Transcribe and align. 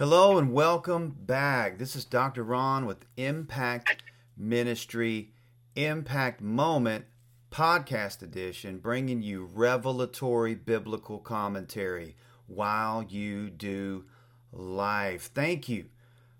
Hello 0.00 0.38
and 0.38 0.54
welcome 0.54 1.14
back. 1.14 1.76
This 1.76 1.94
is 1.94 2.06
Dr. 2.06 2.42
Ron 2.42 2.86
with 2.86 3.04
Impact 3.18 4.02
Ministry 4.34 5.34
Impact 5.76 6.40
Moment 6.40 7.04
Podcast 7.50 8.22
Edition, 8.22 8.78
bringing 8.78 9.20
you 9.20 9.44
revelatory 9.52 10.54
biblical 10.54 11.18
commentary 11.18 12.16
while 12.46 13.02
you 13.02 13.50
do 13.50 14.06
life. 14.54 15.30
Thank 15.34 15.68
you 15.68 15.90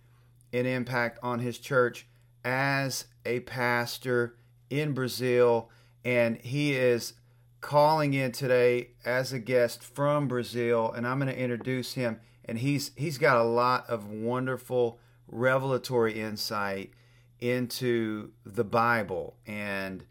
an 0.53 0.67
impact 0.67 1.19
on 1.23 1.39
his 1.39 1.59
church 1.59 2.07
as 2.45 3.07
a 3.25 3.41
pastor 3.41 4.35
in 4.69 4.93
Brazil, 4.93 5.71
and 6.05 6.39
he 6.39 6.73
is 6.73 7.15
calling 7.61 8.15
in 8.15 8.33
today 8.33 8.89
as 9.05 9.33
a 9.33 9.39
guest 9.39 9.83
from 9.83 10.29
Brazil, 10.29 10.93
and 10.93 11.07
I'm 11.07 11.19
going 11.19 11.33
to 11.33 11.39
introduce 11.39 11.95
him. 11.95 12.21
And 12.45 12.59
he's 12.59 12.91
he's 12.97 13.19
got 13.19 13.37
a 13.37 13.45
lot 13.45 13.89
of 13.89 14.09
wonderful 14.09 14.99
revelatory 15.29 16.15
insight 16.15 16.91
into 17.39 18.33
the 18.45 18.65
Bible. 18.65 19.37
And 19.47 20.05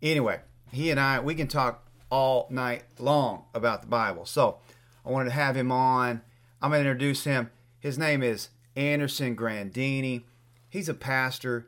anyway, 0.00 0.40
he 0.70 0.90
and 0.90 0.98
I 0.98 1.20
we 1.20 1.34
can 1.34 1.48
talk 1.48 1.86
all 2.10 2.46
night 2.50 2.84
long 2.98 3.44
about 3.52 3.82
the 3.82 3.88
Bible. 3.88 4.24
So 4.24 4.58
I 5.04 5.10
wanted 5.10 5.26
to 5.26 5.34
have 5.34 5.56
him 5.56 5.70
on 5.70 6.22
I'm 6.62 6.70
going 6.70 6.84
to 6.84 6.90
introduce 6.90 7.24
him. 7.24 7.50
His 7.80 7.98
name 7.98 8.22
is 8.22 8.50
Anderson 8.76 9.34
Grandini. 9.34 10.22
He's 10.68 10.88
a 10.88 10.94
pastor 10.94 11.66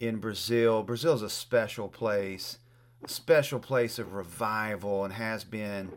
in 0.00 0.16
Brazil. 0.16 0.82
Brazil 0.82 1.14
is 1.14 1.22
a 1.22 1.30
special 1.30 1.88
place, 1.88 2.58
a 3.04 3.08
special 3.08 3.60
place 3.60 4.00
of 4.00 4.14
revival, 4.14 5.04
and 5.04 5.14
has 5.14 5.44
been 5.44 5.92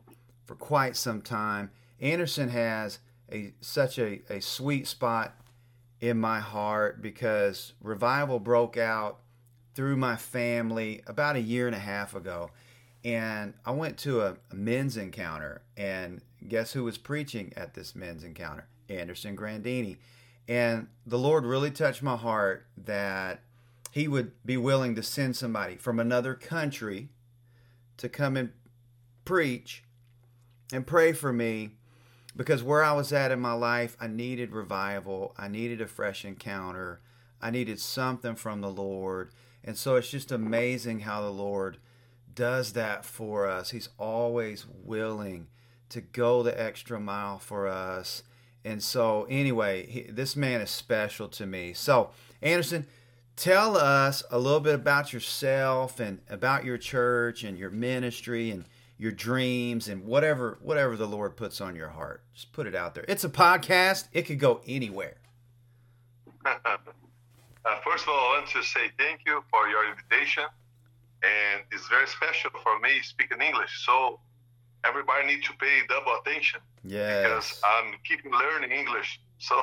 for 0.45 0.53
quite 0.53 0.95
some 0.95 1.23
time. 1.23 1.71
Anderson 1.99 2.49
has 2.49 2.99
a 3.31 3.51
such 3.61 3.97
a, 3.97 4.21
a 4.29 4.39
sweet 4.41 4.85
spot 4.85 5.33
in 5.99 6.19
my 6.19 6.39
heart 6.39 7.01
because 7.01 7.73
revival 7.81 8.39
broke 8.39 8.77
out 8.77 9.21
through 9.73 9.97
my 9.97 10.15
family 10.15 11.01
about 11.07 11.35
a 11.35 11.41
year 11.41 11.65
and 11.65 11.75
a 11.75 11.79
half 11.79 12.13
ago. 12.13 12.51
And 13.03 13.55
I 13.65 13.71
went 13.71 13.97
to 13.99 14.21
a, 14.21 14.37
a 14.51 14.55
men's 14.55 14.97
encounter, 14.97 15.63
and 15.75 16.21
guess 16.47 16.73
who 16.73 16.83
was 16.83 16.97
preaching 16.97 17.53
at 17.55 17.73
this 17.73 17.95
men's 17.95 18.23
encounter? 18.23 18.67
Anderson 18.89 19.35
Grandini. 19.35 19.97
And 20.47 20.87
the 21.05 21.19
Lord 21.19 21.45
really 21.45 21.71
touched 21.71 22.01
my 22.01 22.15
heart 22.15 22.65
that 22.77 23.41
he 23.91 24.07
would 24.07 24.31
be 24.45 24.57
willing 24.57 24.95
to 24.95 25.03
send 25.03 25.35
somebody 25.35 25.75
from 25.75 25.99
another 25.99 26.33
country 26.33 27.09
to 27.97 28.09
come 28.09 28.37
and 28.37 28.51
preach 29.25 29.83
and 30.71 30.87
pray 30.87 31.13
for 31.13 31.33
me 31.33 31.71
because 32.35 32.63
where 32.63 32.83
I 32.83 32.93
was 32.93 33.11
at 33.11 33.31
in 33.31 33.39
my 33.39 33.53
life, 33.53 33.97
I 33.99 34.07
needed 34.07 34.51
revival. 34.51 35.35
I 35.37 35.47
needed 35.47 35.81
a 35.81 35.87
fresh 35.87 36.23
encounter. 36.23 37.01
I 37.41 37.51
needed 37.51 37.79
something 37.79 38.35
from 38.35 38.61
the 38.61 38.71
Lord. 38.71 39.31
And 39.63 39.77
so 39.77 39.95
it's 39.95 40.09
just 40.09 40.31
amazing 40.31 41.01
how 41.01 41.21
the 41.21 41.31
Lord 41.31 41.77
does 42.33 42.73
that 42.73 43.03
for 43.03 43.47
us. 43.47 43.71
He's 43.71 43.89
always 43.97 44.65
willing 44.67 45.47
to 45.89 46.01
go 46.01 46.43
the 46.43 46.59
extra 46.59 46.99
mile 46.99 47.39
for 47.39 47.67
us. 47.67 48.23
And 48.63 48.83
so, 48.83 49.25
anyway, 49.29 49.85
he, 49.87 50.01
this 50.03 50.35
man 50.35 50.61
is 50.61 50.69
special 50.69 51.27
to 51.29 51.45
me. 51.45 51.73
So, 51.73 52.11
Anderson, 52.41 52.87
tell 53.35 53.77
us 53.77 54.23
a 54.29 54.37
little 54.37 54.59
bit 54.59 54.75
about 54.75 55.13
yourself 55.13 55.99
and 55.99 56.19
about 56.29 56.65
your 56.65 56.77
church 56.77 57.43
and 57.43 57.57
your 57.57 57.69
ministry 57.69 58.51
and 58.51 58.65
your 58.97 59.13
dreams 59.13 59.87
and 59.87 60.05
whatever 60.05 60.59
whatever 60.61 60.97
the 60.97 61.07
Lord 61.07 61.37
puts 61.37 61.61
on 61.61 61.75
your 61.75 61.87
heart. 61.87 62.21
Just 62.33 62.51
put 62.51 62.67
it 62.67 62.75
out 62.75 62.95
there. 62.95 63.05
It's 63.07 63.23
a 63.23 63.29
podcast. 63.29 64.09
It 64.11 64.23
could 64.23 64.39
go 64.39 64.61
anywhere. 64.67 65.15
uh, 66.45 66.77
first 67.83 68.03
of 68.03 68.09
all, 68.09 68.33
I 68.33 68.39
want 68.39 68.49
to 68.49 68.61
say 68.61 68.91
thank 68.97 69.21
you 69.25 69.41
for 69.49 69.69
your 69.69 69.89
invitation, 69.89 70.43
and 71.23 71.63
it's 71.71 71.87
very 71.87 72.07
special 72.07 72.51
for 72.61 72.77
me 72.79 72.99
speaking 73.01 73.41
English. 73.41 73.85
So 73.85 74.19
everybody 74.85 75.27
needs 75.27 75.47
to 75.47 75.53
pay 75.57 75.81
double 75.87 76.17
attention. 76.21 76.59
Yeah. 76.83 77.23
Because 77.23 77.61
I'm 77.63 77.93
keeping 78.03 78.31
learning 78.31 78.71
English. 78.71 79.19
So 79.41 79.55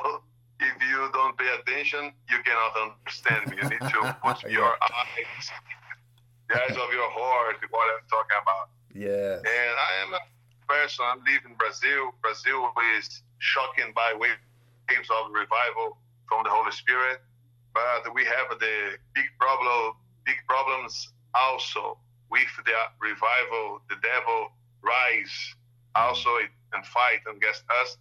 if 0.59 0.73
you 0.89 1.09
don't 1.13 1.37
pay 1.37 1.53
attention, 1.53 2.11
you 2.31 2.37
cannot 2.41 2.73
understand 2.81 3.45
me. 3.45 3.57
You 3.61 3.69
need 3.69 3.79
to 3.93 4.17
put 4.25 4.41
yeah. 4.41 4.49
your 4.49 4.73
eyes, 4.73 5.45
the 6.49 6.55
eyes 6.55 6.71
of 6.71 6.89
your 6.91 7.11
heart, 7.13 7.57
what 7.69 7.85
I'm 7.93 8.07
talking 8.09 8.39
about. 8.41 8.69
Yeah. 8.97 9.37
And 9.37 9.73
I 9.77 9.91
am 10.01 10.13
a 10.15 10.19
person. 10.67 11.05
I 11.05 11.13
live 11.29 11.45
in 11.45 11.53
Brazil. 11.61 12.09
Brazil 12.23 12.73
is 12.97 13.21
shocking 13.37 13.93
by 13.93 14.13
waves 14.17 15.09
of 15.13 15.31
revival 15.31 15.97
from 16.27 16.43
the 16.43 16.49
Holy 16.49 16.71
Spirit, 16.71 17.21
but 17.73 18.13
we 18.13 18.25
have 18.25 18.49
the 18.59 18.97
big 19.13 19.29
problem, 19.39 19.93
big 20.25 20.37
problems 20.47 21.13
also 21.35 21.97
with 22.29 22.49
the 22.65 22.73
revival. 22.99 23.81
The 23.89 23.95
devil 24.01 24.56
rise 24.81 25.55
also 25.95 26.29
and 26.73 26.85
fight 26.85 27.19
against 27.29 27.63
us. 27.81 27.97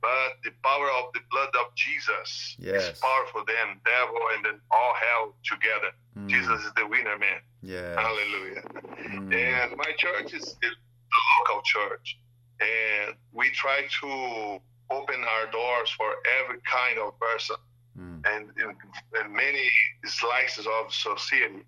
But 0.00 0.36
the 0.44 0.50
power 0.62 0.90
of 1.00 1.14
the 1.14 1.20
blood 1.30 1.48
of 1.60 1.74
Jesus 1.74 2.56
yes. 2.58 2.92
is 2.92 2.98
powerful 2.98 3.42
than 3.46 3.80
devil 3.86 4.20
and 4.36 4.44
then 4.44 4.60
all 4.70 4.94
hell 4.94 5.34
together. 5.42 5.92
Mm. 6.18 6.28
Jesus 6.28 6.62
is 6.62 6.72
the 6.76 6.86
winner, 6.86 7.16
man. 7.18 7.40
Yeah. 7.62 7.98
Hallelujah. 7.98 8.62
Mm. 9.00 9.32
And 9.32 9.76
my 9.78 9.92
church 9.96 10.34
is 10.34 10.56
the 10.60 10.68
local 11.48 11.62
church. 11.62 12.18
And 12.60 13.16
we 13.32 13.50
try 13.50 13.86
to 14.02 14.60
open 14.90 15.24
our 15.24 15.50
doors 15.50 15.90
for 15.96 16.12
every 16.42 16.60
kind 16.70 16.98
of 16.98 17.18
person 17.18 17.56
mm. 17.98 18.22
and, 18.26 18.50
and 19.14 19.32
many 19.32 19.70
slices 20.04 20.66
of 20.66 20.92
society. 20.92 21.64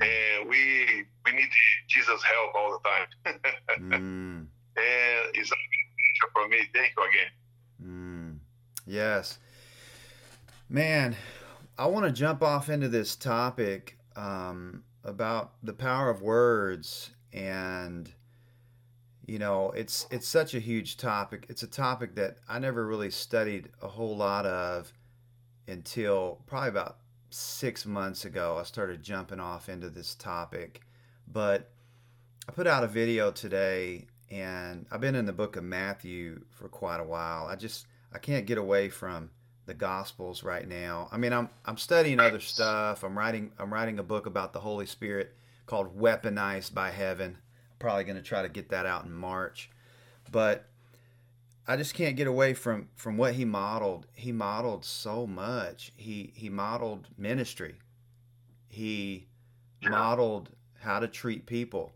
And 0.00 0.48
we 0.48 1.04
we 1.24 1.32
need 1.32 1.48
Jesus' 1.88 2.22
help 2.22 2.54
all 2.54 2.78
the 2.78 2.88
time. 2.88 3.40
mm. 3.78 4.46
And 4.76 5.30
it's 5.34 5.50
a 5.50 5.54
pleasure 5.54 6.32
for 6.32 6.48
me. 6.48 6.58
Thank 6.74 6.92
you 6.96 7.08
again. 7.08 7.30
Mm. 7.84 8.38
Yes. 8.86 9.38
Man, 10.68 11.16
I 11.78 11.86
want 11.86 12.06
to 12.06 12.12
jump 12.12 12.42
off 12.42 12.68
into 12.68 12.88
this 12.88 13.16
topic 13.16 13.98
um, 14.16 14.84
about 15.04 15.52
the 15.62 15.72
power 15.72 16.10
of 16.10 16.22
words 16.22 17.10
and 17.32 18.10
you 19.26 19.38
know 19.38 19.70
it's 19.72 20.06
it's 20.10 20.28
such 20.28 20.54
a 20.54 20.58
huge 20.58 20.96
topic 20.96 21.46
it's 21.48 21.62
a 21.62 21.66
topic 21.66 22.14
that 22.14 22.36
i 22.48 22.58
never 22.58 22.86
really 22.86 23.10
studied 23.10 23.68
a 23.80 23.88
whole 23.88 24.16
lot 24.16 24.44
of 24.44 24.92
until 25.68 26.40
probably 26.46 26.68
about 26.68 26.98
six 27.32 27.86
months 27.86 28.24
ago, 28.24 28.56
I 28.58 28.64
started 28.64 29.02
jumping 29.02 29.40
off 29.40 29.68
into 29.68 29.88
this 29.88 30.14
topic. 30.14 30.82
But 31.26 31.70
I 32.48 32.52
put 32.52 32.66
out 32.66 32.84
a 32.84 32.88
video 32.88 33.30
today, 33.30 34.06
and 34.30 34.86
I've 34.90 35.00
been 35.00 35.14
in 35.14 35.26
the 35.26 35.32
book 35.32 35.56
of 35.56 35.64
Matthew 35.64 36.44
for 36.50 36.68
quite 36.68 37.00
a 37.00 37.04
while. 37.04 37.46
I 37.46 37.56
just 37.56 37.86
I 38.12 38.18
can't 38.18 38.46
get 38.46 38.58
away 38.58 38.88
from 38.88 39.30
the 39.66 39.74
Gospels 39.74 40.42
right 40.42 40.66
now. 40.66 41.08
I 41.12 41.18
mean, 41.18 41.32
I'm 41.32 41.48
I'm 41.64 41.78
studying 41.78 42.20
other 42.20 42.40
stuff. 42.40 43.04
I'm 43.04 43.16
writing 43.16 43.52
I'm 43.58 43.72
writing 43.72 43.98
a 43.98 44.04
book 44.04 44.26
about 44.26 44.52
the 44.52 44.60
Holy 44.60 44.86
Spirit 44.86 45.34
called 45.66 45.98
Weaponized 45.98 46.74
by 46.74 46.90
Heaven. 46.90 47.38
I'm 47.38 47.78
probably 47.78 48.04
going 48.04 48.16
to 48.16 48.22
try 48.22 48.42
to 48.42 48.48
get 48.48 48.70
that 48.70 48.86
out 48.86 49.04
in 49.04 49.12
March. 49.12 49.70
But 50.30 50.66
I 51.66 51.76
just 51.76 51.94
can't 51.94 52.16
get 52.16 52.26
away 52.26 52.54
from 52.54 52.88
from 52.96 53.16
what 53.16 53.34
he 53.34 53.44
modeled. 53.44 54.06
He 54.14 54.32
modeled 54.32 54.84
so 54.84 55.26
much. 55.26 55.92
He 55.96 56.32
he 56.34 56.48
modeled 56.48 57.08
ministry. 57.16 57.76
He 58.68 59.28
yeah. 59.80 59.90
modeled 59.90 60.50
how 60.80 60.98
to 60.98 61.08
treat 61.08 61.46
people. 61.46 61.92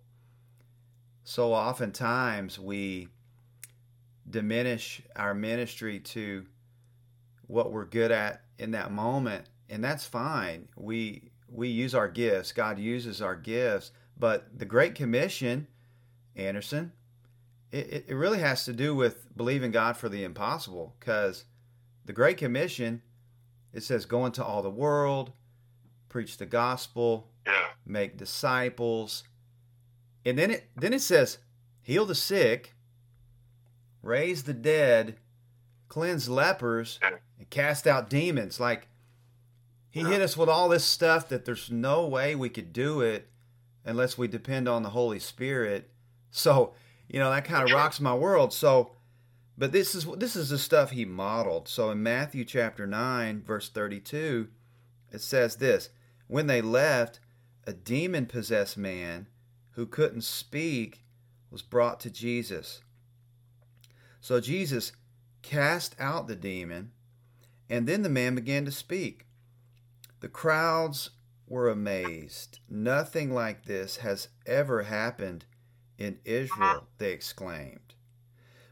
So 1.25 1.53
oftentimes 1.53 2.59
we 2.59 3.09
diminish 4.29 5.03
our 5.17 5.35
ministry 5.35 5.99
to 6.01 6.47
what 7.49 7.73
we're 7.73 7.85
good 7.85 8.13
at 8.13 8.43
in 8.59 8.73
that 8.73 8.93
moment, 8.93 9.47
and 9.69 9.83
that's 9.83 10.07
fine. 10.07 10.69
We 10.77 11.31
we 11.49 11.69
use 11.69 11.95
our 11.95 12.09
gifts. 12.09 12.53
God 12.53 12.79
uses 12.79 13.21
our 13.21 13.35
gifts, 13.35 13.91
but 14.17 14.47
the 14.57 14.65
Great 14.65 14.95
Commission, 14.95 15.67
Anderson, 16.37 16.93
it, 17.73 18.07
it 18.09 18.15
really 18.15 18.39
has 18.39 18.65
to 18.65 18.73
do 18.73 18.95
with 18.95 19.37
believing 19.37 19.71
God 19.71 19.97
for 19.97 20.09
the 20.09 20.25
impossible 20.25 20.95
because 20.99 21.45
the 22.05 22.13
Great 22.13 22.37
Commission, 22.37 23.03
it 23.73 23.83
says, 23.83 24.07
go 24.07 24.25
into 24.27 24.45
all 24.45 24.63
the 24.63 24.71
world, 24.71 25.33
preach 26.09 26.37
the 26.37 26.47
gospel, 26.47 27.29
yeah. 27.47 27.67
make 27.85 28.17
disciples. 28.17 29.25
And 30.25 30.39
then 30.39 30.51
it 30.51 30.71
then 30.77 30.93
it 30.93 31.03
says, 31.03 31.39
heal 31.83 32.07
the 32.07 32.15
sick, 32.15 32.75
raise 34.03 34.45
the 34.45 34.55
dead, 34.55 35.17
cleanse 35.89 36.29
lepers, 36.29 36.99
and 37.03 37.51
cast 37.51 37.87
out 37.87 38.11
demons. 38.11 38.59
Like 38.59 38.89
he 39.91 40.01
hit 40.01 40.21
us 40.21 40.37
with 40.37 40.49
all 40.49 40.69
this 40.69 40.85
stuff 40.85 41.29
that 41.29 41.45
there's 41.45 41.71
no 41.71 42.07
way 42.07 42.35
we 42.35 42.49
could 42.49 42.73
do 42.73 43.01
it 43.01 43.29
unless 43.85 44.19
we 44.19 44.29
depend 44.29 44.69
on 44.69 44.83
the 44.83 44.91
Holy 44.91 45.19
Spirit. 45.19 45.91
So 46.31 46.75
you 47.09 47.19
know 47.19 47.31
that 47.31 47.45
kind 47.45 47.69
of 47.69 47.75
rocks 47.75 48.01
my 48.01 48.15
world. 48.15 48.53
So, 48.53 48.93
but 49.57 49.73
this 49.73 49.95
is 49.95 50.05
this 50.17 50.37
is 50.37 50.51
the 50.51 50.59
stuff 50.59 50.91
he 50.91 51.05
modeled. 51.05 51.69
So 51.69 51.91
in 51.91 52.03
Matthew 52.03 52.45
chapter 52.45 52.87
nine, 52.87 53.43
verse 53.43 53.69
thirty-two, 53.69 54.49
it 55.13 55.21
says 55.21 55.57
this: 55.57 55.91
When 56.27 56.47
they 56.47 56.61
left, 56.61 57.21
a 57.67 57.73
demon-possessed 57.73 58.77
man 58.77 59.29
who 59.71 59.87
couldn't 59.87 60.23
speak 60.23 61.05
was 61.51 61.63
brought 61.63 62.01
to 62.01 62.11
Jesus. 62.11 62.81
So 64.21 64.41
Jesus 64.41 64.93
cast 65.43 65.95
out 66.01 66.27
the 66.27 66.37
demon, 66.37 66.91
and 67.71 67.87
then 67.87 68.03
the 68.03 68.09
man 68.09 68.35
began 68.35 68.65
to 68.65 68.73
speak. 68.73 69.27
The 70.21 70.29
crowds 70.29 71.11
were 71.47 71.69
amazed. 71.69 72.59
Nothing 72.69 73.33
like 73.33 73.65
this 73.65 73.99
has 73.99 74.29
ever 74.47 74.85
happened 74.85 75.45
in 75.99 76.19
Israel, 76.25 76.87
they 76.99 77.13
exclaimed. 77.13 77.95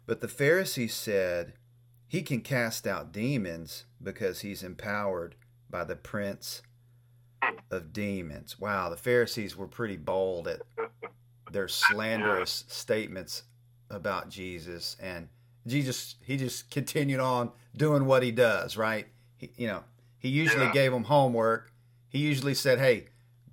But 0.07 0.21
the 0.21 0.29
Pharisees 0.29 0.95
said, 0.95 1.55
He 2.07 2.23
can 2.23 2.41
cast 2.41 2.87
out 2.87 3.13
demons 3.13 3.87
because 4.03 4.41
he's 4.41 4.63
empowered 4.63 5.35
by 5.71 5.85
the 5.85 5.97
prince 5.97 6.63
of 7.71 7.93
demons. 7.93 8.61
Wow, 8.61 8.89
the 8.89 8.97
Pharisees 8.97 9.57
were 9.57 9.67
pretty 9.67 9.97
bold 9.97 10.49
at 10.49 10.61
their 11.51 11.69
slanderous 11.69 12.65
statements 12.69 13.45
about 13.91 14.29
Jesus 14.29 14.97
and 15.01 15.29
Jesus 15.67 16.17
he 16.25 16.37
just 16.37 16.71
continued 16.71 17.21
on 17.21 17.51
doing 17.77 18.07
what 18.07 18.23
he 18.23 18.31
does, 18.31 18.77
right? 18.77 19.07
He, 19.37 19.51
you 19.57 19.67
know, 19.67 19.85
he 20.19 20.29
usually 20.29 20.67
yeah. 20.67 20.73
gave 20.73 20.93
them 20.93 21.05
homework. 21.05 21.73
He 22.09 22.19
usually 22.19 22.55
said, 22.55 22.79
"Hey, 22.79 23.07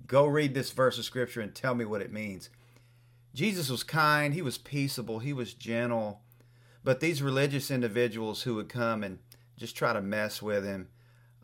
go 0.06 0.26
read 0.26 0.54
this 0.54 0.72
verse 0.72 0.98
of 0.98 1.04
scripture 1.04 1.40
and 1.40 1.54
tell 1.54 1.74
me 1.74 1.84
what 1.84 2.02
it 2.02 2.12
means." 2.12 2.50
Jesus 3.34 3.70
was 3.70 3.82
kind, 3.82 4.34
he 4.34 4.42
was 4.42 4.58
peaceable, 4.58 5.18
he 5.20 5.32
was 5.32 5.54
gentle. 5.54 6.20
But 6.84 7.00
these 7.00 7.22
religious 7.22 7.70
individuals 7.70 8.42
who 8.42 8.56
would 8.56 8.68
come 8.68 9.02
and 9.02 9.18
just 9.56 9.76
try 9.76 9.92
to 9.92 10.02
mess 10.02 10.42
with 10.42 10.64
him, 10.64 10.88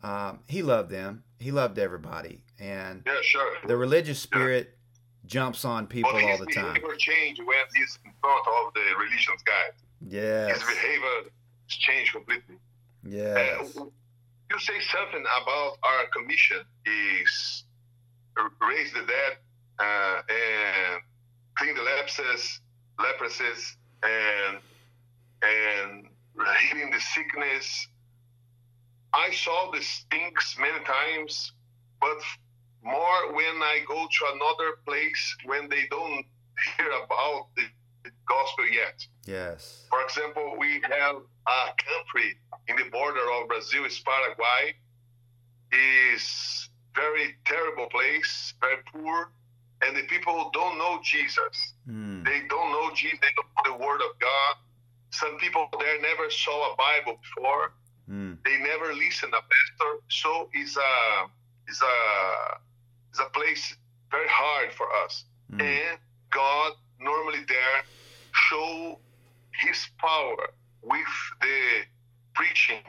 um, 0.03 0.39
he 0.47 0.61
loved 0.61 0.89
them. 0.89 1.23
He 1.39 1.51
loved 1.51 1.79
everybody. 1.79 2.43
And 2.59 3.03
yeah, 3.05 3.13
sure. 3.23 3.55
the 3.65 3.77
religious 3.77 4.19
spirit 4.19 4.71
yeah. 4.73 5.27
jumps 5.27 5.63
on 5.63 5.87
people 5.87 6.11
all 6.11 6.37
the 6.37 6.45
time. 6.45 6.65
His 6.65 6.73
behavior 6.73 6.95
changed 6.97 7.41
when 7.41 7.57
he's 7.75 7.97
in 8.03 8.11
front 8.21 8.45
of 8.47 8.73
the 8.73 8.81
religious 8.97 9.43
guys. 9.45 9.73
Yeah. 10.07 10.53
His 10.53 10.63
behavior 10.63 11.31
changed 11.67 12.11
completely. 12.13 12.55
Yeah. 13.07 13.61
Uh, 13.61 13.85
you 14.51 14.59
say 14.59 14.79
something 14.91 15.23
about 15.41 15.77
our 15.83 16.07
commission 16.13 16.59
is 16.85 17.63
raise 18.61 18.91
the 18.93 19.01
dead 19.01 19.37
uh, 19.79 20.21
and 20.29 21.01
clean 21.59 21.75
the 21.75 21.81
lepers, 21.81 22.61
leprosies, 22.99 23.75
and 24.03 24.59
and 25.41 26.07
healing 26.61 26.91
the 26.91 26.99
sickness. 26.99 27.87
I 29.13 29.31
saw 29.31 29.71
these 29.71 30.05
things 30.11 30.55
many 30.59 30.83
times, 30.85 31.53
but 31.99 32.19
more 32.83 33.33
when 33.33 33.55
I 33.61 33.79
go 33.87 33.95
to 33.95 34.25
another 34.35 34.77
place 34.85 35.35
when 35.45 35.67
they 35.69 35.83
don't 35.89 36.25
hear 36.77 36.91
about 37.03 37.47
the, 37.55 37.63
the 38.03 38.11
gospel 38.27 38.67
yet. 38.67 39.05
Yes. 39.25 39.85
For 39.89 40.01
example, 40.01 40.55
we 40.57 40.81
have 40.83 41.15
a 41.15 41.65
country 41.89 42.37
in 42.67 42.75
the 42.75 42.89
border 42.91 43.25
of 43.41 43.47
Brazil 43.47 43.85
is 43.85 43.99
Paraguay. 43.99 44.75
Is 45.71 46.69
very 46.95 47.35
terrible 47.45 47.87
place, 47.87 48.53
very 48.59 48.81
poor, 48.91 49.31
and 49.81 49.95
the 49.95 50.03
people 50.03 50.49
don't 50.53 50.77
know 50.77 50.99
Jesus. 51.03 51.73
Mm. 51.89 52.25
They 52.25 52.41
don't 52.49 52.71
know 52.71 52.91
Jesus. 52.93 53.19
They 53.21 53.33
don't 53.35 53.47
know 53.57 53.77
the 53.77 53.83
Word 53.83 54.01
of 54.01 54.19
God. 54.19 54.55
Some 55.11 55.37
people 55.37 55.67
there 55.79 56.01
never 56.01 56.29
saw 56.29 56.73
a 56.73 56.75
Bible 56.75 57.19
before. 57.21 57.71
Mm. 58.09 58.37
They 58.43 58.57
never 58.57 58.93
listen 58.93 59.29
a 59.29 59.41
pastor. 59.41 59.91
So 60.09 60.49
it's 60.53 60.75
a 60.77 61.25
it's 61.67 61.81
a 61.81 62.57
it's 63.09 63.19
a 63.19 63.29
place 63.31 63.75
very 64.11 64.27
hard 64.27 64.73
for 64.73 64.87
us. 65.03 65.25
Mm. 65.51 65.61
And 65.61 65.99
God 66.31 66.73
normally 66.99 67.43
there 67.47 67.83
show 68.33 68.99
His 69.61 69.87
power 69.97 70.51
with 70.83 71.13
the 71.41 71.85
preaching, 72.35 72.81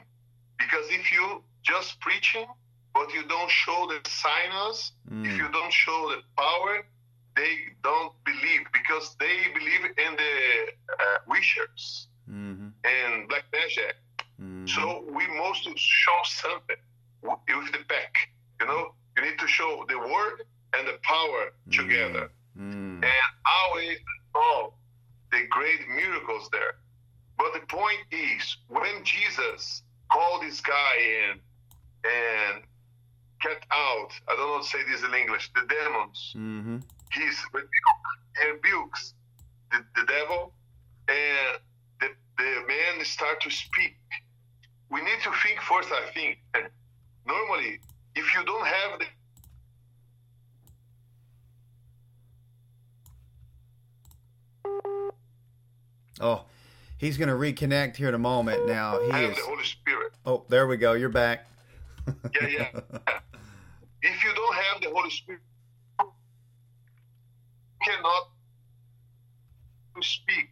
because 0.57 0.85
if 0.89 1.11
you 1.11 1.43
just 1.63 1.99
preaching 1.99 2.47
but 2.93 3.13
you 3.13 3.23
don't 3.27 3.49
show 3.49 3.87
the 3.87 4.09
signs, 4.09 4.93
mm. 5.09 5.25
if 5.25 5.37
you 5.37 5.47
don't 5.51 5.73
show 5.73 6.09
the 6.09 6.21
power, 6.41 6.85
they 7.35 7.57
don't 7.83 8.13
believe 8.25 8.61
because 8.73 9.15
they 9.19 9.47
believe 9.53 9.85
in 9.85 10.15
the 10.15 10.71
uh, 10.93 11.17
wishers 11.27 12.07
mm-hmm. 12.29 12.67
and 12.83 13.29
black 13.29 13.45
magic. 13.53 13.95
Mm-hmm. 14.41 14.67
So 14.67 15.05
we 15.07 15.27
must 15.27 15.63
show 15.77 16.19
something 16.25 16.75
with 17.23 17.71
the 17.71 17.83
pack. 17.87 18.13
You 18.59 18.67
know, 18.67 18.93
you 19.15 19.23
need 19.23 19.39
to 19.39 19.47
show 19.47 19.85
the 19.87 19.97
word 19.97 20.43
and 20.77 20.87
the 20.87 20.97
power 21.03 21.53
mm-hmm. 21.69 21.81
together. 21.81 22.31
Mm. 22.57 23.03
And 23.03 23.31
always 23.63 23.97
all 24.35 24.77
the 25.31 25.45
great 25.49 25.87
miracles 25.95 26.49
there. 26.51 26.75
But 27.37 27.53
the 27.53 27.65
point 27.67 28.01
is, 28.11 28.57
when 28.67 29.03
Jesus 29.03 29.83
called 30.11 30.43
this 30.43 30.59
guy 30.61 30.95
in 30.99 31.39
and 32.03 32.63
get 33.41 33.65
out. 33.71 34.09
I 34.27 34.35
don't 34.35 34.49
know 34.49 34.61
to 34.61 34.67
say 34.67 34.79
this 34.89 35.03
in 35.03 35.13
English. 35.13 35.51
The 35.53 35.61
demons. 35.67 36.33
Mm-hmm. 36.35 36.77
He's 37.11 37.37
rebukes 38.45 39.13
the, 39.71 39.79
the 39.95 40.05
devil, 40.07 40.53
and 41.07 41.59
the, 41.99 42.07
the 42.37 42.67
man 42.67 43.03
start 43.05 43.41
to 43.41 43.49
speak. 43.49 43.95
We 44.89 45.01
need 45.01 45.19
to 45.23 45.31
think 45.43 45.61
first. 45.61 45.89
I 45.91 46.11
think 46.13 46.39
normally, 47.25 47.79
if 48.15 48.33
you 48.35 48.43
don't 48.45 48.65
have 48.65 48.99
the 48.99 49.05
Oh, 56.19 56.43
he's 56.99 57.17
going 57.17 57.29
to 57.29 57.35
reconnect 57.35 57.95
here 57.95 58.07
in 58.07 58.13
a 58.13 58.19
moment. 58.19 58.67
Now 58.67 58.99
he 59.03 59.11
I 59.11 59.23
is. 59.23 59.35
the 59.35 59.41
Holy 59.43 59.63
Spirit. 59.63 60.13
Oh, 60.23 60.43
there 60.49 60.67
we 60.67 60.77
go. 60.77 60.93
You're 60.93 61.09
back. 61.09 61.47
yeah, 62.39 62.47
yeah. 62.47 62.79
If 64.01 64.23
you 64.23 64.33
don't 64.33 64.55
have 64.55 64.81
the 64.81 64.89
Holy 64.89 65.09
Spirit, 65.09 65.41
you 65.99 66.07
cannot 67.85 68.29
speak. 70.01 70.49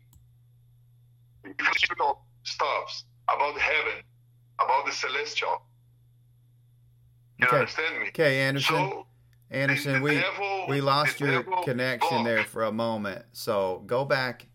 If 1.43 1.55
you 1.57 1.73
speak 1.75 1.93
about 1.93 2.19
stuffs, 2.43 3.05
about 3.27 3.59
heaven, 3.59 4.03
about 4.59 4.85
the 4.85 4.91
celestial. 4.91 5.63
You 7.39 7.47
okay. 7.47 7.57
understand 7.57 7.99
me? 7.99 8.07
Okay, 8.09 8.41
Anderson. 8.41 8.75
So, 8.75 9.05
Anderson, 9.51 10.01
we 10.01 10.15
devil, 10.15 10.65
we 10.67 10.81
lost 10.81 11.19
your 11.19 11.43
connection 11.63 12.23
there 12.23 12.43
for 12.43 12.63
a 12.63 12.71
moment. 12.71 13.25
So 13.31 13.83
go 13.87 14.05
back, 14.05 14.45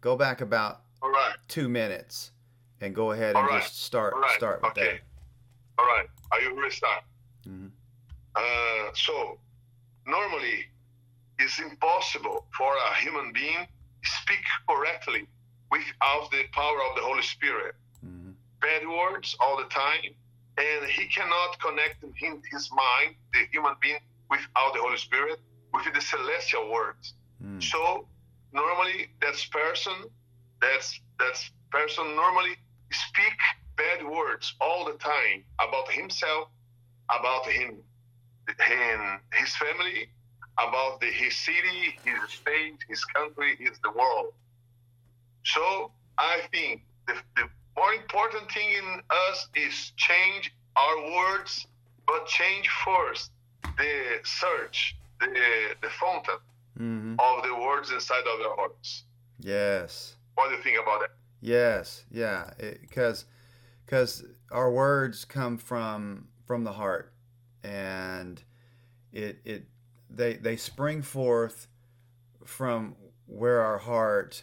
go 0.00 0.16
back 0.16 0.40
about 0.40 0.82
All 1.00 1.10
right. 1.10 1.34
two 1.48 1.68
minutes, 1.68 2.32
and 2.80 2.94
go 2.94 3.12
ahead 3.12 3.34
and 3.34 3.46
right. 3.46 3.62
just 3.62 3.82
start 3.82 4.14
right. 4.14 4.36
start 4.36 4.60
with 4.62 4.72
okay. 4.72 4.84
that. 4.84 5.00
All 5.78 5.86
right. 5.86 6.06
Are 6.32 6.40
you 6.40 6.60
restart? 6.60 7.02
Mm-hmm. 7.48 7.68
Uh, 8.34 8.90
so 8.94 9.38
normally, 10.06 10.66
it's 11.38 11.58
impossible 11.58 12.46
for 12.56 12.72
a 12.74 12.94
human 13.02 13.32
being 13.32 13.66
speak 14.04 14.44
correctly 14.68 15.26
without 15.70 16.30
the 16.30 16.44
power 16.52 16.78
of 16.88 16.96
the 16.96 17.02
Holy 17.02 17.22
Spirit. 17.22 17.74
Mm-hmm. 18.04 18.32
Bad 18.60 18.86
words 18.88 19.36
all 19.40 19.56
the 19.56 19.68
time, 19.68 20.14
and 20.58 20.86
he 20.86 21.06
cannot 21.06 21.58
connect 21.60 22.02
in 22.02 22.42
his 22.50 22.70
mind, 22.72 23.14
the 23.32 23.46
human 23.50 23.74
being, 23.80 24.00
without 24.30 24.74
the 24.74 24.80
Holy 24.80 24.98
Spirit, 24.98 25.40
with 25.72 25.84
the 25.92 26.00
celestial 26.00 26.70
words. 26.70 27.14
Mm. 27.42 27.62
So 27.62 28.06
normally, 28.52 29.08
that's 29.20 29.44
person, 29.46 29.94
that's 30.60 31.00
that's 31.18 31.50
person 31.70 32.14
normally 32.14 32.56
speak 32.90 33.38
bad 33.76 34.06
words 34.06 34.54
all 34.60 34.84
the 34.84 34.98
time 34.98 35.44
about 35.58 35.90
himself, 35.90 36.48
about 37.08 37.46
him, 37.46 37.78
him 38.48 39.20
his 39.32 39.54
family, 39.56 40.08
about 40.58 41.00
the, 41.00 41.06
his 41.06 41.36
city, 41.36 41.98
his 42.04 42.30
state, 42.30 42.78
his 42.88 43.04
country, 43.04 43.56
his 43.58 43.78
the 43.82 43.90
world. 43.90 44.32
So 45.44 45.90
I 46.18 46.40
think 46.50 46.82
the, 47.06 47.14
the 47.36 47.48
more 47.76 47.92
important 47.94 48.50
thing 48.52 48.68
in 48.68 49.00
us 49.10 49.48
is 49.54 49.92
change 49.96 50.52
our 50.76 51.12
words, 51.12 51.66
but 52.06 52.26
change 52.26 52.68
first 52.84 53.30
the 53.78 54.20
search, 54.24 54.96
the 55.20 55.26
the 55.80 55.88
fountain 55.88 56.38
mm-hmm. 56.78 57.14
of 57.18 57.44
the 57.44 57.54
words 57.54 57.90
inside 57.90 58.20
of 58.20 58.46
our 58.46 58.56
hearts. 58.56 59.04
Yes. 59.40 60.16
What 60.34 60.50
do 60.50 60.56
you 60.56 60.62
think 60.62 60.78
about 60.80 61.00
that? 61.00 61.10
Yes, 61.40 62.04
yeah, 62.10 62.50
because 62.80 63.24
because 63.84 64.24
our 64.50 64.70
words 64.70 65.24
come 65.24 65.58
from 65.58 66.28
from 66.46 66.64
the 66.64 66.72
heart, 66.72 67.11
and 67.62 68.42
it 69.12 69.40
it 69.44 69.64
they 70.10 70.34
they 70.34 70.56
spring 70.56 71.02
forth 71.02 71.68
from 72.44 72.96
where 73.26 73.60
our 73.60 73.78
heart, 73.78 74.42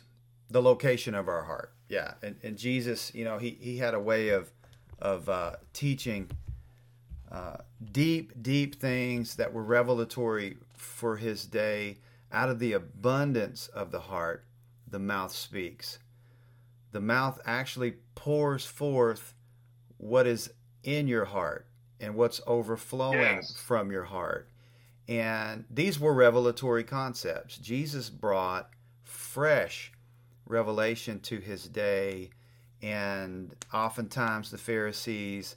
the 0.49 0.61
location 0.61 1.13
of 1.13 1.27
our 1.27 1.43
heart. 1.43 1.73
Yeah, 1.89 2.13
and, 2.21 2.35
and 2.43 2.57
Jesus, 2.57 3.13
you 3.13 3.25
know, 3.25 3.37
he 3.37 3.57
he 3.59 3.77
had 3.77 3.93
a 3.93 3.99
way 3.99 4.29
of 4.29 4.51
of 4.99 5.29
uh, 5.29 5.55
teaching 5.73 6.29
uh, 7.31 7.57
deep, 7.91 8.33
deep 8.41 8.75
things 8.75 9.35
that 9.35 9.53
were 9.53 9.63
revelatory 9.63 10.57
for 10.75 11.17
his 11.17 11.45
day. 11.45 11.97
Out 12.31 12.49
of 12.49 12.59
the 12.59 12.73
abundance 12.73 13.67
of 13.69 13.89
the 13.89 14.01
heart, 14.01 14.45
the 14.87 14.99
mouth 14.99 15.33
speaks 15.33 15.97
the 16.91 16.99
mouth 16.99 17.39
actually 17.45 17.95
pours 18.15 18.65
forth 18.65 19.33
what 19.97 20.25
is 20.25 20.51
in 20.83 21.07
your 21.07 21.25
heart 21.25 21.67
and 21.99 22.15
what's 22.15 22.41
overflowing 22.47 23.19
yes. 23.19 23.53
from 23.53 23.91
your 23.91 24.05
heart. 24.05 24.49
And 25.07 25.65
these 25.69 25.99
were 25.99 26.13
revelatory 26.13 26.83
concepts. 26.83 27.57
Jesus 27.57 28.09
brought 28.09 28.69
fresh 29.03 29.91
revelation 30.45 31.19
to 31.21 31.39
his 31.39 31.67
day, 31.67 32.29
and 32.81 33.55
oftentimes 33.73 34.51
the 34.51 34.57
Pharisees 34.57 35.55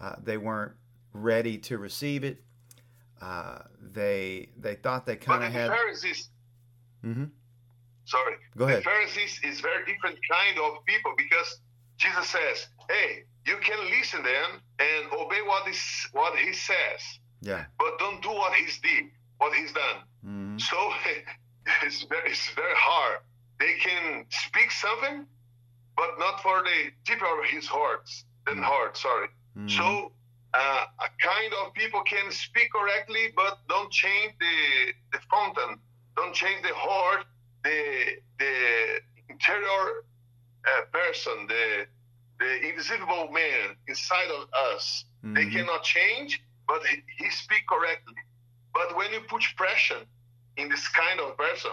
uh, 0.00 0.16
they 0.22 0.38
weren't 0.38 0.72
ready 1.12 1.58
to 1.58 1.78
receive 1.78 2.24
it. 2.24 2.42
Uh, 3.20 3.58
they 3.80 4.48
they 4.58 4.74
thought 4.74 5.04
they 5.04 5.16
kind 5.16 5.44
of 5.44 5.52
had. 5.52 5.70
Pharisees, 5.70 6.30
mm-hmm. 7.04 7.24
Sorry. 8.06 8.34
Go 8.56 8.64
ahead. 8.64 8.78
The 8.78 8.84
Pharisees 8.84 9.40
is 9.44 9.60
very 9.60 9.84
different 9.84 10.18
kind 10.30 10.58
of 10.58 10.84
people 10.86 11.12
because 11.18 11.60
Jesus 11.98 12.28
says, 12.28 12.68
"Hey, 12.88 13.24
you 13.46 13.56
can 13.62 13.78
listen 13.90 14.22
them 14.22 14.60
and 14.78 15.12
obey 15.12 15.40
what 15.46 15.68
is 15.68 15.82
what 16.12 16.38
he 16.38 16.52
says. 16.52 17.00
Yeah. 17.40 17.64
But 17.78 17.98
don't 17.98 18.22
do 18.22 18.30
what 18.30 18.52
he's 18.54 18.78
did, 18.80 19.10
what 19.38 19.54
he's 19.54 19.72
done. 19.72 20.02
Mm-hmm. 20.24 20.58
So 20.58 20.76
it's 21.82 22.04
very, 22.04 22.30
it's 22.30 22.50
very 22.54 22.74
hard. 22.76 23.20
They 23.58 23.74
can 23.74 24.26
speak 24.30 24.70
something, 24.70 25.26
but 25.96 26.10
not 26.18 26.42
for 26.42 26.62
the 26.62 26.90
deeper 27.04 27.26
of 27.26 27.48
his 27.48 27.66
hearts 27.66 28.24
than 28.46 28.56
mm-hmm. 28.56 28.64
heart. 28.64 28.96
Sorry. 28.96 29.28
Mm-hmm. 29.56 29.68
So 29.68 30.12
uh, 30.54 30.84
a 31.00 31.08
kind 31.20 31.52
of 31.64 31.74
people 31.74 32.02
can 32.02 32.30
speak 32.30 32.72
correctly, 32.72 33.32
but 33.36 33.58
don't 33.68 33.90
change 33.90 34.34
the 34.38 34.92
the 35.12 35.18
fountain, 35.30 35.78
don't 36.16 36.34
change 36.34 36.62
the 36.62 36.74
heart 36.74 37.26
the 37.64 38.16
the 38.38 39.00
interior 39.28 40.04
uh, 40.66 40.82
person, 40.92 41.46
the 41.48 41.86
the 42.40 42.68
invisible 42.68 43.28
man 43.30 43.76
inside 43.86 44.30
of 44.30 44.48
us, 44.72 45.04
mm-hmm. 45.24 45.34
they 45.34 45.46
cannot 45.46 45.84
change, 45.84 46.42
but 46.66 46.80
he, 46.86 47.02
he 47.22 47.30
speak 47.30 47.62
correctly. 47.68 48.14
But 48.72 48.96
when 48.96 49.12
you 49.12 49.20
put 49.28 49.42
pressure 49.56 50.02
in 50.56 50.68
this 50.68 50.88
kind 50.88 51.20
of 51.20 51.36
person, 51.36 51.72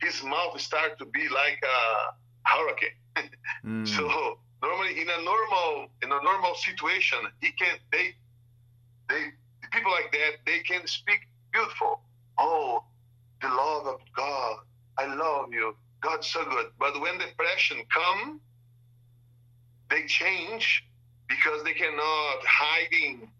his 0.00 0.22
mouth 0.22 0.58
start 0.60 0.98
to 0.98 1.04
be 1.04 1.28
like 1.28 1.60
a 1.62 2.48
hurricane. 2.48 3.30
mm. 3.66 3.88
So 3.88 4.38
normally 4.62 5.00
in 5.00 5.08
a 5.08 5.22
normal 5.22 5.88
in 6.02 6.12
a 6.12 6.22
normal 6.22 6.54
situation, 6.54 7.18
he 7.40 7.50
can 7.52 7.76
they 7.90 8.14
they 9.08 9.24
people 9.72 9.90
like 9.90 10.12
that 10.12 10.32
they 10.46 10.60
can 10.60 10.86
speak 10.86 11.20
beautiful. 11.52 12.00
Oh, 12.38 12.84
the 13.40 13.48
love 13.48 13.86
of 13.86 14.00
God 14.16 14.58
I 14.98 15.12
love 15.14 15.52
you. 15.52 15.74
God's 16.00 16.26
so 16.26 16.44
good. 16.44 16.66
But 16.78 17.00
when 17.00 17.18
depression 17.18 17.78
come, 17.92 18.40
they 19.94 20.06
change 20.06 20.84
because 21.28 21.62
they 21.64 21.72
cannot 21.72 22.44
hiding 22.46 23.30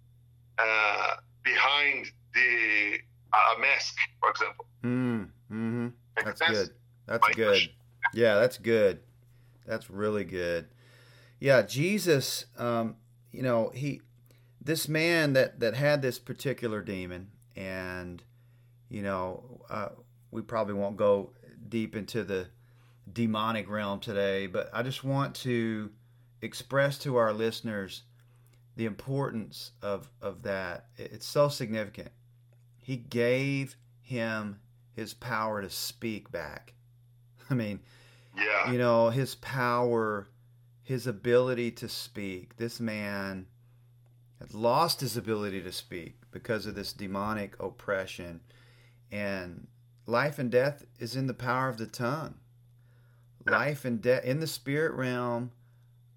uh, 0.59 1.17
behind 1.43 2.07
the 2.35 2.99
uh, 3.33 3.61
mask, 3.61 3.97
for 4.21 4.31
example. 4.31 4.67
Mm, 4.83 5.29
hmm 5.49 5.89
That's 6.17 6.41
good. 6.41 6.71
That's 7.07 7.29
good. 7.29 7.47
Question. 7.47 7.73
Yeah, 8.15 8.37
that's 8.37 8.59
good. 8.59 9.01
That's 9.67 9.91
really 9.91 10.25
good. 10.25 10.69
Yeah, 11.41 11.63
Jesus. 11.63 12.47
Um, 12.57 12.97
you 13.33 13.43
know, 13.43 13.71
he, 13.75 14.01
this 14.61 14.89
man 14.89 15.33
that 15.33 15.61
that 15.61 15.75
had 15.75 16.03
this 16.03 16.19
particular 16.19 16.81
demon, 16.81 17.31
and 17.57 18.23
you 18.89 19.03
know, 19.03 19.63
uh, 19.69 19.89
we 20.31 20.43
probably 20.43 20.75
won't 20.75 20.97
go 20.97 21.33
deep 21.69 21.97
into 21.97 22.23
the 22.23 22.47
demonic 23.13 23.69
realm 23.69 24.01
today, 24.01 24.47
but 24.47 24.71
I 24.73 24.83
just 24.83 25.03
want 25.03 25.35
to 25.37 25.91
express 26.45 26.99
to 26.99 27.17
our 27.17 27.33
listeners 27.33 28.03
the 28.77 28.87
importance 28.87 29.73
of, 29.83 30.11
of 30.21 30.43
that. 30.43 30.87
It's 30.97 31.27
so 31.27 31.49
significant. 31.49 32.11
He 32.81 32.97
gave 32.97 33.77
him 34.03 34.61
his 34.93 35.15
power 35.15 35.63
to 35.63 35.71
speak 35.71 36.31
back. 36.31 36.75
I 37.51 37.55
mean, 37.55 37.81
yeah. 38.37 38.71
you 38.71 38.79
know, 38.79 39.11
his 39.11 39.35
power, 39.37 40.29
his 40.83 41.07
ability 41.07 41.71
to 41.73 41.89
speak. 41.89 42.57
This 42.57 42.81
man 42.81 43.47
had 44.41 44.55
lost 44.55 45.01
his 45.01 45.17
ability 45.17 45.63
to 45.63 45.73
speak 45.73 46.17
because 46.31 46.67
of 46.67 46.75
this 46.75 46.93
demonic 46.93 47.57
oppression. 47.61 48.41
And 49.11 49.67
life 50.07 50.39
and 50.39 50.51
death 50.51 50.85
is 50.99 51.17
in 51.17 51.27
the 51.27 51.35
power 51.35 51.69
of 51.69 51.79
the 51.79 51.87
tongue. 51.87 52.35
Life 53.47 53.85
and 53.85 54.01
death 54.01 54.25
in 54.25 54.41
the 54.41 54.47
spirit 54.47 54.95
realm, 54.95 55.53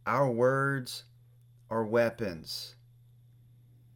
our 0.07 0.31
words 0.31 1.03
are 1.69 1.83
weapons. 1.83 2.75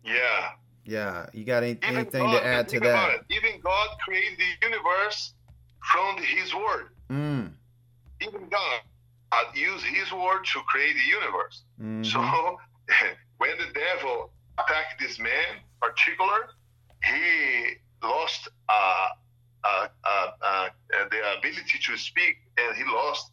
Yeah. 0.04 0.50
Yeah. 0.86 1.28
You 1.34 1.46
got 1.46 1.64
any, 1.64 1.80
anything 1.82 2.24
God, 2.24 2.40
to 2.40 2.46
add 2.46 2.68
to 2.70 2.80
that? 2.82 3.22
Even 3.30 3.60
God 3.62 3.90
created 4.04 4.38
the 4.38 4.68
universe 4.68 5.34
from 5.92 6.18
His 6.18 6.54
word. 6.54 6.90
Mm. 7.10 7.52
Even 8.22 8.50
God 8.50 8.82
used 9.56 9.86
His 9.86 10.12
word 10.12 10.44
to 10.54 10.60
create 10.68 10.94
the 10.94 11.10
universe. 11.10 11.64
Mm-hmm. 11.82 12.04
So 12.04 12.20
when 13.38 13.52
the 13.58 13.74
devil 13.74 14.32
attacked 14.60 15.00
this 15.00 15.18
man, 15.18 15.62
particular, 15.82 16.50
he 17.04 17.76
lost 18.04 18.50
uh, 18.70 19.08
uh, 19.64 19.88
uh, 20.04 20.28
uh, 20.46 20.70
the 21.10 21.38
ability 21.38 21.80
to 21.86 21.98
speak, 21.98 22.36
and 22.58 22.76
he 22.76 22.84
lost 22.84 23.32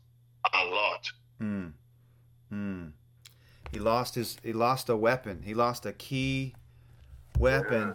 a 0.54 0.64
lot. 0.66 1.06
He 3.78 3.84
lost 3.84 4.16
his. 4.16 4.36
He 4.42 4.52
lost 4.52 4.88
a 4.88 4.96
weapon. 4.96 5.42
He 5.44 5.54
lost 5.54 5.86
a 5.86 5.92
key 5.92 6.52
weapon 7.38 7.94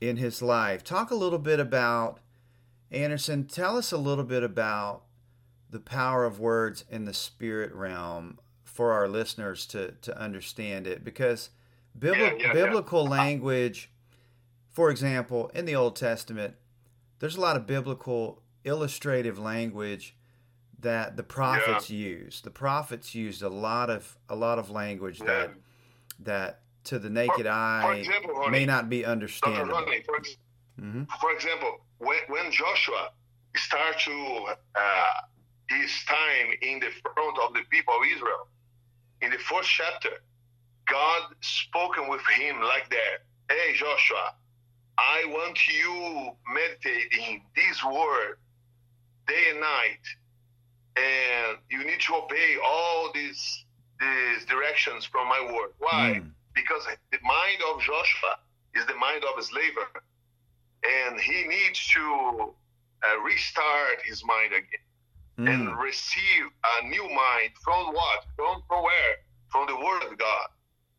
yeah. 0.00 0.10
in 0.10 0.18
his 0.18 0.42
life. 0.42 0.84
Talk 0.84 1.10
a 1.10 1.14
little 1.14 1.38
bit 1.38 1.58
about 1.58 2.18
Anderson. 2.90 3.46
Tell 3.46 3.78
us 3.78 3.90
a 3.90 3.96
little 3.96 4.22
bit 4.22 4.42
about 4.42 5.00
the 5.70 5.80
power 5.80 6.26
of 6.26 6.38
words 6.38 6.84
in 6.90 7.06
the 7.06 7.14
spirit 7.14 7.72
realm 7.72 8.38
for 8.64 8.92
our 8.92 9.08
listeners 9.08 9.64
to 9.68 9.92
to 10.02 10.20
understand 10.20 10.86
it 10.86 11.02
because 11.02 11.48
bibli- 11.98 12.38
yeah, 12.38 12.48
yeah, 12.48 12.52
biblical 12.52 13.06
language 13.06 13.90
for 14.68 14.90
example 14.90 15.50
in 15.54 15.64
the 15.64 15.74
old 15.74 15.96
testament 15.96 16.54
there's 17.18 17.36
a 17.36 17.40
lot 17.40 17.56
of 17.56 17.66
biblical 17.66 18.42
illustrative 18.64 19.38
language 19.38 20.14
that 20.80 21.16
the 21.16 21.22
prophets 21.22 21.90
yeah. 21.90 22.08
used. 22.08 22.44
The 22.44 22.50
prophets 22.50 23.14
used 23.14 23.42
a 23.42 23.48
lot 23.48 23.90
of 23.90 24.16
a 24.28 24.36
lot 24.36 24.58
of 24.58 24.70
language 24.70 25.20
yeah. 25.20 25.26
that 25.26 25.50
that 26.20 26.60
to 26.84 26.98
the 26.98 27.10
naked 27.10 27.46
For- 27.46 27.52
eye 27.52 27.82
for 27.82 27.94
example, 27.94 28.34
Ronnie, 28.34 28.50
may 28.50 28.66
not 28.66 28.88
be 28.88 29.04
understandable. 29.04 29.72
Ronnie, 29.72 30.02
for, 30.02 30.16
ex- 30.16 30.36
hmm 30.78 31.02
for 31.20 31.32
example, 31.32 31.80
when, 31.98 32.18
when 32.28 32.50
Joshua 32.52 33.10
started 33.56 33.98
to 34.04 34.46
uh, 34.76 35.14
his 35.68 35.90
time 36.04 36.54
in 36.62 36.78
the 36.78 36.90
front 37.02 37.38
of 37.40 37.54
the 37.54 37.62
people 37.70 37.94
of 37.94 38.02
Israel, 38.14 38.48
in 39.22 39.30
the 39.30 39.38
first 39.38 39.68
chapter, 39.70 40.22
God 40.88 41.22
spoken 41.40 42.08
with 42.08 42.20
him 42.36 42.60
like 42.60 42.88
that. 42.90 43.24
Hey, 43.48 43.74
Joshua, 43.74 44.34
I 44.98 45.24
want 45.28 45.58
you 45.66 46.30
meditating 46.52 47.42
this 47.54 47.84
word 47.84 48.38
day 49.26 49.50
and 49.50 49.60
night, 49.60 50.04
and 50.96 51.58
you 51.70 51.84
need 51.84 52.00
to 52.00 52.14
obey 52.14 52.56
all 52.64 53.10
these 53.14 53.64
these 54.00 54.44
directions 54.46 55.04
from 55.04 55.28
my 55.28 55.40
word. 55.40 55.70
Why? 55.78 56.20
Mm. 56.20 56.30
Because 56.54 56.84
the 57.12 57.18
mind 57.22 57.60
of 57.72 57.80
Joshua 57.80 58.38
is 58.74 58.84
the 58.86 58.94
mind 58.94 59.24
of 59.24 59.38
a 59.38 59.42
slaver, 59.42 59.88
and 60.84 61.20
he 61.20 61.44
needs 61.44 61.86
to 61.88 62.54
uh, 63.06 63.20
restart 63.20 64.02
his 64.04 64.24
mind 64.24 64.52
again 64.52 64.80
Mm. 65.38 65.48
and 65.52 65.78
receive 65.78 66.44
a 66.80 66.86
new 66.86 67.02
mind 67.10 67.50
from 67.62 67.92
what? 67.92 68.24
From, 68.36 68.62
from 68.68 68.82
where? 68.84 69.16
From 69.50 69.66
the 69.66 69.76
Word 69.76 70.02
of 70.10 70.16
God. 70.16 70.48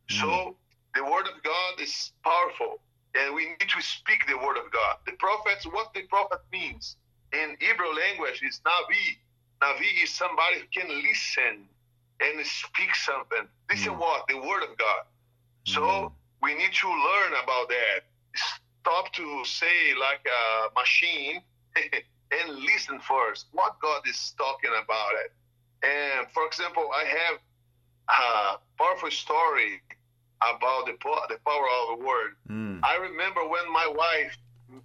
So 0.10 0.56
the 0.94 1.04
Word 1.04 1.26
of 1.28 1.42
God 1.44 1.82
is 1.82 2.12
powerful, 2.24 2.80
and 3.16 3.34
we 3.34 3.46
need 3.48 3.68
to 3.68 3.82
speak 3.82 4.28
the 4.28 4.38
Word 4.38 4.58
of 4.58 4.72
God. 4.72 4.98
The 5.08 5.14
prophets, 5.14 5.66
what 5.66 5.92
the 5.96 6.04
prophet 6.04 6.42
means 6.52 6.98
in 7.34 7.58
Hebrew 7.60 7.92
language 7.96 8.44
is 8.44 8.62
Navi. 8.64 9.18
Navi 9.62 10.04
is 10.04 10.12
somebody 10.12 10.60
who 10.60 10.68
can 10.82 10.90
listen 11.02 11.68
and 12.20 12.46
speak 12.46 12.94
something. 12.96 13.48
Listen 13.70 13.94
Mm. 13.94 14.00
what? 14.00 14.28
The 14.28 14.38
Word 14.38 14.64
of 14.64 14.78
God. 14.78 15.04
So 15.66 15.82
Mm. 15.82 16.14
we 16.42 16.54
need 16.56 16.74
to 16.74 16.90
learn 16.90 17.34
about 17.44 17.70
that. 17.70 18.06
Stop 18.36 19.12
to 19.14 19.44
say 19.46 19.94
like 19.96 20.26
a 20.26 20.70
machine 20.76 21.44
and 21.76 22.50
listen 22.60 23.00
first 23.00 23.48
what 23.52 23.80
God 23.80 24.08
is 24.08 24.34
talking 24.38 24.72
about 24.84 25.14
it. 25.24 25.34
And 25.84 26.32
for 26.32 26.46
example, 26.46 26.92
I 26.94 27.04
have 27.04 27.40
a 28.10 28.58
powerful 28.78 29.12
story 29.12 29.82
about 30.42 30.86
the 30.86 30.94
po- 30.94 31.26
the 31.30 31.38
power 31.46 31.68
of 31.82 32.00
the 32.00 32.06
word. 32.06 32.36
Mm. 32.50 32.80
I 32.84 32.96
remember 32.98 33.48
when 33.48 33.72
my 33.72 33.88
wife 33.88 34.38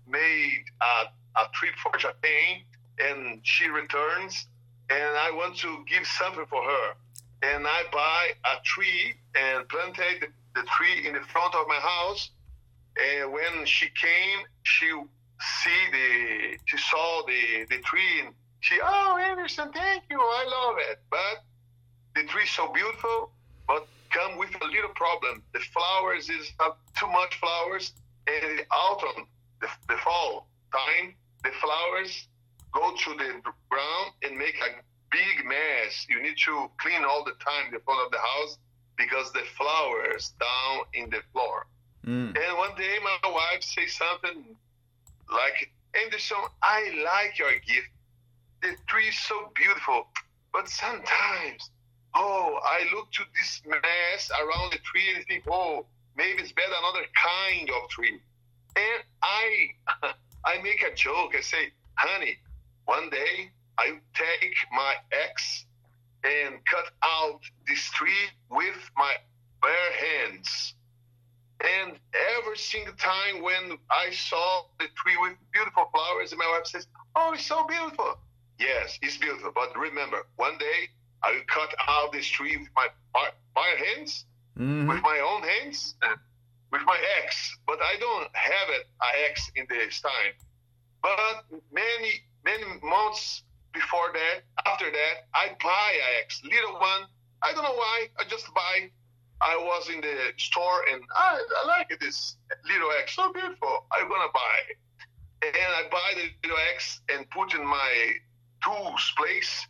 made 0.06 0.64
a, 0.80 1.40
a 1.40 1.48
trip 1.52 1.74
for 1.82 1.96
Japan 1.98 2.62
and 2.98 3.40
she 3.46 3.68
returns 3.68 4.46
and 4.92 5.16
I 5.16 5.30
want 5.30 5.56
to 5.58 5.84
give 5.88 6.06
something 6.06 6.44
for 6.46 6.62
her. 6.62 6.94
And 7.42 7.66
I 7.66 7.82
buy 7.90 8.32
a 8.44 8.62
tree 8.64 9.14
and 9.34 9.68
planted 9.68 10.28
the, 10.54 10.62
tree 10.76 11.06
in 11.06 11.14
the 11.14 11.20
front 11.20 11.54
of 11.54 11.66
my 11.66 11.80
house. 11.80 12.30
And 12.96 13.32
when 13.32 13.64
she 13.64 13.86
came, 13.86 14.40
she 14.64 14.86
see 15.60 15.80
the 15.90 16.58
she 16.66 16.76
saw 16.76 17.22
the, 17.26 17.66
the 17.68 17.82
tree 17.82 18.20
and 18.24 18.34
she 18.60 18.78
oh 18.82 19.18
Anderson, 19.18 19.72
thank 19.72 20.04
you, 20.10 20.20
I 20.20 20.44
love 20.44 20.76
it. 20.90 21.00
But 21.10 21.42
the 22.14 22.28
tree 22.28 22.46
so 22.46 22.70
beautiful, 22.72 23.32
but 23.66 23.88
come 24.10 24.36
with 24.36 24.50
a 24.60 24.66
little 24.66 24.94
problem. 24.94 25.42
The 25.54 25.60
flowers 25.60 26.28
is 26.28 26.52
have 26.60 26.74
too 27.00 27.08
much 27.08 27.40
flowers, 27.40 27.94
and 28.28 28.58
the 28.58 28.64
autumn, 28.70 29.26
the, 29.60 29.68
the 29.88 29.96
fall 29.96 30.46
time, 30.72 31.14
the 31.42 31.50
flowers 31.60 32.28
go 32.72 32.94
to 32.94 33.10
the 33.14 33.40
ground 33.70 34.12
and 34.22 34.36
make 34.36 34.56
a 34.56 34.82
big 35.10 35.46
mess. 35.46 36.06
You 36.08 36.22
need 36.22 36.36
to 36.44 36.70
clean 36.78 37.04
all 37.04 37.24
the 37.24 37.32
time 37.32 37.72
the 37.72 37.80
front 37.80 38.04
of 38.04 38.10
the 38.10 38.18
house 38.18 38.58
because 38.96 39.32
the 39.32 39.42
flowers 39.56 40.32
down 40.40 40.84
in 40.94 41.10
the 41.10 41.20
floor. 41.32 41.66
Mm. 42.06 42.36
And 42.36 42.58
one 42.58 42.74
day 42.76 42.96
my 43.02 43.30
wife 43.30 43.62
say 43.62 43.86
something 43.86 44.44
like, 45.30 45.70
Anderson, 46.02 46.38
I 46.62 47.02
like 47.04 47.38
your 47.38 47.52
gift. 47.52 47.88
The 48.62 48.74
tree 48.86 49.08
is 49.08 49.18
so 49.18 49.50
beautiful, 49.54 50.06
but 50.52 50.68
sometimes, 50.68 51.70
oh, 52.14 52.58
I 52.62 52.86
look 52.94 53.10
to 53.12 53.22
this 53.34 53.62
mess 53.66 54.30
around 54.30 54.72
the 54.72 54.78
tree 54.78 55.14
and 55.16 55.24
think, 55.26 55.44
oh, 55.50 55.86
maybe 56.16 56.42
it's 56.42 56.52
better 56.52 56.72
another 56.78 57.06
kind 57.14 57.68
of 57.70 57.88
tree. 57.88 58.20
And 58.76 59.04
I, 59.22 59.66
I 60.44 60.62
make 60.62 60.82
a 60.82 60.94
joke. 60.94 61.34
I 61.36 61.40
say, 61.40 61.72
honey, 61.96 62.38
one 62.84 63.10
day 63.10 63.50
I 63.78 64.00
take 64.14 64.56
my 64.72 64.94
axe 65.12 65.66
and 66.24 66.64
cut 66.66 66.92
out 67.02 67.40
this 67.66 67.90
tree 67.90 68.28
with 68.50 68.90
my 68.96 69.14
bare 69.60 69.92
hands. 69.92 70.74
And 71.64 71.98
every 72.36 72.56
single 72.56 72.94
time 72.94 73.42
when 73.42 73.78
I 73.90 74.10
saw 74.10 74.64
the 74.78 74.86
tree 74.96 75.16
with 75.16 75.36
beautiful 75.52 75.88
flowers, 75.92 76.32
and 76.32 76.38
my 76.38 76.46
wife 76.46 76.66
says, 76.66 76.86
"Oh, 77.14 77.32
it's 77.32 77.46
so 77.46 77.64
beautiful." 77.66 78.18
Yes, 78.58 78.98
it's 79.02 79.16
beautiful. 79.16 79.52
But 79.52 79.76
remember, 79.76 80.26
one 80.36 80.58
day 80.58 80.88
I 81.22 81.32
will 81.32 81.44
cut 81.46 81.74
out 81.86 82.12
this 82.12 82.26
tree 82.26 82.56
with 82.56 82.68
my 82.74 82.88
bare- 83.14 83.32
hands, 83.76 84.24
Mhm. 84.58 84.88
with 84.88 85.02
my 85.02 85.18
own 85.20 85.42
hands, 85.42 85.94
with 86.70 86.82
my 86.82 86.98
axe. 87.22 87.56
But 87.66 87.80
I 87.82 87.96
don't 87.96 88.34
have 88.36 88.68
it, 88.70 88.88
a 89.00 89.30
axe 89.30 89.50
in 89.54 89.66
this 89.68 90.00
time. 90.00 90.34
But 91.02 91.44
many, 91.70 92.22
many 92.44 92.64
months 92.82 93.42
before 93.72 94.12
that, 94.12 94.42
after 94.66 94.90
that, 94.90 95.14
I 95.34 95.48
buy 95.62 95.90
a 95.96 96.48
little 96.48 96.74
one. 96.78 97.08
I 97.42 97.52
don't 97.52 97.64
know 97.64 97.74
why. 97.74 98.06
I 98.18 98.24
just 98.28 98.52
buy. 98.54 98.90
I 99.40 99.56
was 99.56 99.88
in 99.88 100.00
the 100.00 100.16
store 100.38 100.84
and 100.92 101.02
I, 101.16 101.42
I 101.64 101.66
like 101.66 101.98
this 102.00 102.36
little 102.64 102.90
axe, 103.00 103.16
so 103.16 103.32
beautiful. 103.32 103.86
I'm 103.90 104.08
gonna 104.08 104.30
buy. 104.32 104.58
And 105.42 105.56
I 105.56 105.82
buy 105.90 106.12
the 106.14 106.48
little 106.48 106.62
axe 106.72 107.00
and 107.12 107.28
put 107.30 107.54
in 107.54 107.66
my 107.66 108.12
tools 108.62 109.12
place. 109.16 109.66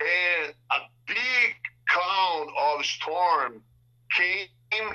And 0.00 0.54
a 0.70 0.78
big 1.06 1.56
cloud 1.88 2.46
of 2.72 2.86
storm 2.86 3.62
came 4.16 4.48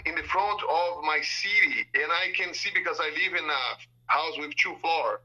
in 0.06 0.16
the 0.16 0.24
front 0.24 0.62
of 0.64 1.04
my 1.04 1.20
city, 1.22 1.86
and 1.94 2.12
I 2.12 2.34
can 2.36 2.54
see 2.56 2.72
because 2.74 3.00
I 3.00 3.10
live 3.10 3.38
in 3.38 3.48
a 3.48 4.12
house 4.12 4.38
with 4.40 4.56
two 4.56 4.76
floors 4.82 5.20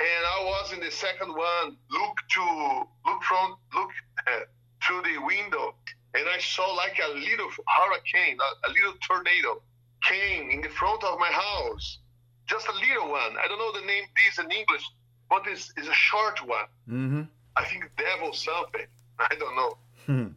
and 0.00 0.22
I 0.26 0.44
was 0.44 0.72
in 0.72 0.80
the 0.80 0.90
second 0.90 1.28
one. 1.28 1.76
Look 1.90 2.16
to 2.34 2.82
look 3.06 3.22
from 3.22 3.56
look 3.74 3.90
uh, 4.26 4.40
through 4.84 5.02
the 5.02 5.18
window, 5.24 5.74
and 6.14 6.24
I 6.28 6.38
saw 6.38 6.66
like 6.74 6.98
a 6.98 7.14
little 7.14 7.48
hurricane, 7.78 8.38
a, 8.40 8.68
a 8.68 8.70
little 8.72 8.94
tornado 9.06 9.60
came 10.02 10.50
in 10.50 10.60
the 10.60 10.68
front 10.68 11.02
of 11.04 11.18
my 11.18 11.30
house. 11.32 11.98
Just 12.46 12.68
a 12.68 12.72
little 12.74 13.08
one. 13.10 13.36
I 13.42 13.48
don't 13.48 13.58
know 13.58 13.72
the 13.80 13.86
name 13.86 14.04
this 14.16 14.38
in 14.38 14.50
English, 14.50 14.84
but 15.30 15.44
it's, 15.46 15.72
it's 15.78 15.88
a 15.88 15.94
short 15.94 16.46
one. 16.46 16.66
Mhm. 16.88 17.28
I 17.56 17.64
think 17.64 17.90
devil 17.96 18.32
something. 18.34 18.86
I 19.18 19.34
don't 19.38 19.56
know. 19.56 19.76
Hmm. 20.04 20.28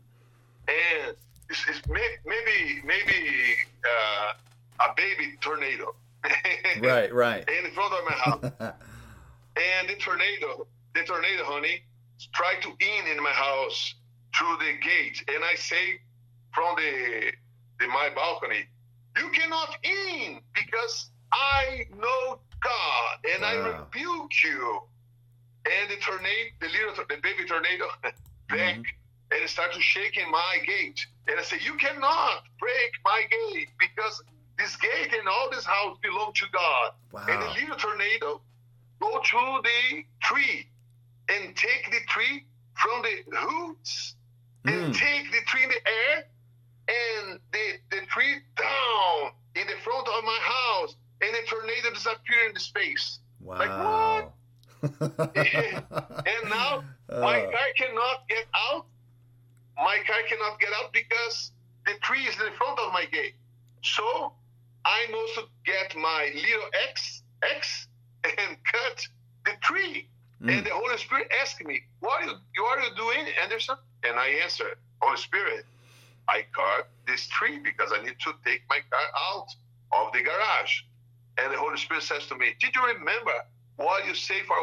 And 0.70 1.16
it's, 1.50 1.66
it's 1.68 1.86
may, 1.88 2.08
maybe 2.26 2.82
maybe 2.86 3.56
uh, 3.84 4.34
a 4.90 4.94
baby 4.96 5.34
tornado. 5.42 5.96
Right, 6.82 7.12
right. 7.14 7.48
in 7.50 7.72
front 7.72 7.94
of 7.94 8.06
my 8.06 8.12
house. 8.12 8.74
And 9.58 9.90
the 9.90 9.96
tornado, 9.96 10.68
the 10.94 11.04
tornado, 11.04 11.44
honey, 11.46 11.82
tried 12.34 12.62
to 12.62 12.70
in 12.70 13.08
in 13.12 13.22
my 13.24 13.32
house 13.32 13.96
through 14.38 14.58
the 14.58 14.74
gate. 14.82 15.24
And 15.28 15.44
I 15.44 15.56
say 15.56 16.00
from 16.54 16.76
the, 16.76 17.32
the 17.80 17.88
my 17.88 18.10
balcony, 18.16 18.66
you 19.18 19.30
cannot 19.32 19.78
in 19.84 20.40
because 20.54 21.10
I 21.32 21.86
know 21.98 22.40
God 22.64 23.18
and 23.34 23.44
I 23.46 23.54
rebuke 23.56 24.32
you. 24.44 24.82
And 25.66 25.90
the 25.92 25.98
tornado, 25.98 26.50
the 26.62 26.68
little, 26.68 27.04
the 27.10 27.18
baby 27.22 27.46
tornado, 27.48 27.86
back 28.50 28.76
Mhm. 28.78 28.86
and 29.32 29.44
it 29.44 29.50
started 29.50 29.82
shaking 29.82 30.30
my 30.32 30.60
gate. 30.66 31.06
And 31.28 31.38
I 31.40 31.44
say, 31.44 31.58
you 31.62 31.74
cannot 31.76 32.44
break 32.60 32.92
my 33.04 33.24
gate 33.30 33.70
because 33.80 34.24
this 34.58 34.76
gate 34.78 35.14
and 35.14 35.28
all 35.28 35.50
this 35.52 35.66
house 35.66 35.98
belong 36.02 36.32
to 36.34 36.46
God. 36.54 36.92
Wow. 37.12 37.26
And 37.28 37.42
the 37.42 37.50
little 37.60 37.76
tornado 37.76 38.42
go 39.00 39.20
to 39.20 39.62
the 39.64 40.04
tree 40.22 40.68
and 41.30 41.56
take 41.56 41.92
the 41.92 42.00
tree 42.08 42.46
from 42.76 43.02
the 43.04 43.24
roots 43.46 44.16
and 44.66 44.94
Mm. 44.94 44.98
take 44.98 45.32
the 45.32 45.42
tree 45.48 45.64
in 45.64 45.70
the 45.70 45.88
air 45.88 46.26
and 46.90 47.40
the, 47.52 47.80
the 47.92 48.06
tree 48.08 48.36
down 48.58 49.32
in 49.56 49.66
the 49.68 49.76
front 49.84 50.08
of 50.08 50.24
my 50.24 50.40
house 50.42 50.96
and 51.22 51.34
the 51.36 51.42
tornado 51.48 51.90
disappear 51.94 52.48
in 52.48 52.54
the 52.54 52.60
space. 52.60 53.20
Wow. 53.40 53.58
Like 53.58 53.70
what? 53.84 54.34
and 55.36 56.50
now 56.50 56.84
my 57.10 57.42
Uh, 57.42 57.52
car 57.52 57.68
cannot 57.78 58.28
get 58.30 58.46
out. 58.70 58.86
My 59.78 59.98
car 60.08 60.22
cannot 60.30 60.60
get 60.60 60.70
out 60.74 60.92
because 60.94 61.52
the 61.86 61.94
tree 62.02 62.26
is 62.28 62.36
in 62.40 62.54
front 62.54 62.80
of 62.80 62.92
my 62.94 63.06
gate. 63.06 63.36
So 63.84 64.34
I 64.86 65.08
must 65.12 65.48
get 65.66 65.96
my 65.96 66.32
little 66.34 66.70
X 66.90 67.24
X 67.42 67.88
and 68.38 68.58
cut 68.64 69.08
the 69.46 69.52
tree. 69.62 70.10
mm. 70.42 70.58
And 70.58 70.66
the 70.66 70.72
Holy 70.72 70.98
Spirit 70.98 71.32
asked 71.42 71.64
me, 71.64 71.82
"What 72.00 72.24
are 72.24 72.28
you, 72.28 72.64
what 72.64 72.80
are 72.80 72.84
you 72.84 72.96
doing, 72.96 73.26
Anderson?" 73.42 73.76
And 74.04 74.20
I 74.20 74.28
answered, 74.44 74.78
"Holy 75.02 75.18
Spirit, 75.18 75.66
I 76.30 76.44
cut 76.54 76.90
this 77.08 77.28
tree 77.28 77.60
because 77.60 77.92
I 77.94 78.04
need 78.04 78.20
to 78.20 78.34
take 78.46 78.62
my 78.70 78.80
car 78.90 79.08
out 79.32 79.48
of 79.94 80.14
the 80.14 80.22
garage. 80.22 80.82
And 81.38 81.54
the 81.54 81.58
Holy 81.58 81.78
Spirit 81.78 82.04
says 82.04 82.28
to 82.28 82.36
me, 82.36 82.54
Did 82.60 82.76
you 82.76 82.86
remember 82.86 83.34
what 83.78 84.06
you 84.08 84.16
say 84.16 84.42
for, 84.44 84.56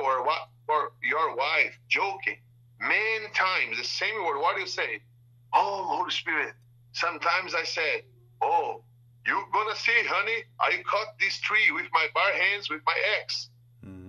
for 0.67 0.93
your 1.03 1.37
wife, 1.37 1.79
joking? 1.89 2.37
Many 2.81 3.27
times, 3.35 3.79
the 3.79 3.85
same 3.85 4.15
word. 4.25 4.41
What 4.41 4.57
do 4.57 4.63
you 4.63 4.67
say? 4.67 5.01
Oh, 5.55 5.85
Holy 5.97 6.11
Spirit. 6.11 6.55
Sometimes 6.93 7.55
I 7.55 7.65
said, 7.65 8.03
Oh, 8.43 8.83
you're 9.27 9.47
gonna 9.53 9.77
see, 9.77 10.03
honey, 10.07 10.45
I 10.61 10.83
cut 10.89 11.15
this 11.21 11.39
tree 11.41 11.71
with 11.73 11.87
my 11.93 12.07
bare 12.15 12.43
hands 12.43 12.69
with 12.69 12.83
my 12.85 12.97
ex. 13.21 13.49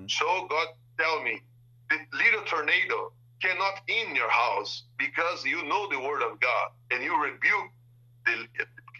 Mm-hmm. 0.06 0.26
So 0.26 0.48
God 0.48 0.68
tell 1.00 1.24
me, 1.24 1.42
the 1.90 1.98
little 2.18 2.42
tornado 2.46 3.12
cannot 3.42 3.82
in 3.88 4.16
your 4.16 4.30
house 4.30 4.84
because 4.98 5.46
you 5.46 5.64
know 5.66 5.88
the 5.90 6.00
word 6.00 6.22
of 6.22 6.40
God 6.40 6.70
and 6.92 7.04
you 7.04 7.22
rebuke 7.22 7.70
the 8.26 8.48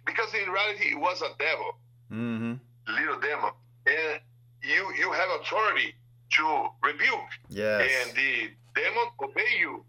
because 0.06 0.30
in 0.36 0.52
reality 0.52 0.92
it 0.92 1.00
was 1.00 1.22
a 1.22 1.30
devil, 1.40 1.80
mm-hmm. 2.12 2.54
little 2.94 3.20
demon, 3.20 3.52
and 3.88 4.20
you 4.62 4.94
you 4.98 5.12
have 5.12 5.30
authority 5.42 5.94
to 6.32 6.68
rebuke. 6.84 7.32
Yes. 7.50 7.90
And 8.08 8.16
the 8.16 8.50
demon 8.76 9.08
obey 9.24 9.60
you, 9.60 9.84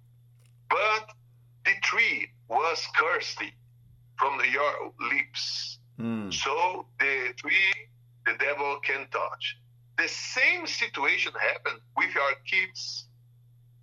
but 0.71 1.11
the 1.65 1.73
tree 1.83 2.31
was 2.49 2.87
cursed 2.95 3.43
from 4.17 4.39
the, 4.39 4.49
your 4.49 4.93
lips. 5.11 5.79
Mm. 6.01 6.33
So 6.33 6.87
the 6.99 7.33
tree 7.37 7.89
the 8.27 8.33
devil 8.39 8.79
can 8.83 9.07
touch. 9.11 9.59
The 9.99 10.09
same 10.09 10.67
situation 10.67 11.33
happened 11.41 11.81
with 11.97 12.15
our 12.17 12.35
kids, 12.47 13.07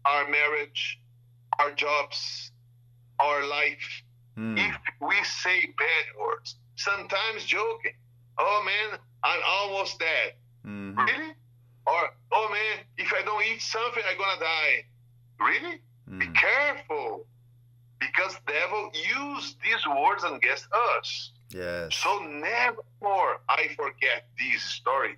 our 0.05 0.29
marriage, 0.29 0.99
our 1.59 1.71
jobs, 1.71 2.51
our 3.19 3.47
life. 3.47 4.03
Mm. 4.37 4.57
If 4.57 4.75
we 5.01 5.15
say 5.23 5.73
bad 5.77 6.19
words, 6.19 6.55
sometimes 6.75 7.45
joking, 7.45 7.93
oh 8.37 8.63
man, 8.65 8.99
I'm 9.23 9.41
almost 9.45 9.99
dead. 9.99 10.33
Mm-hmm. 10.65 10.99
Really? 10.99 11.33
Or, 11.85 12.09
oh 12.31 12.49
man, 12.49 12.85
if 12.97 13.11
I 13.13 13.23
don't 13.23 13.43
eat 13.45 13.61
something, 13.61 14.03
I'm 14.09 14.17
gonna 14.17 14.39
die. 14.39 14.85
Really? 15.39 15.81
Mm. 16.09 16.19
Be 16.19 16.27
careful. 16.39 17.25
Because 17.99 18.37
devil 18.45 18.91
used 18.93 19.57
these 19.63 19.87
words 19.87 20.23
against 20.23 20.67
us. 20.97 21.31
Yes. 21.49 21.95
So 21.95 22.19
never 22.19 22.83
more 23.01 23.39
I 23.47 23.69
forget 23.75 24.27
this 24.37 24.61
story 24.61 25.15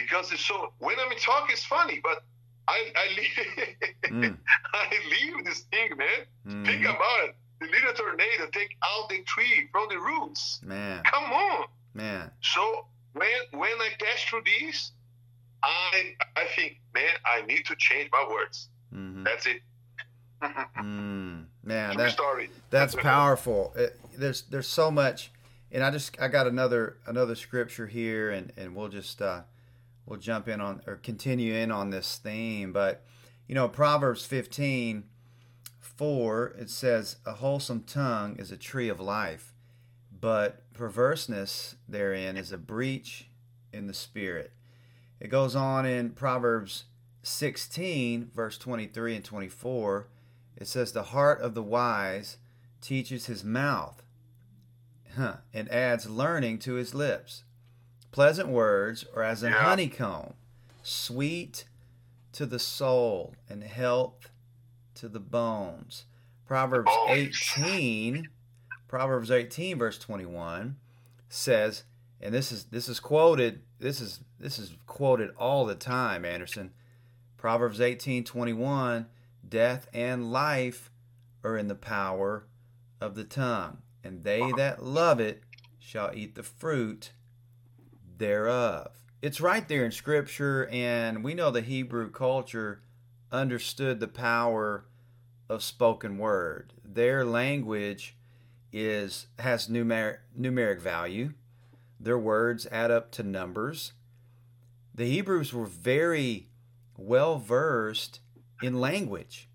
because 0.00 0.32
it's 0.32 0.44
so. 0.44 0.72
When 0.78 0.96
I'm 0.98 1.16
talking, 1.18 1.52
it's 1.52 1.64
funny, 1.64 2.00
but 2.02 2.22
I 2.68 2.92
I 2.96 3.08
leave, 3.16 3.76
mm. 4.32 4.38
I 4.74 4.90
leave 5.10 5.44
this 5.44 5.60
thing, 5.70 5.90
man. 5.96 6.26
Mm. 6.46 6.66
Think 6.66 6.84
about 6.84 7.24
it. 7.24 7.36
The 7.60 7.66
little 7.66 7.92
tornado 7.92 8.48
take 8.52 8.76
out 8.84 9.08
the 9.08 9.22
tree 9.24 9.68
from 9.72 9.88
the 9.88 9.98
roots. 9.98 10.60
Man, 10.62 11.02
come 11.04 11.24
on, 11.24 11.66
man. 11.94 12.30
So 12.40 12.86
when 13.14 13.28
when 13.52 13.70
I 13.80 13.90
pass 13.98 14.22
through 14.24 14.42
this, 14.44 14.92
I 15.62 16.14
I 16.36 16.44
think, 16.54 16.78
man, 16.94 17.10
I 17.24 17.44
need 17.46 17.64
to 17.66 17.74
change 17.76 18.10
my 18.12 18.26
words. 18.30 18.68
Mm-hmm. 18.94 19.24
That's 19.24 19.46
it. 19.46 19.62
mm, 20.42 21.46
man, 21.64 21.96
that, 21.96 22.12
story. 22.12 22.50
that's 22.70 22.94
powerful. 23.02 23.72
It, 23.76 23.98
there's 24.16 24.42
there's 24.42 24.68
so 24.68 24.90
much, 24.90 25.32
and 25.72 25.82
I 25.82 25.90
just 25.90 26.20
I 26.20 26.28
got 26.28 26.46
another 26.46 26.98
another 27.06 27.34
scripture 27.34 27.88
here, 27.88 28.30
and 28.30 28.52
and 28.56 28.76
we'll 28.76 28.88
just 28.88 29.20
uh, 29.20 29.42
we'll 30.08 30.18
jump 30.18 30.48
in 30.48 30.60
on 30.60 30.80
or 30.86 30.96
continue 30.96 31.54
in 31.54 31.70
on 31.70 31.90
this 31.90 32.16
theme. 32.16 32.72
But 32.72 33.04
you 33.46 33.54
know, 33.54 33.68
Proverbs 33.68 34.24
15, 34.24 35.04
4, 35.80 36.46
it 36.58 36.70
says, 36.70 37.16
"A 37.24 37.34
wholesome 37.34 37.82
tongue 37.82 38.36
is 38.36 38.50
a 38.50 38.56
tree 38.56 38.88
of 38.88 39.00
life, 39.00 39.54
but 40.12 40.62
perverseness 40.72 41.76
therein 41.88 42.36
is 42.36 42.52
a 42.52 42.58
breach 42.58 43.28
in 43.72 43.86
the 43.86 43.94
spirit." 43.94 44.52
It 45.20 45.28
goes 45.28 45.56
on 45.56 45.84
in 45.84 46.10
Proverbs 46.10 46.84
16, 47.22 48.30
verse 48.34 48.56
23 48.58 49.16
and 49.16 49.24
24. 49.24 50.08
It 50.56 50.68
says, 50.68 50.92
"The 50.92 51.04
heart 51.04 51.40
of 51.40 51.54
the 51.54 51.62
wise 51.62 52.38
teaches 52.80 53.26
his 53.26 53.44
mouth." 53.44 54.02
Huh, 55.16 55.38
and 55.52 55.68
adds 55.70 56.08
learning 56.08 56.60
to 56.60 56.74
his 56.74 56.94
lips. 56.94 57.44
Pleasant 58.10 58.48
words 58.48 59.04
are 59.14 59.22
as 59.22 59.42
a 59.42 59.50
yeah. 59.50 59.62
honeycomb, 59.62 60.34
sweet 60.82 61.64
to 62.32 62.46
the 62.46 62.58
soul 62.58 63.34
and 63.48 63.62
health 63.62 64.30
to 64.94 65.08
the 65.08 65.20
bones. 65.20 66.04
Proverbs 66.46 66.90
18, 67.08 68.28
Proverbs 68.88 69.30
18 69.30 69.78
verse 69.78 69.98
21 69.98 70.76
says, 71.28 71.84
and 72.20 72.34
this 72.34 72.50
is 72.50 72.64
this 72.64 72.88
is 72.88 72.98
quoted, 72.98 73.62
this 73.78 74.00
is 74.00 74.20
this 74.40 74.58
is 74.58 74.74
quoted 74.86 75.30
all 75.38 75.66
the 75.66 75.74
time, 75.74 76.24
Anderson. 76.24 76.72
Proverbs 77.36 77.78
18:21, 77.78 79.06
death 79.48 79.88
and 79.92 80.32
life 80.32 80.90
are 81.44 81.56
in 81.56 81.68
the 81.68 81.76
power 81.76 82.46
of 83.00 83.14
the 83.14 83.24
tongue, 83.24 83.78
and 84.02 84.24
they 84.24 84.50
that 84.56 84.82
love 84.82 85.20
it 85.20 85.44
shall 85.78 86.10
eat 86.12 86.34
the 86.34 86.42
fruit 86.42 87.12
thereof. 88.18 88.90
It's 89.22 89.40
right 89.40 89.66
there 89.66 89.84
in 89.84 89.92
Scripture, 89.92 90.68
and 90.70 91.24
we 91.24 91.34
know 91.34 91.50
the 91.50 91.60
Hebrew 91.60 92.10
culture 92.10 92.82
understood 93.32 94.00
the 94.00 94.08
power 94.08 94.84
of 95.48 95.62
spoken 95.62 96.18
word. 96.18 96.72
Their 96.84 97.24
language 97.24 98.16
is 98.72 99.26
has 99.38 99.68
numeric 99.68 100.18
numeric 100.38 100.80
value. 100.80 101.32
Their 101.98 102.18
words 102.18 102.66
add 102.70 102.90
up 102.90 103.10
to 103.12 103.22
numbers. 103.22 103.92
The 104.94 105.06
Hebrews 105.06 105.52
were 105.52 105.66
very 105.66 106.48
well 106.96 107.38
versed 107.38 108.20
in 108.62 108.80
language. 108.80 109.48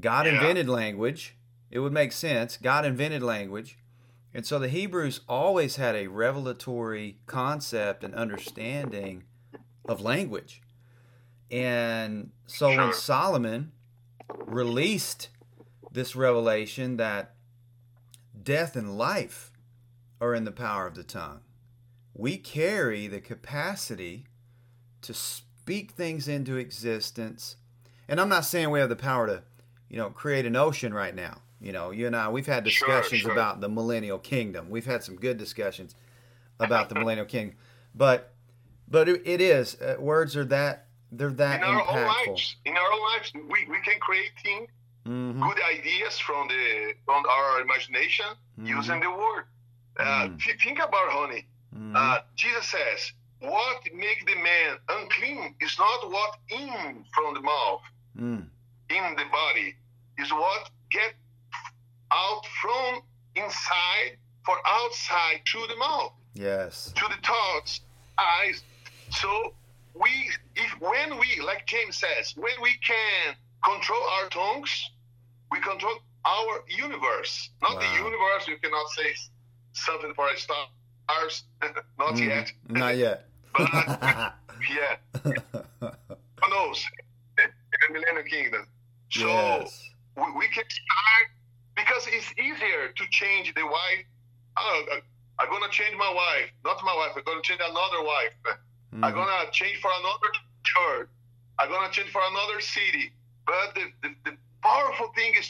God 0.00 0.26
yeah. 0.26 0.34
invented 0.34 0.68
language. 0.68 1.36
It 1.70 1.80
would 1.80 1.92
make 1.92 2.12
sense. 2.12 2.56
God 2.56 2.84
invented 2.84 3.22
language. 3.22 3.78
And 4.34 4.46
so 4.46 4.58
the 4.58 4.68
Hebrews 4.68 5.20
always 5.28 5.76
had 5.76 5.94
a 5.94 6.06
revelatory 6.06 7.18
concept 7.26 8.02
and 8.02 8.14
understanding 8.14 9.24
of 9.86 10.00
language. 10.00 10.62
And 11.50 12.30
so 12.46 12.70
sure. 12.70 12.78
when 12.78 12.92
Solomon 12.94 13.72
released 14.46 15.28
this 15.90 16.16
revelation 16.16 16.96
that 16.96 17.34
death 18.42 18.74
and 18.74 18.96
life 18.96 19.52
are 20.20 20.34
in 20.34 20.44
the 20.44 20.52
power 20.52 20.86
of 20.86 20.94
the 20.94 21.04
tongue, 21.04 21.40
we 22.14 22.38
carry 22.38 23.06
the 23.06 23.20
capacity 23.20 24.26
to 25.02 25.12
speak 25.12 25.90
things 25.92 26.26
into 26.28 26.56
existence. 26.56 27.56
And 28.08 28.20
I'm 28.20 28.28
not 28.28 28.46
saying 28.46 28.70
we 28.70 28.80
have 28.80 28.88
the 28.88 28.96
power 28.96 29.26
to, 29.26 29.42
you 29.90 29.98
know, 29.98 30.10
create 30.10 30.46
an 30.46 30.56
ocean 30.56 30.94
right 30.94 31.14
now. 31.14 31.42
You 31.62 31.70
know, 31.70 31.92
you 31.92 32.08
and 32.08 32.16
I, 32.16 32.28
we've 32.28 32.46
had 32.46 32.64
discussions 32.64 33.20
sure, 33.20 33.30
sure. 33.30 33.32
about 33.32 33.60
the 33.60 33.68
millennial 33.68 34.18
kingdom. 34.18 34.68
We've 34.68 34.84
had 34.84 35.04
some 35.04 35.14
good 35.14 35.38
discussions 35.38 35.94
about 36.60 36.88
the 36.88 36.96
millennial 36.96 37.26
kingdom, 37.26 37.56
but 37.94 38.32
but 38.88 39.08
it, 39.08 39.40
is 39.40 39.80
uh, 39.80 39.96
words 39.98 40.36
are 40.36 40.44
that 40.46 40.86
they're 41.12 41.30
that 41.30 41.62
in 41.62 41.64
our 41.64 41.82
impactful. 41.82 42.26
lives. 42.26 42.56
In 42.64 42.76
our 42.76 43.00
lives, 43.12 43.32
we, 43.34 43.66
we 43.70 43.80
can 43.82 43.98
create 44.00 44.32
things, 44.42 44.68
mm-hmm. 45.06 45.40
good 45.40 45.58
ideas 45.70 46.18
from 46.18 46.48
the 46.48 46.94
from 47.04 47.22
our 47.30 47.60
imagination 47.60 48.26
mm-hmm. 48.58 48.66
using 48.66 48.98
the 48.98 49.10
word. 49.10 49.44
Uh, 49.98 50.04
mm-hmm. 50.04 50.36
Think 50.64 50.78
about 50.78 51.10
honey. 51.10 51.46
Mm-hmm. 51.74 51.94
Uh, 51.94 52.18
Jesus 52.34 52.66
says, 52.66 53.12
"What 53.38 53.84
make 53.94 54.26
the 54.26 54.34
man 54.34 54.78
unclean 54.88 55.54
is 55.60 55.78
not 55.78 56.10
what 56.10 56.38
in 56.50 57.04
from 57.14 57.34
the 57.34 57.40
mouth, 57.40 57.82
mm. 58.18 58.44
in 58.90 59.16
the 59.16 59.24
body, 59.30 59.76
is 60.18 60.32
what 60.32 60.70
get 60.90 61.14
out 62.12 62.42
from 62.60 63.02
inside 63.36 64.16
for 64.44 64.56
outside 64.66 65.40
to 65.46 65.66
the 65.68 65.76
mouth. 65.76 66.12
Yes. 66.34 66.92
To 66.96 67.04
the 67.08 67.26
thoughts, 67.26 67.80
eyes. 68.18 68.62
So 69.10 69.54
we, 69.94 70.10
if 70.56 70.80
when 70.80 71.18
we, 71.18 71.40
like 71.44 71.66
James 71.66 71.96
says, 71.96 72.34
when 72.36 72.54
we 72.62 72.72
can 72.84 73.34
control 73.64 74.02
our 74.02 74.28
tongues, 74.28 74.90
we 75.50 75.60
control 75.60 75.94
our 76.24 76.64
universe. 76.68 77.50
Not 77.60 77.74
wow. 77.74 77.80
the 77.80 77.86
universe. 77.96 78.48
You 78.48 78.56
cannot 78.62 78.88
say 78.90 79.14
something 79.72 80.12
for 80.14 80.28
a 80.28 80.36
stars. 80.36 81.44
not 81.98 82.14
mm, 82.14 82.26
yet. 82.26 82.52
Not 82.68 82.96
yet. 82.96 83.26
but 83.52 83.68
yeah. 84.70 84.96
Who 85.22 86.50
knows? 86.50 86.84
In 87.38 87.50
the 87.88 87.92
Millennium 87.92 88.26
Kingdom. 88.26 88.66
So 89.10 89.26
yes. 89.26 89.90
we, 90.16 90.24
we 90.38 90.48
can 90.48 90.64
start 90.68 91.28
because 91.76 92.06
it's 92.08 92.30
easier 92.38 92.92
to 92.96 93.04
change 93.10 93.54
the 93.54 93.64
wife. 93.64 94.04
Oh, 94.56 94.84
I'm 95.38 95.50
gonna 95.50 95.70
change 95.70 95.96
my 95.96 96.12
wife, 96.12 96.50
not 96.64 96.78
my 96.84 96.94
wife. 96.94 97.12
I'm 97.16 97.24
gonna 97.24 97.42
change 97.42 97.60
another 97.62 98.02
wife. 98.04 98.34
Mm. 98.94 99.04
I'm 99.04 99.14
gonna 99.14 99.50
change 99.50 99.80
for 99.80 99.90
another 100.00 100.28
church. 100.64 101.08
I'm 101.58 101.70
gonna 101.70 101.90
change 101.90 102.10
for 102.10 102.20
another 102.30 102.60
city. 102.60 103.12
But 103.46 103.74
the, 103.74 103.84
the, 104.02 104.14
the 104.24 104.36
powerful 104.62 105.08
thing 105.16 105.32
is 105.38 105.48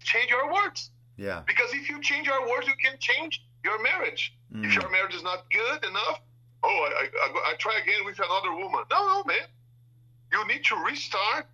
change 0.00 0.30
your 0.30 0.52
words. 0.52 0.90
Yeah. 1.16 1.42
Because 1.46 1.72
if 1.72 1.88
you 1.88 2.02
change 2.02 2.28
our 2.28 2.48
words, 2.48 2.66
you 2.66 2.74
can 2.82 2.98
change 2.98 3.44
your 3.64 3.80
marriage. 3.82 4.34
Mm. 4.52 4.64
If 4.64 4.74
your 4.74 4.90
marriage 4.90 5.14
is 5.14 5.22
not 5.22 5.44
good 5.50 5.84
enough, 5.88 6.20
oh, 6.64 6.88
I, 6.98 7.06
I, 7.06 7.52
I 7.52 7.54
try 7.58 7.78
again 7.80 8.04
with 8.04 8.18
another 8.18 8.54
woman. 8.54 8.82
No, 8.90 8.98
no, 9.06 9.24
man. 9.24 9.46
You 10.32 10.46
need 10.48 10.64
to 10.64 10.76
restart 10.84 11.46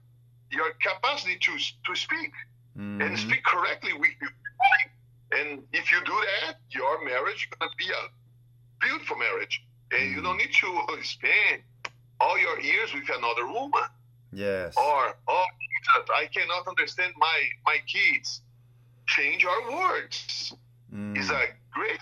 your 0.51 0.73
capacity 0.83 1.37
to 1.37 1.53
to 1.87 1.95
speak 1.95 2.33
mm-hmm. 2.79 3.01
and 3.01 3.19
speak 3.19 3.43
correctly 3.45 3.93
with 3.93 4.11
your 4.21 4.31
And 5.33 5.63
if 5.73 5.93
you 5.93 5.99
do 6.05 6.13
that, 6.13 6.57
your 6.71 7.05
marriage 7.05 7.49
is 7.51 7.59
going 7.59 7.71
to 7.71 7.77
be 7.77 7.91
a 7.91 8.87
beautiful 8.87 9.17
marriage. 9.17 9.63
And 9.93 10.03
mm-hmm. 10.03 10.17
you 10.17 10.23
don't 10.23 10.37
need 10.39 10.53
to 10.53 11.05
spend 11.05 11.63
all 12.21 12.39
your 12.39 12.61
years 12.61 12.93
with 12.93 13.09
another 13.09 13.47
woman. 13.47 13.89
Yes. 14.33 14.75
Or, 14.77 15.17
oh, 15.29 15.45
I 16.17 16.27
cannot 16.27 16.67
understand 16.69 17.15
my 17.19 17.49
my 17.67 17.79
kids. 17.87 18.43
Change 19.07 19.45
our 19.45 19.73
words. 19.73 20.55
Mm. 20.95 21.17
It's 21.17 21.31
a 21.31 21.47
great. 21.73 21.99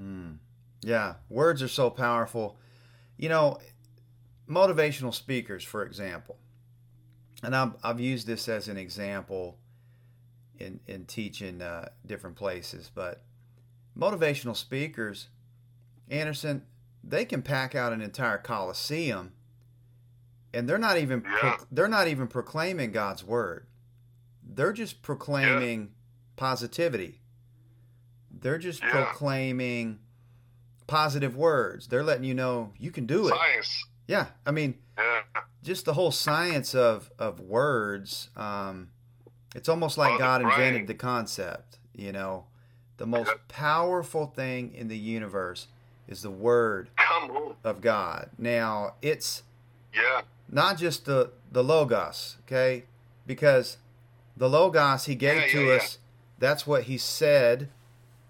Mm. 0.00 0.38
Yeah, 0.82 1.14
words 1.30 1.62
are 1.62 1.68
so 1.68 1.88
powerful. 1.88 2.58
You 3.16 3.28
know, 3.28 3.58
motivational 4.48 5.14
speakers, 5.14 5.64
for 5.64 5.84
example, 5.84 6.36
and 7.44 7.54
I've, 7.54 7.72
I've 7.82 8.00
used 8.00 8.26
this 8.26 8.48
as 8.48 8.68
an 8.68 8.76
example 8.76 9.58
in, 10.58 10.80
in 10.86 11.04
teaching 11.04 11.62
uh, 11.62 11.88
different 12.06 12.36
places, 12.36 12.90
but 12.94 13.22
motivational 13.98 14.56
speakers, 14.56 15.28
Anderson, 16.08 16.62
they 17.02 17.24
can 17.24 17.42
pack 17.42 17.74
out 17.74 17.92
an 17.92 18.00
entire 18.00 18.38
coliseum 18.38 19.32
and 20.54 20.68
they're 20.68 20.78
not 20.78 20.98
even 20.98 21.22
yeah. 21.24 21.38
pro- 21.38 21.66
they're 21.70 21.88
not 21.88 22.08
even 22.08 22.28
proclaiming 22.28 22.92
God's 22.92 23.24
word. 23.24 23.66
They're 24.42 24.72
just 24.72 25.02
proclaiming 25.02 25.80
yeah. 25.80 25.86
positivity. 26.36 27.20
They're 28.30 28.58
just 28.58 28.82
yeah. 28.82 28.90
proclaiming 28.90 29.98
positive 30.86 31.36
words. 31.36 31.88
They're 31.88 32.04
letting 32.04 32.24
you 32.24 32.34
know 32.34 32.72
you 32.78 32.90
can 32.90 33.06
do 33.06 33.28
it. 33.28 33.34
Yeah, 34.06 34.26
I 34.46 34.50
mean, 34.50 34.78
just 35.64 35.84
the 35.84 35.94
whole 35.94 36.12
science 36.12 36.74
of 36.74 37.10
of 37.18 37.40
words. 37.40 38.28
Um, 38.36 38.90
it's 39.54 39.68
almost 39.68 39.98
like 39.98 40.18
God 40.18 40.42
invented 40.42 40.86
the 40.86 40.94
concept. 40.94 41.78
You 41.94 42.12
know, 42.12 42.44
the 42.98 43.06
most 43.06 43.32
powerful 43.48 44.26
thing 44.26 44.72
in 44.74 44.88
the 44.88 44.98
universe 44.98 45.68
is 46.06 46.22
the 46.22 46.30
word 46.30 46.90
of 47.64 47.80
God. 47.80 48.30
Now, 48.38 48.94
it's 49.02 49.42
yeah 49.92 50.22
not 50.48 50.78
just 50.78 51.04
the 51.04 51.30
the 51.50 51.64
logos, 51.64 52.36
okay? 52.46 52.84
Because 53.26 53.78
the 54.36 54.48
logos 54.48 55.06
he 55.06 55.14
gave 55.14 55.42
yeah, 55.42 55.52
to 55.52 55.64
yeah, 55.64 55.72
us, 55.74 55.98
that's 56.38 56.66
what 56.66 56.84
he 56.84 56.98
said 56.98 57.68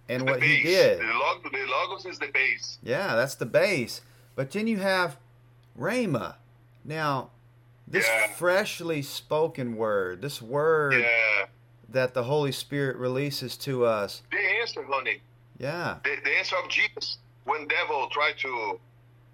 and 0.09 0.23
the 0.23 0.25
what 0.33 0.41
base. 0.41 0.59
he 0.59 0.63
did. 0.63 1.01
The, 1.01 1.05
log- 1.05 1.43
the 1.43 1.67
logos 1.67 2.07
is 2.07 2.19
the 2.19 2.29
base. 2.29 2.79
Yeah, 2.83 3.17
that's 3.17 3.35
the 3.35 3.47
base. 3.47 4.03
But 4.35 4.51
then 4.51 4.67
you 4.67 4.79
have 4.79 5.17
Rhema. 5.79 6.37
Now, 6.85 7.31
this 7.87 8.07
yeah. 8.07 8.29
freshly 8.29 9.03
spoken 9.03 9.77
word, 9.77 10.23
this 10.23 10.41
word 10.43 10.95
yeah. 10.95 11.47
that 11.89 12.15
the 12.15 12.25
Holy 12.25 12.53
Spirit 12.53 12.97
releases 12.97 13.57
to 13.59 13.85
us. 13.85 14.23
The 14.31 14.39
answer, 14.61 14.85
honey. 14.89 15.21
Yeah. 15.59 15.99
The, 16.05 16.17
the 16.25 16.31
answer 16.39 16.57
of 16.63 16.69
Jesus 16.69 17.19
when 17.45 17.69
devil 17.69 18.09
tried 18.11 18.39
to 18.39 18.79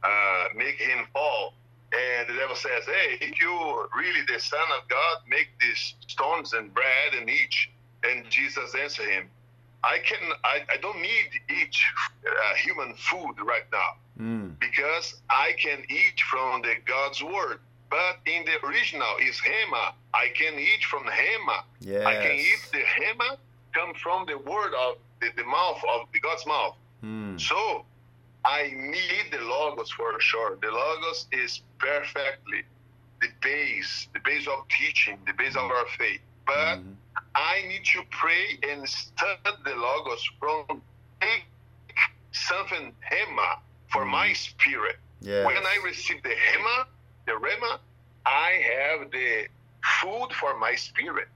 uh, 0.02 0.44
make 0.56 0.76
him 0.80 1.06
fall, 1.12 1.54
and 1.92 2.28
the 2.28 2.34
devil 2.34 2.56
says, 2.56 2.84
"Hey, 2.86 3.18
if 3.20 3.40
you 3.40 3.88
really 3.96 4.20
the 4.26 4.40
Son 4.40 4.66
of 4.80 4.88
God, 4.88 5.18
make 5.28 5.48
these 5.60 5.94
stones 6.06 6.52
and 6.52 6.72
bread 6.72 7.14
and 7.18 7.28
each." 7.28 7.70
And 8.04 8.28
Jesus 8.30 8.74
answered 8.74 9.08
him, 9.08 9.28
"I 9.84 9.98
can. 9.98 10.18
I, 10.44 10.62
I 10.72 10.76
don't 10.78 11.00
need 11.00 11.30
each 11.62 11.84
uh, 12.26 12.54
human 12.56 12.94
food 12.94 13.34
right 13.44 13.64
now 13.72 13.94
mm. 14.20 14.58
because 14.60 15.20
I 15.30 15.52
can 15.58 15.82
eat 15.88 16.20
from 16.30 16.62
the 16.62 16.74
God's 16.84 17.22
word." 17.22 17.60
But 17.90 18.20
in 18.24 18.44
the 18.44 18.64
original 18.66 19.16
is 19.20 19.40
hema. 19.40 19.92
I 20.14 20.28
can 20.34 20.58
eat 20.58 20.84
from 20.84 21.04
hema. 21.04 21.62
Yes. 21.80 22.06
I 22.06 22.14
can 22.22 22.36
eat 22.36 22.68
the 22.72 22.78
hema 22.78 23.36
come 23.74 23.94
from 23.94 24.26
the 24.26 24.38
word 24.38 24.74
of 24.74 24.96
the, 25.20 25.30
the 25.36 25.44
mouth 25.44 25.82
of 25.94 26.08
the 26.12 26.20
God's 26.20 26.46
mouth. 26.46 26.76
Mm. 27.04 27.40
So 27.40 27.84
I 28.44 28.70
need 28.72 29.32
the 29.32 29.44
logos 29.44 29.90
for 29.90 30.18
sure. 30.20 30.56
The 30.62 30.70
logos 30.70 31.26
is 31.32 31.62
perfectly 31.78 32.62
the 33.20 33.28
base, 33.42 34.08
the 34.14 34.20
base 34.24 34.46
of 34.46 34.66
teaching, 34.68 35.18
the 35.26 35.32
base 35.34 35.56
of 35.56 35.70
our 35.70 35.86
faith. 35.98 36.20
But 36.46 36.78
mm. 36.78 36.94
I 37.34 37.62
need 37.68 37.84
to 37.86 38.02
pray 38.10 38.58
and 38.70 38.88
study 38.88 39.50
the 39.64 39.74
logos 39.74 40.28
from 40.38 40.82
something 42.32 42.92
hema 43.10 43.58
for 43.90 44.04
my 44.04 44.32
spirit. 44.32 44.96
Yes. 45.20 45.44
When 45.46 45.56
I 45.56 45.78
receive 45.84 46.22
the 46.22 46.30
hema, 46.30 46.86
the 47.26 47.36
rema, 47.36 47.80
I 48.26 48.62
have 48.78 49.10
the 49.10 49.46
food 50.00 50.28
for 50.38 50.58
my 50.58 50.74
spirit. 50.74 51.28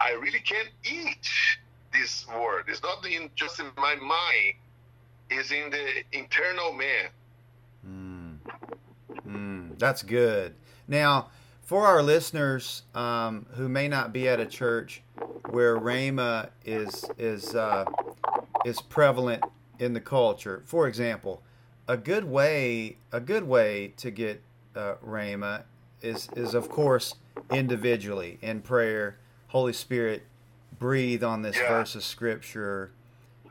I 0.00 0.12
really 0.12 0.40
can't 0.40 0.68
eat 0.84 1.28
this 1.92 2.26
word. 2.28 2.64
It's 2.68 2.82
not 2.82 3.06
in, 3.06 3.30
just 3.34 3.60
in 3.60 3.66
my 3.78 3.94
mind. 3.94 4.54
It's 5.30 5.50
in 5.50 5.70
the 5.70 6.02
internal 6.12 6.72
man. 6.72 7.08
Mm. 7.88 8.38
Mm, 9.26 9.78
that's 9.78 10.02
good. 10.02 10.54
Now, 10.86 11.28
for 11.62 11.86
our 11.86 12.02
listeners 12.02 12.82
um, 12.94 13.46
who 13.54 13.68
may 13.68 13.88
not 13.88 14.12
be 14.12 14.28
at 14.28 14.38
a 14.38 14.46
church 14.46 15.02
where 15.50 15.76
Rhema 15.78 16.50
is 16.64 17.04
is 17.18 17.54
uh, 17.54 17.84
is 18.64 18.80
prevalent 18.80 19.42
in 19.78 19.92
the 19.92 20.00
culture, 20.00 20.62
for 20.66 20.86
example, 20.86 21.42
a 21.88 21.96
good 21.96 22.24
way 22.24 22.96
a 23.12 23.20
good 23.20 23.44
way 23.44 23.92
to 23.96 24.10
get 24.10 24.42
uh, 24.74 24.94
Rhema 25.04 25.62
is 26.02 26.28
is 26.36 26.54
of 26.54 26.68
course 26.68 27.14
individually 27.50 28.38
in 28.42 28.60
prayer. 28.60 29.18
Holy 29.48 29.72
Spirit, 29.72 30.24
breathe 30.78 31.22
on 31.22 31.42
this 31.42 31.56
yeah. 31.56 31.68
verse 31.68 31.94
of 31.94 32.04
scripture. 32.04 32.90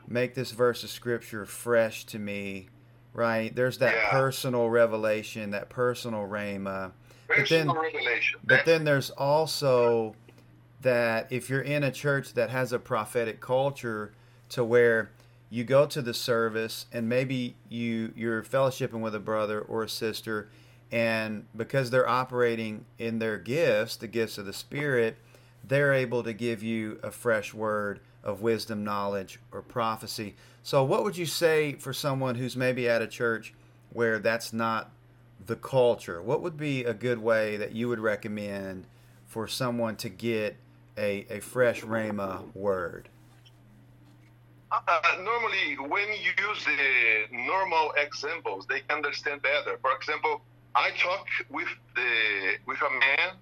Make 0.08 0.34
this 0.34 0.52
verse 0.52 0.84
of 0.84 0.90
scripture 0.90 1.46
fresh 1.46 2.04
to 2.06 2.18
me. 2.18 2.68
Right? 3.12 3.54
There's 3.54 3.78
that 3.78 3.94
yeah. 3.94 4.10
personal 4.10 4.68
revelation, 4.68 5.50
that 5.50 5.70
personal 5.70 6.28
Rhema. 6.28 6.92
Personal 7.28 7.74
but 7.74 7.82
then, 7.82 7.94
revelation. 7.94 8.40
But 8.44 8.64
then 8.66 8.84
there's 8.84 9.10
also 9.10 10.14
that 10.82 11.32
if 11.32 11.48
you're 11.48 11.62
in 11.62 11.82
a 11.82 11.90
church 11.90 12.34
that 12.34 12.50
has 12.50 12.72
a 12.72 12.78
prophetic 12.78 13.40
culture 13.40 14.12
to 14.50 14.62
where 14.62 15.10
you 15.56 15.64
go 15.64 15.86
to 15.86 16.02
the 16.02 16.12
service 16.12 16.84
and 16.92 17.08
maybe 17.08 17.56
you 17.70 18.12
you're 18.14 18.42
fellowshipping 18.42 19.00
with 19.00 19.14
a 19.14 19.20
brother 19.20 19.60
or 19.60 19.82
a 19.82 19.88
sister 19.88 20.48
and 20.92 21.46
because 21.56 21.90
they're 21.90 22.08
operating 22.08 22.84
in 22.98 23.18
their 23.18 23.38
gifts, 23.38 23.96
the 23.96 24.06
gifts 24.06 24.38
of 24.38 24.46
the 24.46 24.52
Spirit, 24.52 25.16
they're 25.66 25.92
able 25.92 26.22
to 26.22 26.32
give 26.32 26.62
you 26.62 27.00
a 27.02 27.10
fresh 27.10 27.52
word 27.52 28.00
of 28.22 28.40
wisdom, 28.40 28.84
knowledge, 28.84 29.40
or 29.50 29.62
prophecy. 29.62 30.34
So, 30.62 30.84
what 30.84 31.02
would 31.04 31.16
you 31.16 31.26
say 31.26 31.72
for 31.72 31.92
someone 31.92 32.36
who's 32.36 32.56
maybe 32.56 32.88
at 32.88 33.02
a 33.02 33.06
church 33.06 33.54
where 33.92 34.18
that's 34.18 34.52
not 34.52 34.90
the 35.44 35.56
culture? 35.56 36.22
What 36.22 36.42
would 36.42 36.56
be 36.56 36.84
a 36.84 36.94
good 36.94 37.18
way 37.18 37.56
that 37.56 37.72
you 37.72 37.88
would 37.88 38.00
recommend 38.00 38.86
for 39.26 39.48
someone 39.48 39.96
to 39.96 40.08
get 40.08 40.56
a, 40.96 41.26
a 41.30 41.40
fresh 41.40 41.82
Rhema 41.82 42.54
word? 42.54 43.08
Uh, 44.72 45.00
normally, 45.22 45.76
when 45.88 46.08
you 46.08 46.32
use 46.48 46.64
the 46.64 47.36
normal 47.36 47.92
examples, 47.96 48.66
they 48.66 48.82
understand 48.90 49.40
better. 49.42 49.78
For 49.80 49.92
example, 49.92 50.42
I 50.74 50.90
talked 50.90 51.30
with 51.50 51.68
the 51.94 52.54
with 52.66 52.78
a 52.82 52.90
man 52.90 53.36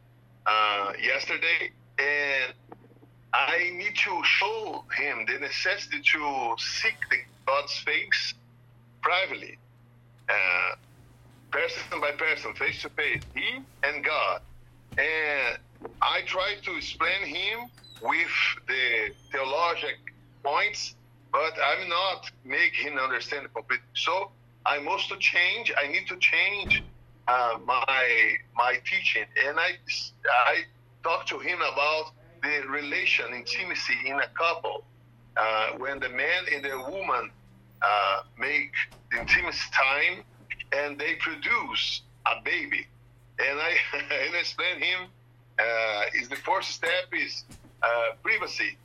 uh, 0.46 0.92
yesterday, 1.02 1.72
and 1.98 2.54
I 3.32 3.70
need 3.74 3.96
to 3.96 4.22
show 4.24 4.84
him 4.96 5.26
the 5.26 5.38
necessity 5.38 6.00
to 6.12 6.54
seek 6.58 6.96
the 7.10 7.16
God's 7.46 7.76
face 7.78 8.34
privately, 9.02 9.58
uh, 10.28 10.76
person 11.50 12.00
by 12.00 12.12
person, 12.12 12.54
face 12.54 12.82
to 12.82 12.90
face, 12.90 13.22
he 13.34 13.60
and 13.82 14.04
God. 14.04 14.40
And 14.98 15.58
I 16.02 16.20
try 16.26 16.56
to 16.62 16.76
explain 16.76 17.26
him 17.26 17.70
with 18.02 18.28
the 18.68 19.14
theologic 19.32 19.96
points, 20.44 20.94
but 21.34 21.54
I'm 21.60 21.88
not 21.88 22.30
make 22.44 22.74
him 22.74 22.96
understand 22.96 23.52
completely. 23.52 23.84
So 23.94 24.30
I 24.64 24.78
must 24.78 25.08
change. 25.18 25.72
I 25.76 25.88
need 25.88 26.06
to 26.06 26.16
change 26.18 26.82
uh, 27.26 27.58
my 27.66 28.36
my 28.54 28.74
teaching, 28.90 29.26
and 29.44 29.58
I 29.58 29.70
I 30.48 30.62
talked 31.02 31.28
to 31.30 31.38
him 31.40 31.58
about 31.72 32.12
the 32.42 32.68
relation 32.68 33.26
intimacy 33.34 33.98
in 34.06 34.16
a 34.20 34.28
couple 34.38 34.84
uh, 35.36 35.70
when 35.78 35.98
the 35.98 36.08
man 36.08 36.42
and 36.54 36.64
the 36.64 36.78
woman 36.88 37.30
uh, 37.82 38.22
make 38.38 38.72
intimacy 39.18 39.68
time 39.72 40.22
and 40.72 40.98
they 40.98 41.14
produce 41.16 42.02
a 42.30 42.42
baby, 42.44 42.86
and 43.40 43.58
I 43.58 43.72
and 44.26 44.34
explain 44.36 44.80
him 44.80 45.00
uh, 45.58 46.02
is 46.14 46.28
the 46.28 46.36
first 46.36 46.70
step 46.70 47.06
is 47.12 47.42
uh, 47.82 48.14
privacy. 48.22 48.78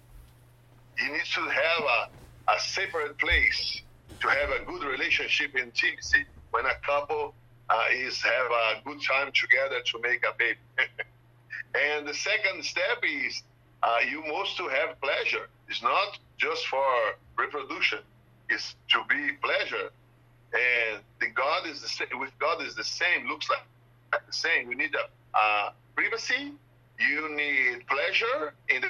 you 0.99 1.11
need 1.11 1.29
to 1.35 1.41
have 1.41 1.83
a, 1.97 2.18
a 2.55 2.59
separate 2.59 3.17
place 3.17 3.81
to 4.21 4.27
have 4.27 4.49
a 4.49 4.65
good 4.65 4.83
relationship 4.83 5.55
intimacy 5.55 6.25
when 6.51 6.65
a 6.65 6.75
couple 6.85 7.33
uh, 7.69 7.83
is 7.91 8.21
have 8.21 8.51
a 8.51 8.81
good 8.85 8.99
time 9.07 9.31
together 9.33 9.81
to 9.85 9.99
make 10.01 10.23
a 10.23 10.33
baby. 10.37 10.59
and 11.75 12.07
the 12.07 12.13
second 12.13 12.63
step 12.63 13.03
is 13.03 13.43
uh, 13.83 13.97
you 14.09 14.23
must 14.25 14.57
to 14.57 14.67
have 14.67 14.99
pleasure. 15.01 15.47
It's 15.67 15.81
not 15.81 16.17
just 16.37 16.65
for 16.67 16.83
reproduction. 17.37 17.99
It's 18.49 18.75
to 18.89 19.03
be 19.07 19.33
pleasure. 19.41 19.91
And 20.53 21.01
the 21.21 21.27
God 21.27 21.67
is 21.67 21.81
the 21.81 21.87
same. 21.87 22.19
With 22.19 22.31
God 22.39 22.63
is 22.63 22.75
the 22.75 22.83
same. 22.83 23.27
Looks 23.27 23.47
like 23.49 23.63
the 24.25 24.33
same. 24.33 24.67
We 24.67 24.75
need 24.75 24.95
a, 24.95 25.37
uh, 25.37 25.71
privacy. 25.95 26.53
You 26.99 27.35
need 27.35 27.87
pleasure 27.87 28.53
in 28.67 28.81
the 28.81 28.89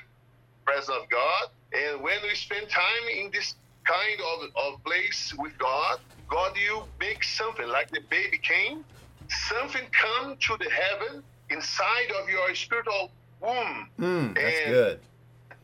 presence 0.69 0.97
of 1.01 1.09
God. 1.09 1.45
And 1.73 2.01
when 2.01 2.17
we 2.23 2.35
spend 2.35 2.69
time 2.69 3.05
in 3.11 3.31
this 3.31 3.55
kind 3.85 4.19
of, 4.31 4.49
of 4.65 4.83
place 4.83 5.33
with 5.37 5.57
God, 5.57 5.97
God, 6.29 6.51
you 6.55 6.83
make 6.99 7.23
something 7.23 7.67
like 7.67 7.89
the 7.91 8.01
baby 8.09 8.37
came, 8.37 8.85
something 9.49 9.81
come 9.91 10.35
to 10.35 10.57
the 10.57 10.69
heaven 10.69 11.23
inside 11.49 12.11
of 12.21 12.29
your 12.29 12.53
spiritual 12.53 13.11
womb. 13.41 13.89
Mm, 13.99 14.35
that's 14.35 14.59
and 14.65 14.73
good. 14.73 14.99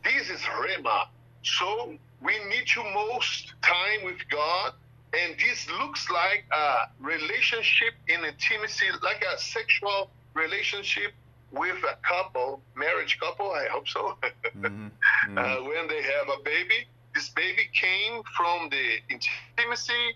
This 0.02 0.30
is 0.30 0.40
Rhema. 0.40 1.06
So 1.42 1.94
we 2.20 2.32
need 2.50 2.66
to 2.74 2.82
most 2.82 3.54
time 3.62 4.04
with 4.04 4.18
God. 4.30 4.72
And 5.12 5.36
this 5.38 5.68
looks 5.78 6.10
like 6.10 6.44
a 6.52 6.88
relationship 7.00 7.94
in 8.08 8.24
intimacy, 8.24 8.86
like 9.02 9.24
a 9.24 9.38
sexual 9.38 10.10
relationship 10.34 11.12
with 11.52 11.76
a 11.84 11.96
couple, 12.06 12.60
marriage 12.74 13.18
couple, 13.20 13.52
I 13.52 13.66
hope 13.70 13.88
so. 13.88 14.16
mm-hmm. 14.22 14.88
Mm-hmm. 15.26 15.38
Uh, 15.38 15.68
when 15.68 15.88
they 15.88 16.02
have 16.02 16.28
a 16.38 16.42
baby, 16.44 16.86
this 17.14 17.30
baby 17.30 17.68
came 17.72 18.22
from 18.36 18.68
the 18.70 18.98
intimacy, 19.08 20.14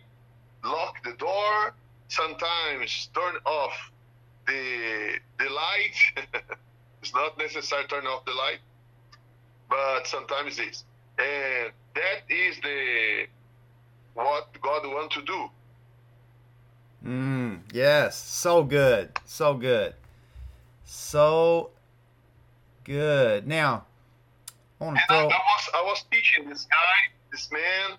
lock 0.62 1.02
the 1.02 1.12
door, 1.14 1.74
sometimes 2.08 3.08
turn 3.14 3.36
off 3.44 3.90
the 4.46 5.18
the 5.38 5.48
light. 5.50 5.96
it's 7.02 7.14
not 7.14 7.38
necessary 7.38 7.82
to 7.84 7.88
turn 7.88 8.06
off 8.06 8.24
the 8.24 8.32
light, 8.32 8.58
but 9.68 10.06
sometimes 10.06 10.58
it 10.58 10.68
is. 10.68 10.84
And 11.18 11.72
that 11.94 12.22
is 12.28 12.60
the 12.60 13.26
what 14.14 14.48
God 14.60 14.84
wants 14.84 15.14
to 15.16 15.22
do. 15.22 15.50
Mm, 17.04 17.60
yes, 17.72 18.16
so 18.16 18.62
good, 18.62 19.18
so 19.24 19.54
good, 19.54 19.94
so 20.90 21.70
good. 22.82 23.46
Now, 23.46 23.84
I 24.80 24.84
want 24.84 24.96
to 24.96 25.02
throw. 25.08 25.18
I, 25.18 25.22
I, 25.22 25.24
was 25.26 25.70
I 25.74 25.82
was 25.82 26.04
teaching 26.10 26.48
this 26.48 26.64
guy, 26.64 27.14
this 27.30 27.48
man, 27.52 27.96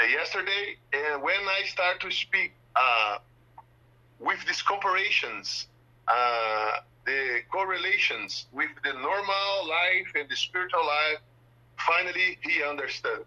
uh, 0.00 0.04
yesterday, 0.06 0.76
and 0.92 1.22
when 1.22 1.40
I 1.40 1.64
start 1.66 2.00
to 2.00 2.10
speak 2.10 2.52
uh, 2.74 3.18
with 4.18 4.44
these 4.46 4.60
comparisons, 4.60 5.68
uh, 6.08 6.78
the 7.06 7.42
correlations 7.50 8.46
with 8.52 8.70
the 8.82 8.92
normal 8.92 9.68
life 9.68 10.12
and 10.16 10.28
the 10.28 10.36
spiritual 10.36 10.84
life, 10.84 11.20
finally 11.78 12.38
he 12.42 12.62
understood. 12.64 13.24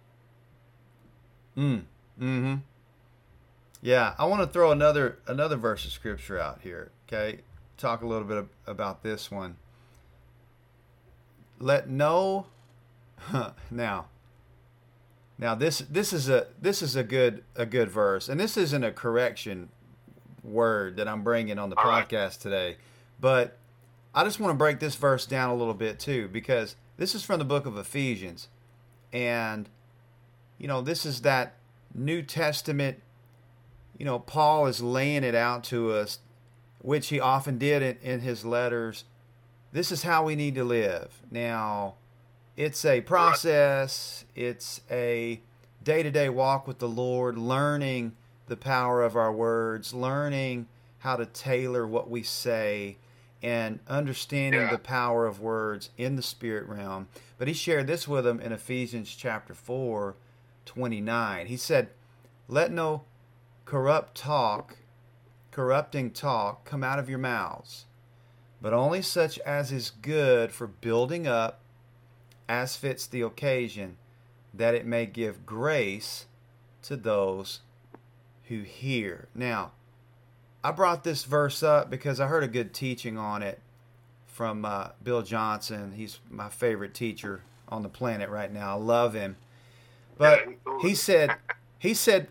Mm. 1.56 1.84
Mm-hmm. 2.20 2.56
Yeah, 3.82 4.14
I 4.18 4.26
want 4.26 4.42
to 4.42 4.48
throw 4.48 4.72
another 4.72 5.20
another 5.26 5.56
verse 5.56 5.86
of 5.86 5.92
scripture 5.92 6.38
out 6.38 6.60
here. 6.64 6.92
Okay, 7.08 7.40
talk 7.78 8.02
a 8.02 8.08
little 8.08 8.28
bit 8.28 8.46
about 8.68 9.04
this 9.04 9.30
one. 9.30 9.58
Let 11.60 11.90
no 11.90 12.48
now 13.72 14.08
now 15.38 15.56
this 15.56 15.80
this 15.80 16.14
is 16.14 16.30
a 16.30 16.48
this 16.62 16.82
is 16.82 16.96
a 16.96 17.04
good 17.04 17.44
a 17.56 17.66
good 17.66 17.90
verse, 17.90 18.30
and 18.30 18.40
this 18.40 18.56
isn't 18.56 18.84
a 18.84 18.92
correction 18.92 19.70
word 20.44 20.98
that 20.98 21.08
I'm 21.08 21.24
bringing 21.24 21.60
on 21.60 21.70
the 21.70 21.76
All 21.78 21.86
podcast 21.86 22.12
right. 22.12 22.32
today, 22.40 22.78
but 23.20 23.58
I 24.14 24.24
just 24.24 24.40
want 24.40 24.52
to 24.52 24.58
break 24.58 24.80
this 24.80 24.96
verse 24.96 25.26
down 25.26 25.50
a 25.50 25.56
little 25.56 25.74
bit 25.74 26.00
too 26.00 26.30
because 26.30 26.76
this 26.98 27.14
is 27.16 27.24
from 27.24 27.40
the 27.40 27.46
book 27.46 27.66
of 27.66 27.78
Ephesians, 27.78 28.48
and 29.12 29.68
you 30.58 30.68
know 30.68 30.82
this 30.82 31.06
is 31.06 31.22
that 31.22 31.56
New 31.94 32.22
Testament. 32.22 33.02
You 33.98 34.06
know 34.06 34.20
Paul 34.20 34.68
is 34.68 34.82
laying 34.82 35.24
it 35.26 35.36
out 35.36 35.66
to 35.66 35.92
us, 35.92 36.20
which 36.86 37.08
he 37.08 37.20
often 37.20 37.58
did 37.58 37.82
in, 37.82 37.98
in 38.02 38.20
his 38.22 38.46
letters. 38.46 39.04
This 39.72 39.92
is 39.92 40.04
how 40.04 40.24
we 40.24 40.36
need 40.36 40.56
to 40.56 40.64
live 40.64 41.22
now 41.30 41.96
it's 42.58 42.86
a 42.86 43.02
process, 43.02 44.24
it's 44.34 44.80
a 44.90 45.42
day 45.84 46.04
to 46.04 46.12
day 46.12 46.30
walk 46.30 46.68
with 46.68 46.80
the 46.80 46.88
Lord, 46.88 47.38
learning 47.38 48.14
the 48.48 48.56
power 48.56 49.04
of 49.04 49.18
our 49.18 49.32
words, 49.32 49.94
learning 49.94 50.68
how 51.00 51.18
to 51.18 51.26
tailor 51.26 51.86
what 51.86 52.10
we 52.10 52.24
say, 52.24 52.96
and 53.44 53.80
understanding 53.90 54.62
yeah. 54.62 54.72
the 54.72 54.78
power 54.78 55.26
of 55.26 55.42
words 55.42 55.90
in 55.98 56.16
the 56.16 56.22
spirit 56.22 56.66
realm. 56.68 57.10
But 57.38 57.50
he 57.50 57.54
shared 57.54 57.88
this 57.88 58.08
with 58.08 58.24
them 58.24 58.40
in 58.40 58.54
Ephesians 58.54 59.14
chapter 59.14 59.54
4, 59.54 60.16
29. 60.66 61.48
He 61.48 61.58
said, 61.58 61.90
Let 62.48 62.72
no 62.72 63.04
corrupt 63.66 64.16
talk, 64.16 64.78
corrupting 65.56 66.12
talk, 66.12 66.66
come 66.66 66.84
out 66.84 67.00
of 67.00 67.10
your 67.10 67.18
mouths, 67.18 67.86
but 68.62 68.74
only 68.74 69.02
such 69.02 69.40
as 69.40 69.72
is 69.72 69.90
good 70.02 70.52
for 70.52 70.68
building 70.68 71.26
up 71.26 71.62
as 72.50 72.76
fits 72.76 73.08
the 73.08 73.22
occasion, 73.22 73.96
that 74.54 74.76
it 74.76 74.86
may 74.86 75.06
give 75.06 75.46
grace 75.46 76.26
to 76.82 76.98
those 76.98 77.62
who 78.50 78.64
hear. 78.64 79.30
Now, 79.34 79.72
I 80.62 80.72
brought 80.72 81.06
this 81.06 81.24
verse 81.24 81.64
up 81.64 81.90
because 81.90 82.20
I 82.20 82.28
heard 82.28 82.44
a 82.44 82.50
good 82.50 82.74
teaching 82.74 83.18
on 83.18 83.42
it 83.42 83.62
from 84.28 84.66
uh, 84.66 84.90
Bill 85.02 85.22
Johnson. 85.22 85.94
He's 85.94 86.20
my 86.30 86.50
favorite 86.50 86.94
teacher 86.94 87.44
on 87.70 87.82
the 87.82 87.88
planet 87.88 88.30
right 88.30 88.52
now. 88.52 88.72
I 88.72 88.82
love 88.82 89.14
him. 89.14 89.38
But 90.18 90.50
he 90.82 90.96
said, 90.96 91.38
he 91.80 91.94
said, 91.94 92.28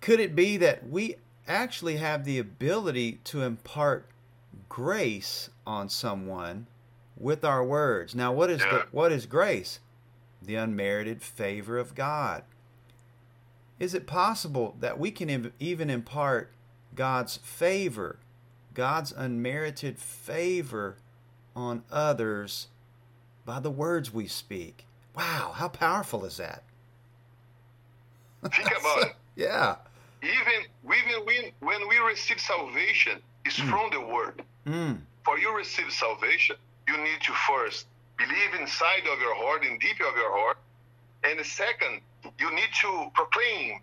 could 0.00 0.20
it 0.20 0.36
be 0.36 0.56
that 0.58 0.88
we 0.88 1.16
actually 1.46 1.96
have 1.96 2.24
the 2.24 2.38
ability 2.38 3.20
to 3.24 3.42
impart 3.42 4.06
grace 4.68 5.50
on 5.66 5.88
someone 5.88 6.66
with 7.16 7.44
our 7.44 7.64
words. 7.64 8.14
Now, 8.14 8.32
what 8.32 8.50
is 8.50 8.60
yeah. 8.60 8.70
the, 8.70 8.86
what 8.90 9.12
is 9.12 9.26
grace? 9.26 9.80
The 10.42 10.56
unmerited 10.56 11.22
favor 11.22 11.78
of 11.78 11.94
God. 11.94 12.42
Is 13.78 13.94
it 13.94 14.06
possible 14.06 14.76
that 14.80 14.98
we 14.98 15.10
can 15.10 15.52
even 15.58 15.90
impart 15.90 16.50
God's 16.94 17.38
favor, 17.38 18.18
God's 18.72 19.12
unmerited 19.12 19.98
favor 19.98 20.96
on 21.56 21.82
others 21.90 22.68
by 23.44 23.60
the 23.60 23.70
words 23.70 24.12
we 24.12 24.26
speak? 24.26 24.86
Wow, 25.16 25.52
how 25.54 25.68
powerful 25.68 26.24
is 26.24 26.36
that? 26.36 26.62
Think 28.42 28.70
about 28.80 29.02
it. 29.02 29.16
Yeah. 29.36 29.76
Even, 30.24 30.64
even 30.84 31.26
when, 31.26 31.52
when 31.60 31.88
we 31.88 31.98
receive 31.98 32.40
salvation, 32.40 33.20
it's 33.44 33.58
mm. 33.58 33.70
from 33.70 33.90
the 33.90 34.00
word. 34.00 34.42
Mm. 34.66 34.98
For 35.24 35.38
you 35.38 35.56
receive 35.56 35.92
salvation, 35.92 36.56
you 36.88 36.96
need 36.96 37.20
to 37.22 37.32
first 37.32 37.86
believe 38.16 38.60
inside 38.60 39.06
of 39.12 39.20
your 39.20 39.34
heart, 39.34 39.64
in 39.64 39.78
deep 39.78 39.96
of 40.00 40.16
your 40.16 40.32
heart. 40.32 40.58
And 41.24 41.38
the 41.38 41.44
second, 41.44 42.00
you 42.38 42.54
need 42.54 42.68
to 42.82 43.10
proclaim 43.14 43.80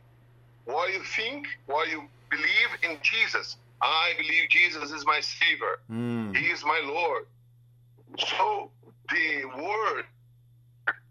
what 0.66 0.94
you 0.94 1.04
think, 1.04 1.48
what 1.66 1.90
you 1.90 2.04
believe 2.30 2.72
in 2.84 2.98
Jesus. 3.02 3.58
I 3.82 4.14
believe 4.18 4.50
Jesus 4.50 4.92
is 4.92 5.06
my 5.06 5.20
Savior. 5.20 5.80
Mm. 5.92 6.36
He 6.36 6.46
is 6.48 6.64
my 6.64 6.82
Lord. 6.86 7.26
So 8.18 8.70
the 9.10 9.46
word 9.46 10.06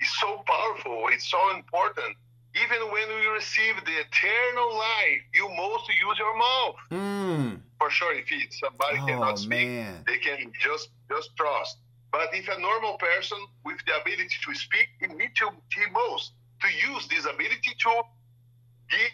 is 0.00 0.20
so 0.20 0.42
powerful. 0.46 1.08
It's 1.10 1.30
so 1.30 1.56
important. 1.56 2.16
Even 2.54 2.90
when 2.90 3.08
we 3.08 3.26
receive 3.26 3.76
the 3.84 3.92
eternal 3.92 4.74
life, 4.76 5.22
you 5.32 5.48
must 5.48 5.88
use 5.88 6.18
your 6.18 6.36
mouth. 6.36 6.76
Mm. 6.90 7.60
For 7.78 7.90
sure, 7.90 8.12
if 8.14 8.28
somebody 8.52 8.98
oh, 9.00 9.06
cannot 9.06 9.38
speak, 9.38 9.68
man. 9.68 10.04
they 10.06 10.18
can 10.18 10.52
just 10.60 10.88
just 11.08 11.36
trust. 11.36 11.78
But 12.12 12.28
if 12.32 12.48
a 12.48 12.60
normal 12.60 12.98
person 12.98 13.38
with 13.64 13.78
the 13.86 14.00
ability 14.00 14.36
to 14.44 14.54
speak, 14.54 14.88
he 15.00 15.06
need 15.06 15.30
to 15.36 15.50
he 15.72 15.86
most 15.92 16.32
to 16.62 16.68
use 16.92 17.06
this 17.08 17.24
ability 17.24 17.74
to 17.78 18.02
give 18.90 19.10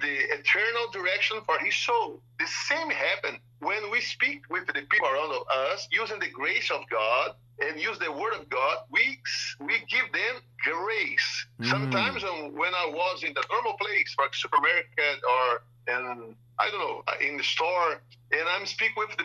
the 0.00 0.14
eternal 0.38 0.90
direction 0.92 1.38
for 1.46 1.58
his 1.58 1.74
soul. 1.76 2.20
The 2.38 2.46
same 2.68 2.90
happened 2.90 3.38
when 3.60 3.90
we 3.90 4.00
speak 4.00 4.42
with 4.50 4.66
the 4.66 4.74
people 4.74 5.08
around 5.08 5.32
us 5.72 5.88
using 5.90 6.18
the 6.18 6.28
grace 6.30 6.70
of 6.70 6.82
God 6.90 7.34
and 7.60 7.80
use 7.80 7.98
the 7.98 8.10
word 8.10 8.34
of 8.34 8.48
God. 8.48 8.78
We 8.90 9.18
we 9.60 9.74
give 9.88 10.10
them 10.12 10.42
grace. 10.64 11.46
Mm. 11.60 11.70
Sometimes 11.70 12.22
when 12.22 12.74
I 12.74 12.86
was 12.90 13.22
in 13.24 13.34
the 13.34 13.44
normal 13.50 13.74
place, 13.74 14.14
like 14.18 14.34
supermarket 14.34 15.18
or 15.32 15.62
in 15.88 16.34
I 16.58 16.70
don't 16.70 16.80
know 16.80 17.02
in 17.20 17.36
the 17.36 17.44
store, 17.44 18.00
and 18.32 18.44
I'm 18.56 18.66
speak 18.66 18.92
with 18.96 19.10
the 19.16 19.24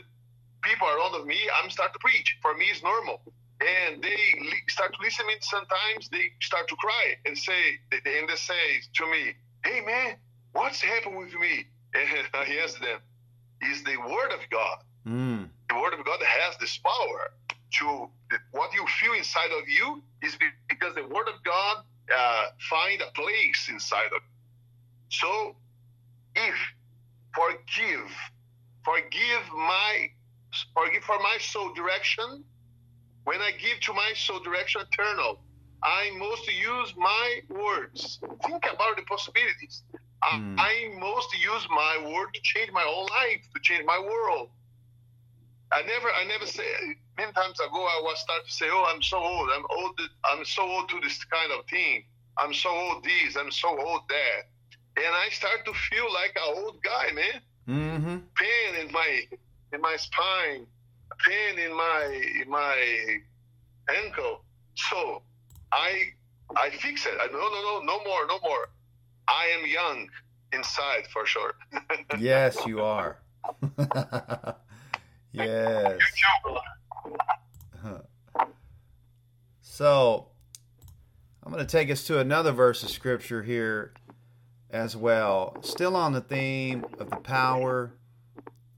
people 0.64 0.88
around 0.88 1.16
of 1.20 1.26
me, 1.28 1.38
I'm 1.62 1.70
start 1.70 1.94
to 1.94 2.00
preach. 2.00 2.38
For 2.42 2.54
me, 2.56 2.66
it's 2.66 2.84
normal. 2.84 3.22
and 3.62 4.04
they 4.04 4.36
start 4.70 4.94
to 4.94 5.00
listening. 5.02 5.38
Sometimes 5.42 6.10
they 6.10 6.32
start 6.42 6.68
to 6.68 6.76
cry 6.76 7.16
and 7.26 7.38
say, 7.38 7.80
and 7.92 8.30
they 8.30 8.36
say 8.36 8.82
to 8.96 9.10
me, 9.10 9.34
"Hey 9.64 9.82
man, 9.82 10.16
what's 10.58 10.82
happened 10.82 11.18
with 11.18 11.34
me?" 11.34 11.66
And 11.94 12.28
I 12.34 12.44
answer 12.62 12.80
them, 12.80 13.00
"Is 13.62 13.84
the 13.84 13.98
word 13.98 14.32
of 14.32 14.42
God. 14.50 14.78
Mm. 15.06 15.50
The 15.70 15.76
word 15.76 15.94
of 15.94 16.06
God 16.06 16.20
has 16.22 16.58
this 16.58 16.78
power 16.78 17.32
to 17.80 18.10
what 18.52 18.74
you 18.74 18.86
feel 19.00 19.14
inside 19.14 19.52
of 19.52 19.68
you 19.70 20.04
is 20.22 20.38
because 20.68 20.96
the 20.96 21.08
word 21.08 21.28
of 21.28 21.44
God 21.44 21.84
uh, 22.16 22.46
find 22.70 23.02
a 23.02 23.12
place 23.14 23.68
inside 23.70 24.08
of 24.08 24.22
you. 24.22 24.36
So, 25.10 25.56
if 26.36 26.56
forgive, 27.34 28.12
forgive 28.84 29.44
my, 29.54 30.10
forgive 30.74 31.04
for 31.04 31.20
my 31.20 31.38
soul 31.40 31.74
direction 31.74 32.44
when 33.28 33.42
I 33.42 33.52
give 33.52 33.80
to 33.82 33.94
my 33.94 34.14
soul 34.16 34.40
direction 34.40 34.82
eternal, 34.90 35.42
I 35.84 36.12
must 36.18 36.48
use 36.48 36.94
my 36.98 37.42
words. 37.50 38.20
Think 38.46 38.64
about 38.74 38.96
the 38.96 39.04
possibilities. 39.04 39.84
Mm. 40.24 40.60
I, 40.60 40.90
must 41.00 41.32
use 41.38 41.68
my 41.70 42.12
word 42.12 42.34
to 42.34 42.42
change 42.42 42.72
my 42.72 42.84
whole 42.84 43.08
life, 43.22 43.42
to 43.54 43.62
change 43.62 43.86
my 43.86 44.00
world. 44.00 44.50
I 45.72 45.84
never, 45.84 46.10
I 46.10 46.26
never 46.26 46.46
say. 46.46 46.64
Many 47.18 47.32
times 47.34 47.60
ago, 47.60 47.82
I 47.82 48.02
was 48.04 48.20
start 48.20 48.46
to 48.46 48.52
say, 48.52 48.68
"Oh, 48.70 48.92
I'm 48.94 49.02
so 49.02 49.18
old. 49.18 49.50
I'm 49.54 49.66
old. 49.70 50.00
I'm 50.26 50.46
so 50.46 50.64
old 50.64 50.90
to 50.90 51.00
this 51.02 51.24
kind 51.26 51.52
of 51.52 51.66
thing. 51.66 52.06
I'm 52.38 52.54
so 52.54 52.70
old 52.70 53.04
this. 53.04 53.36
I'm 53.36 53.52
so 53.52 53.70
old 53.70 54.02
that." 54.10 54.50
And 54.98 55.14
I 55.14 55.30
start 55.30 55.66
to 55.66 55.74
feel 55.74 56.12
like 56.14 56.36
an 56.36 56.64
old 56.64 56.82
guy, 56.84 57.12
man. 57.12 57.42
Mm-hmm. 57.68 58.18
Pain 58.36 58.86
in 58.86 58.92
my 58.92 59.22
in 59.74 59.82
my 59.82 59.96
spine, 59.98 60.66
pain 61.26 61.60
in 61.60 61.76
my 61.76 62.32
in 62.42 62.50
my 62.50 63.18
ankle. 64.04 64.44
So 64.76 65.22
I 65.72 66.14
I 66.56 66.70
fix 66.70 67.06
it. 67.06 67.14
I 67.20 67.28
no 67.28 67.40
no 67.40 67.62
no 67.62 67.80
no 67.84 68.04
more 68.04 68.26
no 68.28 68.40
more. 68.42 68.70
I 69.28 69.46
am 69.58 69.68
young 69.68 70.10
inside 70.54 71.08
for 71.12 71.26
sure. 71.26 71.56
yes, 72.20 72.58
you 72.66 72.82
are. 72.82 73.20
yes. 75.32 76.00
So 79.62 80.30
I'm 81.44 81.52
going 81.52 81.64
to 81.64 81.72
take 81.72 81.92
us 81.92 82.04
to 82.06 82.18
another 82.18 82.52
verse 82.52 82.82
of 82.82 82.90
scripture 82.90 83.44
here 83.44 83.94
as 84.72 84.98
well. 84.98 85.56
Still 85.62 85.96
on 85.96 86.14
the 86.14 86.22
theme 86.22 86.84
of 86.98 87.12
the 87.12 87.18
power 87.18 87.94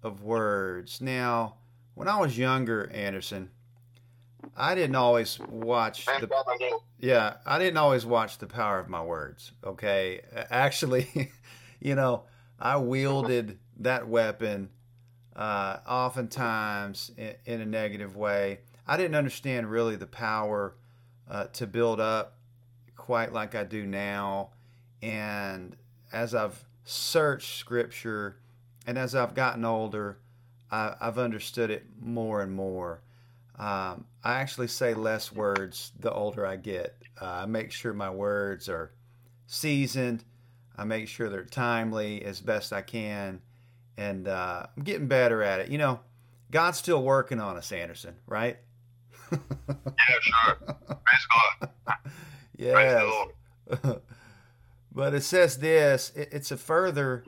of 0.04 0.24
words. 0.24 1.00
Now, 1.00 1.56
when 1.93 2.10
I 2.10 2.20
was 2.20 2.38
younger, 2.38 2.91
Anderson, 2.93 3.50
I 4.56 4.76
didn't 4.76 4.96
always 4.96 5.40
watch 5.40 6.06
the 6.06 6.28
Yeah, 7.00 7.36
I 7.46 7.60
didn't 7.60 7.78
always 7.78 8.06
watch 8.06 8.38
the 8.38 8.48
power 8.48 8.80
of 8.80 8.90
my 8.90 9.02
words, 9.02 9.52
okay? 9.64 10.22
Actually, 10.50 11.32
you 11.80 11.96
know, 11.96 12.24
I 12.60 12.78
wielded 12.78 13.58
that 13.80 14.08
weapon 14.08 14.70
uh, 15.36 15.78
oftentimes 15.88 17.12
in, 17.18 17.36
in, 17.46 17.62
a 17.62 17.66
negative 17.66 18.18
way. 18.18 18.60
I 18.86 18.98
didn't 18.98 19.16
understand 19.16 19.72
really 19.72 19.96
the 19.96 20.08
power 20.08 20.76
uh, 21.30 21.46
to 21.54 21.66
build 21.68 22.02
up 22.02 22.36
quite 22.98 23.32
like 23.32 23.56
I 23.56 23.64
do 23.64 23.86
now. 23.86 24.50
And 25.02 25.78
as 26.12 26.36
I've 26.36 26.66
searched 26.84 27.58
scripture 27.58 28.38
and 28.86 28.98
as 28.98 29.16
I've 29.16 29.34
gotten 29.34 29.64
older, 29.64 30.18
I, 30.72 30.96
have 31.00 31.18
understood 31.18 31.72
it 31.72 31.86
more 32.00 32.42
and 32.42 32.52
more. 32.52 33.02
Um, 33.60 34.05
I 34.24 34.36
actually 34.39 34.68
say 34.68 34.93
less 34.93 35.32
words 35.34 35.91
the 35.99 36.12
older 36.12 36.45
I 36.45 36.55
get. 36.55 36.95
Uh, 37.22 37.26
I 37.26 37.45
make 37.45 37.72
sure 37.72 37.93
my 37.93 38.10
words 38.10 38.70
are 38.70 38.91
seasoned. 39.47 40.24
I 40.78 40.86
make 40.86 41.10
sure 41.10 41.30
they're 41.30 41.43
timely 41.43 42.24
as 42.24 42.39
best 42.39 42.72
I 42.72 42.82
can. 42.82 43.41
And 43.97 44.30
uh, 44.30 44.66
I'm 44.76 44.84
getting 44.84 45.07
better 45.07 45.43
at 45.43 45.60
it. 45.60 45.70
You 45.70 45.78
know, 45.78 45.99
God's 46.51 46.78
still 46.78 47.03
working 47.03 47.41
on 47.41 47.57
us, 47.57 47.74
Anderson, 47.74 48.16
right? 48.26 48.57
yeah, 49.32 49.38
sure. 50.22 50.55
Praise 50.55 51.28
God. 51.60 51.70
yes. 52.57 53.28
but 54.93 55.14
it 55.14 55.24
says 55.24 55.57
this. 55.57 56.14
It, 56.16 56.30
it's 56.32 56.51
a 56.51 56.57
further. 56.57 57.26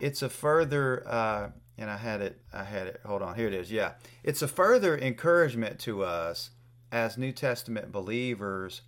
It's 0.00 0.22
a 0.22 0.28
further 0.28 1.04
uh, 1.08 1.48
and 1.78 1.90
I 1.90 1.96
had 1.96 2.20
it. 2.20 2.40
I 2.52 2.64
had 2.64 2.86
it. 2.86 3.00
Hold 3.04 3.22
on. 3.22 3.34
Here 3.34 3.48
it 3.48 3.54
is. 3.54 3.70
Yeah. 3.70 3.92
It's 4.22 4.42
a 4.42 4.48
further 4.48 4.96
encouragement 4.96 5.78
to 5.80 6.04
us 6.04 6.50
as 6.90 7.16
New 7.16 7.32
Testament 7.32 7.90
believers 7.90 8.82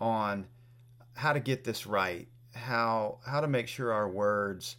on 0.00 0.46
how 1.14 1.32
to 1.32 1.40
get 1.40 1.64
this 1.64 1.86
right, 1.86 2.28
how 2.54 3.18
how 3.26 3.40
to 3.40 3.48
make 3.48 3.68
sure 3.68 3.92
our 3.92 4.08
words 4.08 4.76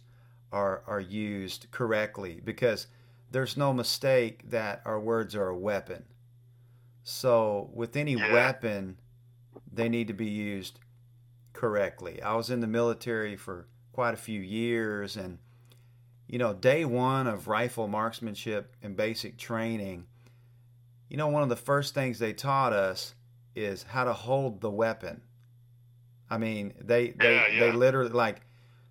are 0.52 0.82
are 0.86 1.00
used 1.00 1.66
correctly 1.70 2.40
because 2.44 2.86
there's 3.30 3.56
no 3.56 3.72
mistake 3.72 4.48
that 4.50 4.82
our 4.84 4.98
words 4.98 5.34
are 5.34 5.48
a 5.48 5.56
weapon. 5.56 6.04
So 7.02 7.70
with 7.72 7.96
any 7.96 8.14
yeah. 8.14 8.32
weapon, 8.32 8.98
they 9.72 9.88
need 9.88 10.08
to 10.08 10.14
be 10.14 10.28
used 10.28 10.78
correctly. 11.52 12.22
I 12.22 12.34
was 12.34 12.50
in 12.50 12.60
the 12.60 12.66
military 12.66 13.36
for 13.36 13.66
quite 13.92 14.14
a 14.14 14.18
few 14.18 14.40
years 14.40 15.16
and 15.16 15.38
you 16.28 16.38
know, 16.38 16.52
day 16.52 16.84
one 16.84 17.26
of 17.26 17.48
rifle 17.48 17.88
marksmanship 17.88 18.76
and 18.82 18.96
basic 18.96 19.38
training, 19.38 20.06
you 21.08 21.16
know, 21.16 21.28
one 21.28 21.42
of 21.42 21.48
the 21.48 21.56
first 21.56 21.94
things 21.94 22.18
they 22.18 22.34
taught 22.34 22.72
us 22.72 23.14
is 23.56 23.82
how 23.82 24.04
to 24.04 24.12
hold 24.12 24.60
the 24.60 24.70
weapon. 24.70 25.22
I 26.30 26.36
mean, 26.36 26.74
they 26.78 27.10
they, 27.10 27.34
yeah, 27.34 27.48
yeah. 27.48 27.60
they 27.60 27.72
literally 27.72 28.10
like 28.10 28.42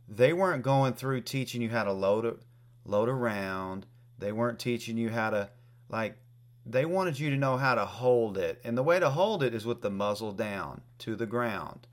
they 0.08 0.34
weren't 0.34 0.64
going 0.64 0.94
through 0.94 1.22
teaching 1.22 1.62
you 1.62 1.70
how 1.70 1.84
to 1.84 1.92
load 1.92 2.26
it 2.26 2.38
load 2.84 3.08
around. 3.08 3.86
They 4.18 4.32
weren't 4.32 4.58
teaching 4.58 4.98
you 4.98 5.10
how 5.10 5.30
to 5.30 5.50
like 5.90 6.18
they 6.66 6.86
wanted 6.86 7.20
you 7.20 7.30
to 7.30 7.38
know 7.38 7.58
how 7.58 7.76
to 7.76 7.86
hold 7.86 8.38
it. 8.38 8.60
And 8.64 8.76
the 8.76 8.84
way 8.84 9.00
to 9.00 9.12
hold 9.12 9.44
it 9.44 9.54
is 9.54 9.66
with 9.66 9.82
the 9.82 9.92
muzzle 9.92 10.32
down 10.32 10.82
to 11.00 11.16
the 11.16 11.28
ground. 11.28 11.88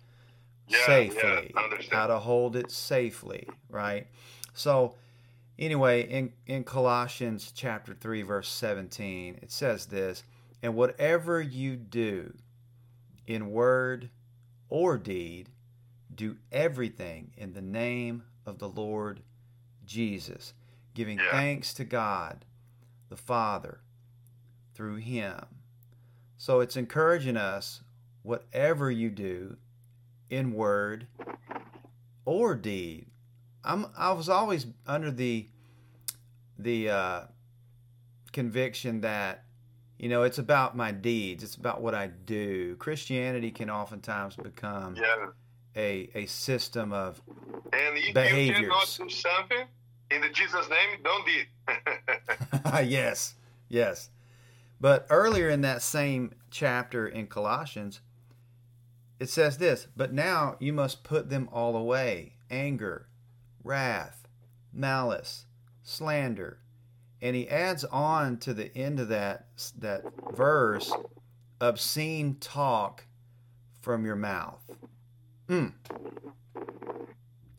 Yeah, 0.66 0.86
safely. 0.86 1.54
how 1.92 2.06
to 2.06 2.18
hold 2.18 2.56
it 2.56 2.70
safely, 2.70 3.46
right? 3.68 4.06
So 4.54 4.94
Anyway, 5.58 6.02
in, 6.02 6.32
in 6.46 6.64
Colossians 6.64 7.52
chapter 7.54 7.94
3, 7.94 8.22
verse 8.22 8.48
17, 8.48 9.38
it 9.40 9.52
says 9.52 9.86
this 9.86 10.24
And 10.62 10.74
whatever 10.74 11.40
you 11.40 11.76
do 11.76 12.34
in 13.26 13.50
word 13.50 14.10
or 14.68 14.98
deed, 14.98 15.50
do 16.12 16.36
everything 16.50 17.32
in 17.36 17.52
the 17.52 17.62
name 17.62 18.24
of 18.46 18.58
the 18.58 18.68
Lord 18.68 19.20
Jesus, 19.86 20.54
giving 20.94 21.18
yeah. 21.18 21.30
thanks 21.30 21.72
to 21.74 21.84
God 21.84 22.44
the 23.08 23.16
Father 23.16 23.80
through 24.74 24.96
Him. 24.96 25.44
So 26.36 26.60
it's 26.60 26.76
encouraging 26.76 27.36
us, 27.36 27.80
whatever 28.22 28.90
you 28.90 29.10
do 29.10 29.56
in 30.30 30.52
word 30.52 31.06
or 32.24 32.54
deed, 32.54 33.06
I'm 33.64 33.86
I 33.96 34.12
was 34.12 34.28
always 34.28 34.66
under 34.86 35.10
the 35.10 35.48
the 36.58 36.90
uh, 36.90 37.20
conviction 38.32 39.00
that 39.00 39.44
you 39.98 40.08
know 40.08 40.22
it's 40.22 40.38
about 40.38 40.76
my 40.76 40.92
deeds, 40.92 41.42
it's 41.42 41.56
about 41.56 41.80
what 41.80 41.94
I 41.94 42.08
do. 42.08 42.76
Christianity 42.76 43.50
can 43.50 43.70
oftentimes 43.70 44.36
become 44.36 44.96
yeah. 44.96 45.26
a 45.76 46.10
a 46.14 46.26
system 46.26 46.92
of 46.92 47.20
and 47.72 47.96
if 47.96 48.14
behaviors. 48.14 48.58
you 48.58 48.64
cannot 48.64 48.96
do 48.98 49.08
something 49.08 49.66
in 50.10 50.20
the 50.20 50.28
Jesus 50.28 50.68
name, 50.68 51.00
don't 51.02 51.26
do 51.26 51.32
it. 51.68 52.88
yes, 52.88 53.34
yes. 53.68 54.10
But 54.80 55.06
earlier 55.08 55.48
in 55.48 55.62
that 55.62 55.82
same 55.82 56.32
chapter 56.50 57.06
in 57.06 57.26
Colossians, 57.26 58.00
it 59.18 59.30
says 59.30 59.58
this, 59.58 59.86
but 59.96 60.12
now 60.12 60.56
you 60.60 60.72
must 60.72 61.04
put 61.04 61.30
them 61.30 61.48
all 61.52 61.76
away 61.76 62.34
anger, 62.50 63.08
wrath, 63.64 64.28
malice, 64.72 65.46
slander. 65.82 66.58
And 67.20 67.34
he 67.34 67.48
adds 67.48 67.84
on 67.84 68.36
to 68.38 68.52
the 68.52 68.76
end 68.76 69.00
of 69.00 69.08
that 69.08 69.46
that 69.78 70.04
verse 70.36 70.92
obscene 71.60 72.36
talk 72.38 73.06
from 73.80 74.04
your 74.04 74.16
mouth. 74.16 74.60
Mm. 75.48 75.72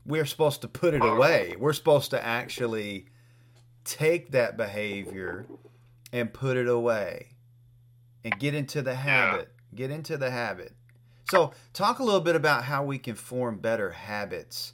We're 0.06 0.26
supposed 0.26 0.62
to 0.62 0.68
put 0.68 0.94
it 0.94 1.04
away. 1.04 1.56
We're 1.58 1.74
supposed 1.74 2.12
to 2.12 2.24
actually 2.24 3.08
take 3.84 4.32
that 4.32 4.56
behavior 4.56 5.46
and 6.14 6.32
put 6.32 6.58
it 6.58 6.68
away 6.68 7.36
and 8.24 8.38
get 8.40 8.54
into 8.54 8.82
the 8.82 8.96
habit. 8.96 9.52
Get 9.74 9.92
into 9.92 10.18
the 10.18 10.32
habit. 10.32 10.74
So, 11.30 11.54
talk 11.74 12.00
a 12.00 12.04
little 12.04 12.22
bit 12.22 12.36
about 12.36 12.64
how 12.64 12.84
we 12.84 13.00
can 13.00 13.16
form 13.16 13.58
better 13.58 13.90
habits 13.90 14.74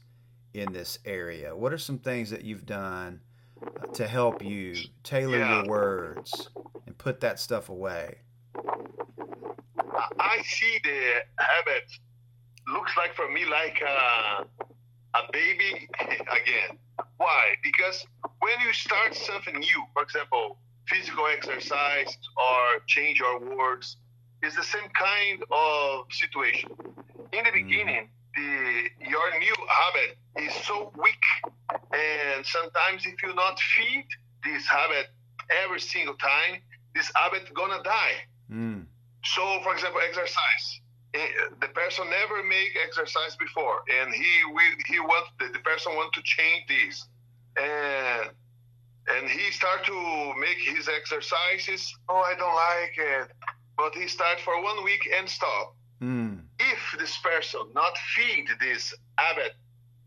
in 0.54 0.74
this 0.74 1.00
area? 1.06 1.56
What 1.56 1.74
are 1.74 1.78
some 1.78 2.00
things 2.00 2.30
that 2.30 2.44
you've 2.44 2.66
done 2.66 3.22
uh, 3.62 3.88
to 3.94 4.08
help 4.08 4.44
you 4.44 4.76
tailor 5.04 5.40
yeah. 5.40 5.58
your 5.58 5.70
words 5.70 6.50
and 6.86 6.98
put 6.98 7.20
that 7.22 7.40
stuff 7.40 7.70
away? 7.70 8.18
I 10.20 10.42
see 10.44 10.80
the 10.84 11.22
habit 11.38 11.84
looks 12.72 12.96
like 12.98 13.16
for 13.16 13.30
me 13.32 13.46
like 13.46 13.82
a, 13.82 14.46
a 15.18 15.22
baby 15.32 15.90
again. 16.00 16.78
Why? 17.18 17.56
Because 17.64 18.06
when 18.40 18.60
you 18.66 18.74
start 18.74 19.16
something 19.16 19.58
new, 19.58 19.84
for 19.94 20.04
example, 20.04 20.58
physical 20.88 21.26
exercise 21.28 22.18
or 22.38 22.82
change 22.88 23.20
your 23.20 23.40
words, 23.40 23.98
it's 24.42 24.56
the 24.56 24.64
same 24.64 24.90
kind 24.94 25.44
of 25.52 26.06
situation. 26.12 26.72
In 27.32 27.46
the 27.46 27.52
beginning, 27.54 28.10
the 28.36 28.90
your 29.00 29.40
new 29.40 29.56
habit 29.68 30.18
is 30.38 30.54
so 30.66 30.92
weak, 30.98 31.24
and 31.94 32.46
sometimes 32.46 33.06
if 33.06 33.22
you 33.24 33.34
not 33.36 33.60
feed 33.60 34.06
this 34.44 34.66
habit 34.68 35.08
every 35.64 35.80
single 35.80 36.16
time, 36.16 36.62
this 36.96 37.12
habit 37.16 37.54
gonna 37.54 37.82
die. 37.84 38.18
Mm. 38.52 38.86
So, 39.24 39.60
for 39.64 39.74
example, 39.74 40.02
exercise. 40.08 40.82
Eh, 41.14 41.20
the 41.60 41.68
person 41.70 42.10
never 42.10 42.42
make 42.44 42.70
exercise 42.88 43.36
before, 43.36 43.84
and 43.92 44.14
he 44.14 44.32
we, 44.56 44.64
he 44.88 45.00
want 45.00 45.28
the, 45.40 45.48
the 45.52 45.60
person 45.60 45.94
want 45.96 46.14
to 46.14 46.22
change 46.24 46.64
this, 46.70 47.06
and 47.58 48.30
and 49.10 49.30
he 49.30 49.52
start 49.52 49.84
to 49.86 50.34
make 50.40 50.58
his 50.58 50.88
exercises. 50.88 51.94
Oh, 52.08 52.16
I 52.16 52.34
don't 52.36 52.56
like 52.56 52.96
it, 52.98 53.32
but 53.78 53.94
he 53.94 54.08
start 54.08 54.40
for 54.40 54.62
one 54.64 54.86
week 54.86 55.10
and 55.18 55.28
stop. 55.28 55.76
Mm. 56.02 56.31
If 56.70 57.00
this 57.00 57.18
person 57.18 57.62
not 57.74 57.98
feed 58.16 58.46
this 58.60 58.94
habit 59.18 59.56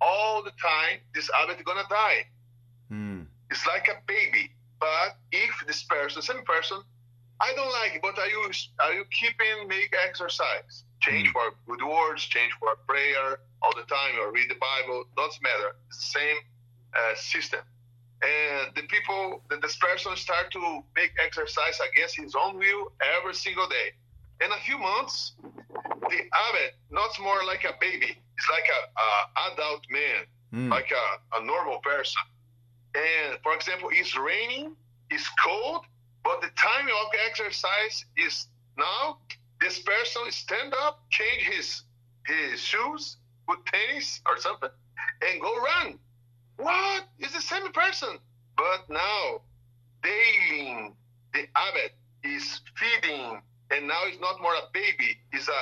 all 0.00 0.42
the 0.42 0.52
time, 0.52 0.98
this 1.14 1.28
habit 1.38 1.64
gonna 1.64 1.88
die. 1.90 2.26
Mm. 2.92 3.26
It's 3.50 3.66
like 3.66 3.88
a 3.88 3.98
baby. 4.06 4.50
But 4.78 5.16
if 5.32 5.54
this 5.66 5.82
person, 5.84 6.22
same 6.22 6.44
person, 6.44 6.78
I 7.40 7.52
don't 7.56 7.72
like 7.80 7.96
it, 7.96 8.02
but 8.02 8.18
are 8.18 8.28
you 8.28 8.50
are 8.80 8.92
you 8.92 9.04
keeping 9.10 9.68
make 9.68 9.92
exercise? 10.06 10.84
Change 11.00 11.28
mm. 11.28 11.32
for 11.32 11.46
good 11.66 11.82
words, 11.86 12.22
change 12.24 12.52
for 12.60 12.76
prayer 12.86 13.38
all 13.62 13.74
the 13.74 13.86
time, 13.88 14.14
or 14.20 14.30
read 14.32 14.48
the 14.48 14.60
Bible. 14.70 15.04
Doesn't 15.16 15.42
matter. 15.42 15.74
It's 15.88 15.98
the 15.98 16.18
same 16.20 16.38
uh, 16.94 17.14
system. 17.16 17.60
And 18.22 18.74
the 18.74 18.82
people, 18.82 19.42
that 19.50 19.60
this 19.60 19.76
person 19.76 20.16
start 20.16 20.50
to 20.52 20.82
make 20.96 21.12
exercise 21.22 21.78
against 21.92 22.16
his 22.16 22.34
own 22.34 22.56
will 22.58 22.92
every 23.18 23.34
single 23.34 23.68
day. 23.68 23.92
In 24.44 24.50
a 24.50 24.60
few 24.64 24.78
months, 24.78 25.32
the 26.10 26.16
habit 26.32 26.74
not 26.90 27.10
more 27.20 27.44
like 27.46 27.64
a 27.64 27.74
baby. 27.80 28.16
It's 28.36 28.50
like 28.50 28.68
a, 28.68 28.80
a 29.00 29.52
adult 29.52 29.84
man, 29.90 30.24
mm. 30.52 30.70
like 30.70 30.90
a, 30.90 31.40
a 31.40 31.44
normal 31.44 31.78
person. 31.78 32.22
And 32.94 33.38
for 33.42 33.54
example, 33.54 33.90
it's 33.92 34.16
raining, 34.16 34.76
it's 35.10 35.28
cold, 35.44 35.84
but 36.22 36.40
the 36.40 36.50
time 36.56 36.86
of 36.86 37.12
exercise 37.28 38.04
is 38.16 38.48
now. 38.76 39.18
This 39.60 39.78
person 39.78 40.22
stand 40.30 40.74
up, 40.82 41.04
change 41.10 41.42
his 41.42 41.82
his 42.26 42.60
shoes, 42.60 43.16
put 43.46 43.64
tennis 43.66 44.20
or 44.26 44.38
something, 44.38 44.68
and 45.22 45.40
go 45.40 45.56
run. 45.56 45.98
What? 46.56 47.04
It's 47.18 47.34
the 47.34 47.40
same 47.40 47.70
person. 47.72 48.18
But 48.56 48.88
now, 48.88 49.40
daily, 50.02 50.92
the 51.32 51.46
habit 51.54 51.92
is 52.22 52.60
feeding, 52.76 53.40
and 53.70 53.88
now 53.88 54.00
it's 54.06 54.20
not 54.20 54.40
more 54.40 54.54
a 54.54 54.68
baby, 54.72 55.18
it's 55.32 55.48
a, 55.48 55.52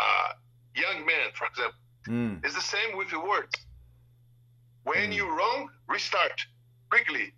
a 0.00 0.80
young 0.80 1.06
man, 1.06 1.28
for 1.34 1.46
example. 1.46 1.80
Mm. 2.08 2.44
It's 2.44 2.54
the 2.54 2.60
same 2.76 2.96
with 2.96 3.10
the 3.10 3.20
words. 3.20 3.54
When 4.84 5.10
mm. 5.10 5.14
you 5.14 5.28
wrong, 5.28 5.68
restart 5.88 6.40
quickly. 6.90 7.32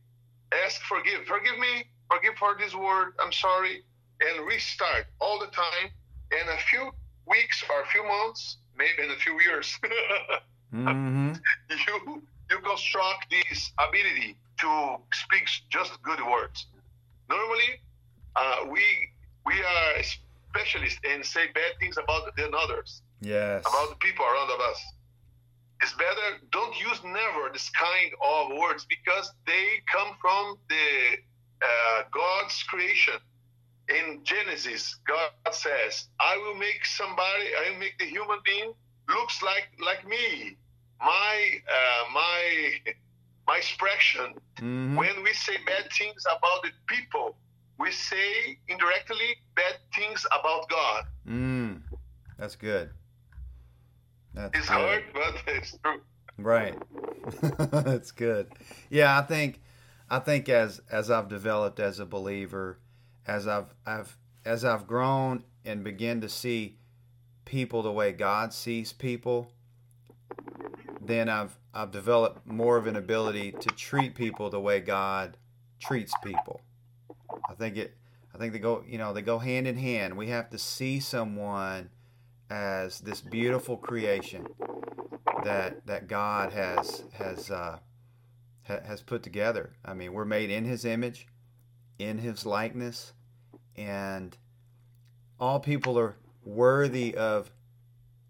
Ask 0.65 0.81
forgive. 0.83 1.25
Forgive 1.27 1.59
me. 1.59 1.85
Forgive 2.11 2.35
for 2.39 2.57
this 2.59 2.75
word. 2.75 3.15
I'm 3.21 3.33
sorry. 3.33 3.83
And 4.21 4.47
restart 4.47 5.07
all 5.21 5.39
the 5.39 5.49
time. 5.49 5.91
In 6.33 6.49
a 6.49 6.59
few 6.71 6.91
weeks 7.27 7.63
or 7.69 7.83
a 7.83 7.87
few 7.87 8.05
months, 8.07 8.57
maybe 8.77 9.03
in 9.05 9.11
a 9.11 9.17
few 9.17 9.39
years, 9.41 9.79
mm-hmm. 10.75 11.33
you 11.71 12.23
you 12.51 12.59
construct 12.59 13.31
this 13.31 13.73
ability 13.79 14.37
to 14.61 14.97
speak 15.13 15.45
just 15.71 16.03
good 16.03 16.21
words. 16.21 16.67
Normally, 17.29 17.81
uh, 18.37 18.67
we 18.71 18.83
we 19.45 19.55
are 19.63 20.03
specialists 20.55 21.01
and 21.09 21.25
say 21.25 21.47
bad 21.55 21.73
things 21.81 21.97
about 21.97 22.35
the 22.37 22.51
others. 22.57 23.03
Yes. 23.21 23.63
About 23.67 23.91
the 23.91 23.97
people 23.97 24.25
around 24.25 24.51
of 24.51 24.61
us. 24.61 24.81
It's 25.83 25.95
better 25.95 26.39
don't 26.53 26.79
use 26.79 27.01
never 27.03 27.51
this 27.53 27.69
kind 27.71 28.13
of 28.25 28.57
words 28.57 28.87
because 28.89 29.33
they 29.47 29.83
come 29.91 30.15
from 30.21 30.57
the 30.69 31.19
uh, 31.61 32.03
God's 32.13 32.63
creation. 32.65 33.15
In 33.89 34.21
Genesis, 34.23 34.97
God 35.09 35.31
says, 35.51 36.09
"I 36.21 36.37
will 36.37 36.55
make 36.55 36.87
somebody, 36.87 37.47
I 37.59 37.71
will 37.71 37.81
make 37.81 37.99
the 37.99 38.07
human 38.07 38.39
being 38.45 38.73
looks 39.09 39.43
like 39.43 39.69
like 39.85 40.07
me." 40.07 40.57
My 41.01 41.35
uh, 41.67 42.05
my 42.15 42.93
my 43.49 43.57
expression. 43.57 44.35
Mm-hmm. 44.59 44.97
When 44.97 45.23
we 45.25 45.33
say 45.33 45.57
bad 45.67 45.91
things 45.99 46.25
about 46.27 46.63
the 46.63 46.71
people, 46.87 47.35
we 47.83 47.91
say 47.91 48.59
indirectly 48.69 49.37
bad 49.57 49.75
things 49.95 50.25
about 50.39 50.69
God. 50.69 51.05
Mm, 51.29 51.83
that's 52.39 52.55
good. 52.55 52.91
That's 54.35 54.57
it's 54.57 54.69
good. 54.69 54.75
hard, 54.75 55.05
but 55.13 55.35
it's 55.49 55.77
true. 55.85 56.01
Right. 56.39 56.75
that's 57.59 58.13
good. 58.13 58.53
Yeah, 58.89 59.19
I 59.19 59.23
think 59.23 59.61
I 60.09 60.21
think 60.21 60.49
as 60.49 60.81
as 60.91 61.11
I've 61.11 61.29
developed 61.29 61.81
as 61.81 61.99
a 61.99 62.07
believer, 62.07 62.79
as 63.27 63.49
I've 63.49 63.75
I've 63.85 64.17
as 64.45 64.65
I've 64.65 64.87
grown 64.87 65.43
and 65.65 65.83
begin 65.83 66.21
to 66.21 66.29
see 66.29 66.79
people 67.45 67.83
the 67.83 67.93
way 67.93 68.13
God 68.13 68.55
sees 68.55 68.93
people, 68.93 69.51
then 71.01 71.29
I've 71.29 71.59
I've 71.75 71.91
developed 71.91 72.47
more 72.47 72.77
of 72.77 72.87
an 72.87 72.95
ability 72.95 73.53
to 73.53 73.71
treat 73.71 74.15
people 74.15 74.51
the 74.51 74.61
way 74.61 74.79
God 74.79 75.37
treats 75.81 76.15
people. 76.23 76.61
I 77.49 77.55
think 77.55 77.77
it 77.77 77.97
I 78.35 78.39
think 78.39 78.53
they 78.53 78.59
go 78.59 78.83
you 78.87 78.99
know 78.99 79.13
they 79.13 79.23
go 79.23 79.39
hand 79.39 79.67
in 79.67 79.77
hand. 79.77 80.17
We 80.17 80.29
have 80.29 80.51
to 80.51 80.59
see 80.59 81.01
someone 81.01 81.91
as 82.51 83.01
this 83.01 83.21
beautiful 83.21 83.77
creation 83.77 84.47
that 85.45 85.87
that 85.87 86.09
God 86.09 86.53
has 86.53 87.05
has 87.15 87.51
uh, 87.51 87.79
ha, 88.67 88.79
has 88.85 89.03
put 89.03 89.23
together. 89.23 89.73
I 89.85 89.95
mean, 89.95 90.13
we're 90.13 90.25
made 90.25 90.51
in 90.51 90.65
His 90.65 90.85
image, 90.85 91.27
in 91.99 92.19
His 92.19 92.47
likeness, 92.47 93.13
and 93.77 94.37
all 95.41 95.61
people 95.61 95.99
are 95.99 96.17
worthy 96.45 97.15
of 97.15 97.51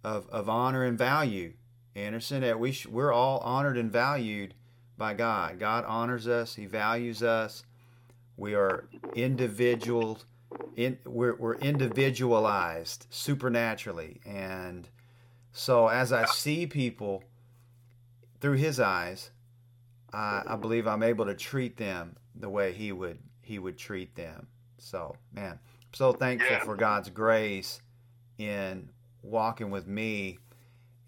of, 0.05 0.28
of 0.30 0.48
honor 0.48 0.84
and 0.84 0.98
value. 0.98 1.55
Anderson, 1.94 2.40
that 2.40 2.59
we 2.59 2.72
sh- 2.72 2.86
we're 2.86 3.12
all 3.12 3.38
honored 3.40 3.76
and 3.76 3.92
valued 3.92 4.55
by 4.96 5.12
God. 5.14 5.59
God 5.59 5.84
honors 5.86 6.26
us. 6.26 6.55
He 6.55 6.66
values 6.66 7.22
us. 7.22 7.64
We 8.37 8.55
are 8.55 8.89
individual. 9.14 10.18
in, 10.76 10.99
we're, 11.05 11.37
we're 11.37 11.57
individualized 11.57 13.07
supernaturally. 13.11 14.20
And 14.24 14.89
so 15.53 15.89
as 15.89 16.12
I 16.12 16.24
see 16.26 16.66
people 16.66 17.24
through 18.41 18.57
his 18.57 18.80
eyes, 18.80 19.30
I, 20.12 20.43
I 20.47 20.57
believe 20.57 20.87
I'm 20.87 21.03
able 21.03 21.26
to 21.26 21.35
treat 21.35 21.76
them 21.76 22.16
the 22.35 22.49
way 22.49 22.72
he 22.72 22.93
would 22.93 23.18
he 23.43 23.59
would 23.59 23.76
treat 23.76 24.14
them. 24.14 24.47
So 24.78 25.16
man, 25.33 25.53
I'm 25.53 25.95
so 25.95 26.12
thankful 26.12 26.51
yeah. 26.51 26.64
for 26.64 26.76
God's 26.76 27.11
grace 27.11 27.80
in 28.39 28.89
walking 29.22 29.70
with 29.70 29.87
me 29.87 30.39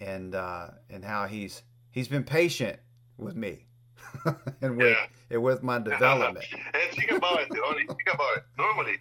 and 0.00 0.34
uh, 0.34 0.68
and 0.90 1.04
how 1.04 1.26
he's 1.26 1.62
he's 1.90 2.08
been 2.08 2.24
patient 2.24 2.78
with 3.16 3.36
me 3.36 3.66
and 4.62 4.76
with 4.76 4.96
yeah. 4.96 5.06
and 5.30 5.42
with 5.42 5.62
my 5.62 5.78
development. 5.90 6.46
and 6.52 6.96
think 6.96 7.10
about 7.10 7.40
it, 7.40 7.48
think 7.48 8.14
about 8.14 8.36
it. 8.36 8.44
Normally, 8.58 8.98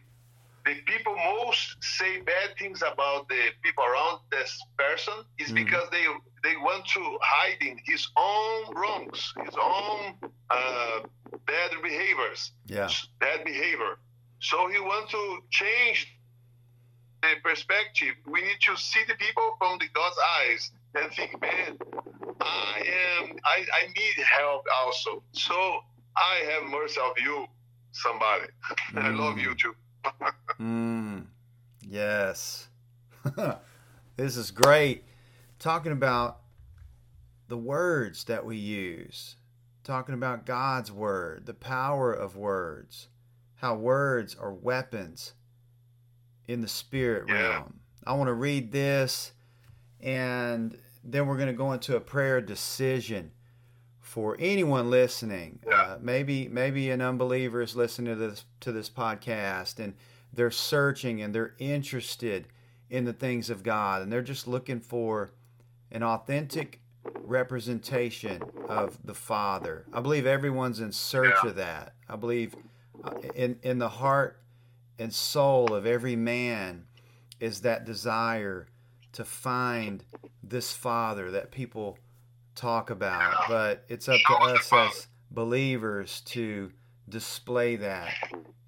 the 0.65 0.75
people 0.85 1.15
most 1.15 1.75
say 1.81 2.21
bad 2.21 2.57
things 2.57 2.81
about 2.81 3.27
the 3.27 3.39
people 3.63 3.83
around 3.83 4.19
this 4.31 4.61
person 4.77 5.13
is 5.37 5.47
mm-hmm. 5.47 5.65
because 5.65 5.89
they 5.91 6.05
they 6.43 6.55
want 6.57 6.85
to 6.87 7.17
hide 7.21 7.61
in 7.61 7.77
his 7.85 8.07
own 8.17 8.75
wrongs, 8.75 9.33
his 9.43 9.55
own 9.61 10.15
uh, 10.49 10.99
bad 11.45 11.71
behaviors, 11.81 12.51
yeah. 12.67 12.89
bad 13.19 13.43
behavior. 13.43 13.97
So 14.39 14.67
he 14.67 14.79
wants 14.79 15.11
to 15.11 15.39
change 15.51 16.17
the 17.21 17.29
perspective. 17.41 18.15
We 18.25 18.41
need 18.41 18.59
to 18.67 18.75
see 18.75 19.01
the 19.07 19.15
people 19.15 19.55
from 19.57 19.79
the 19.79 19.85
God's 19.93 20.17
eyes 20.39 20.71
and 20.95 21.11
think, 21.13 21.41
man, 21.41 21.77
I 22.43 22.79
am, 23.21 23.35
I, 23.45 23.65
I 23.81 23.87
need 23.87 24.25
help 24.39 24.65
also. 24.81 25.23
So 25.31 25.79
I 26.15 26.51
have 26.51 26.69
mercy 26.69 26.99
of 26.99 27.13
you, 27.23 27.45
somebody. 27.91 28.45
Mm. 28.93 29.03
I 29.03 29.09
love 29.09 29.37
you 29.37 29.55
too 29.55 29.75
mm, 30.59 31.25
yes. 31.81 32.67
this 34.17 34.37
is 34.37 34.51
great. 34.51 35.05
Talking 35.59 35.91
about 35.91 36.39
the 37.47 37.57
words 37.57 38.25
that 38.25 38.45
we 38.45 38.57
use, 38.57 39.37
talking 39.83 40.13
about 40.13 40.45
God's 40.45 40.91
word, 40.91 41.45
the 41.45 41.53
power 41.53 42.11
of 42.11 42.35
words, 42.35 43.07
how 43.55 43.75
words 43.75 44.35
are 44.35 44.53
weapons 44.53 45.33
in 46.47 46.61
the 46.61 46.67
spirit 46.67 47.25
yeah. 47.27 47.35
realm. 47.35 47.79
I 48.05 48.13
want 48.13 48.27
to 48.27 48.33
read 48.33 48.71
this, 48.71 49.31
and 50.01 50.77
then 51.03 51.27
we're 51.27 51.35
going 51.37 51.47
to 51.47 51.53
go 51.53 51.71
into 51.73 51.95
a 51.95 51.99
prayer 51.99 52.39
decision 52.41 53.31
for 53.99 54.35
anyone 54.39 54.89
listening. 54.89 55.59
Uh, 55.71 55.97
maybe 55.99 56.47
maybe 56.47 56.89
an 56.89 57.01
unbeliever 57.01 57.61
is 57.61 57.75
listening 57.75 58.13
to 58.13 58.19
this 58.19 58.45
to 58.61 58.71
this 58.71 58.89
podcast, 58.89 59.79
and 59.79 59.93
they're 60.31 60.51
searching 60.51 61.21
and 61.21 61.33
they're 61.33 61.53
interested 61.59 62.47
in 62.89 63.05
the 63.05 63.13
things 63.13 63.49
of 63.49 63.63
God, 63.63 64.01
and 64.01 64.11
they're 64.11 64.21
just 64.21 64.47
looking 64.47 64.79
for 64.79 65.31
an 65.91 66.03
authentic 66.03 66.79
representation 67.43 68.41
of 68.69 68.97
the 69.03 69.13
Father. 69.13 69.85
I 69.93 69.99
believe 69.99 70.25
everyone's 70.25 70.79
in 70.79 70.91
search 70.91 71.35
Yeah. 71.43 71.49
of 71.49 71.55
that. 71.57 71.93
I 72.07 72.15
believe 72.15 72.55
uh, 73.03 73.11
in 73.35 73.59
in 73.63 73.79
the 73.79 73.89
heart 73.89 74.39
and 74.99 75.13
soul 75.13 75.73
of 75.73 75.85
every 75.85 76.15
man 76.15 76.85
is 77.39 77.61
that 77.61 77.83
desire 77.85 78.67
to 79.13 79.25
find 79.25 80.03
this 80.43 80.73
Father 80.73 81.31
that 81.31 81.51
people 81.51 81.97
talk 82.55 82.89
about. 82.89 83.47
But 83.47 83.83
it's 83.87 84.09
up 84.09 84.21
to 84.27 84.33
us 84.35 84.71
as 84.73 85.07
believers 85.31 86.21
to 86.21 86.71
display 87.09 87.75
that 87.77 88.15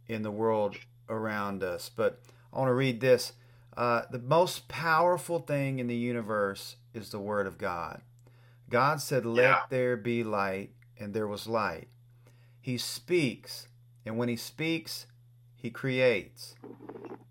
in 0.07 0.21
the 0.23 0.31
world 0.31 0.75
around 1.09 1.63
us. 1.63 1.89
But 1.89 2.21
I 2.53 2.59
want 2.59 2.69
to 2.69 2.73
read 2.73 3.01
this. 3.01 3.33
Uh, 3.75 4.03
the 4.09 4.19
most 4.19 4.67
powerful 4.67 5.39
thing 5.39 5.79
in 5.79 5.87
the 5.87 5.95
universe 5.95 6.77
is 6.93 7.09
the 7.09 7.19
Word 7.19 7.45
of 7.45 7.57
God. 7.57 8.01
God 8.69 9.01
said, 9.01 9.25
Let 9.25 9.43
Yeah. 9.43 9.61
there 9.69 9.97
be 9.97 10.23
light, 10.23 10.71
and 10.97 11.13
there 11.13 11.27
was 11.27 11.45
light. 11.47 11.89
He 12.61 12.77
speaks, 12.77 13.67
and 14.05 14.17
when 14.17 14.29
He 14.29 14.37
speaks, 14.37 15.07
He 15.55 15.69
creates. 15.69 16.55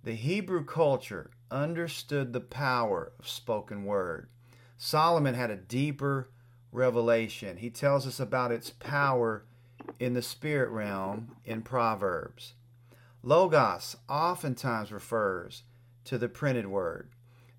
The 0.02 0.14
Hebrew 0.14 0.64
culture 0.64 1.30
understood 1.50 2.32
the 2.32 2.40
power 2.40 3.12
of 3.18 3.28
spoken 3.28 3.84
word. 3.84 4.28
Solomon 4.76 5.34
had 5.34 5.50
a 5.50 5.56
deeper 5.56 6.28
revelation. 6.72 7.58
He 7.58 7.70
tells 7.70 8.06
us 8.06 8.18
about 8.18 8.52
its 8.52 8.70
power 8.70 9.44
in 9.98 10.14
the 10.14 10.22
spirit 10.22 10.70
realm 10.70 11.36
in 11.44 11.62
Proverbs. 11.62 12.54
Logos 13.22 13.96
oftentimes 14.08 14.92
refers 14.92 15.62
to 16.04 16.18
the 16.18 16.28
printed 16.28 16.66
word. 16.66 17.08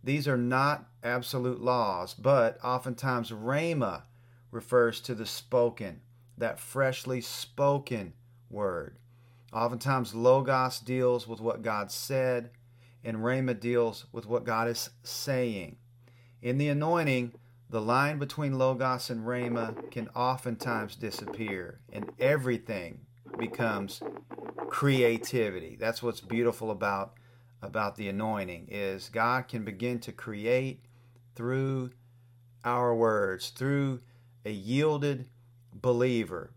These 0.03 0.27
are 0.27 0.37
not 0.37 0.87
absolute 1.03 1.61
laws, 1.61 2.13
but 2.13 2.59
oftentimes 2.63 3.31
Rhema 3.31 4.03
refers 4.51 5.01
to 5.01 5.15
the 5.15 5.25
spoken, 5.25 6.01
that 6.37 6.59
freshly 6.59 7.21
spoken 7.21 8.13
word. 8.49 8.97
Oftentimes 9.51 10.13
Logos 10.13 10.79
deals 10.79 11.27
with 11.27 11.39
what 11.39 11.63
God 11.63 11.89
said, 11.91 12.51
and 13.05 13.17
Rhema 13.17 13.57
deals 13.57 14.07
with 14.11 14.25
what 14.25 14.43
God 14.43 14.67
is 14.67 14.89
saying. 15.03 15.77
In 16.41 16.57
the 16.57 16.67
anointing, 16.67 17.33
the 17.69 17.79
line 17.79 18.17
between 18.17 18.57
Logos 18.57 19.09
and 19.09 19.25
Rhema 19.25 19.91
can 19.91 20.09
oftentimes 20.09 20.95
disappear, 20.95 21.79
and 21.93 22.11
everything 22.19 23.01
becomes 23.37 24.01
creativity. 24.69 25.77
That's 25.79 26.03
what's 26.03 26.21
beautiful 26.21 26.71
about 26.71 27.13
about 27.61 27.95
the 27.95 28.07
anointing 28.07 28.67
is 28.69 29.09
God 29.09 29.47
can 29.47 29.63
begin 29.63 29.99
to 30.01 30.11
create 30.11 30.85
through 31.35 31.91
our 32.63 32.93
words, 32.93 33.49
through 33.49 34.01
a 34.45 34.51
yielded 34.51 35.27
believer, 35.73 36.51